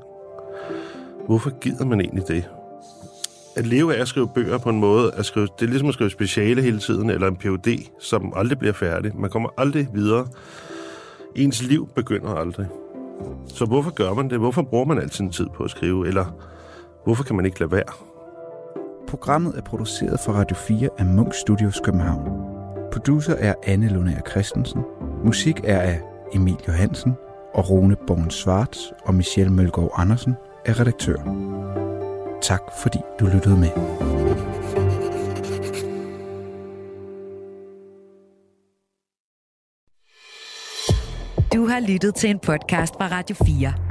Hvorfor 1.26 1.60
gider 1.60 1.86
man 1.86 2.02
egentlig 2.02 2.28
det? 2.28 2.49
At 3.56 3.68
leve 3.68 3.95
af 3.95 4.02
at 4.02 4.08
skrive 4.08 4.30
bøger 4.36 4.58
på 4.58 4.70
en 4.70 4.80
måde, 4.80 5.12
at 5.14 5.26
skrive, 5.26 5.47
det 5.60 5.66
er 5.66 5.70
ligesom 5.70 5.88
at 5.88 5.93
skrive 5.93 6.10
speciale 6.10 6.62
hele 6.62 6.80
tiden, 6.80 7.10
eller 7.10 7.28
en 7.28 7.36
PhD, 7.36 7.89
som 7.99 8.34
aldrig 8.36 8.60
bliver 8.60 8.74
færdig. 8.74 9.12
Man 9.16 9.30
kommer 9.30 9.49
aldrig 9.58 9.88
videre. 9.93 10.28
Ens 11.36 11.64
liv 11.64 11.89
begynder 11.95 12.30
aldrig. 12.30 12.68
Så 13.47 13.66
hvorfor 13.66 13.91
gør 13.91 14.14
man 14.14 14.30
det? 14.30 14.39
Hvorfor 14.39 14.62
bruger 14.62 14.86
man 14.86 14.97
altid 14.97 15.24
en 15.24 15.32
tid 15.32 15.47
på 15.56 15.64
at 15.64 15.70
skrive? 15.70 16.08
Eller 16.08 16.51
hvorfor 17.04 17.24
kan 17.24 17.36
man 17.36 17.45
ikke 17.45 17.60
lade 17.60 17.72
være? 17.72 17.93
Programmet 19.08 19.58
er 19.58 19.62
produceret 19.62 20.20
for 20.20 20.32
Radio 20.34 20.56
4 20.56 20.89
af 20.97 21.06
Munk 21.06 21.34
Studios 21.34 21.80
København. 21.84 22.30
Producer 22.93 23.36
er 23.36 23.54
Anne 23.64 23.89
Lunær 23.89 24.20
Christensen. 24.30 24.82
Musik 25.26 25.62
er 25.64 25.80
af 25.80 26.02
Emil 26.34 26.58
Johansen, 26.68 27.14
og 27.54 27.70
Rune 27.70 27.95
Born 28.08 28.30
Svarts 28.30 28.93
og 29.06 29.16
Michelle 29.16 29.54
Mølgaard 29.54 29.91
Andersen 29.95 30.34
er 30.66 30.80
redaktør. 30.80 31.18
Tak 32.41 32.62
fordi 32.82 32.99
du 33.20 33.26
lyttede 33.26 33.58
med. 33.58 33.70
Du 41.54 41.68
har 41.68 41.80
lyttet 41.88 42.16
til 42.16 42.30
en 42.30 42.39
podcast 42.39 42.93
fra 42.95 43.08
Radio 43.08 43.36
4. 43.45 43.91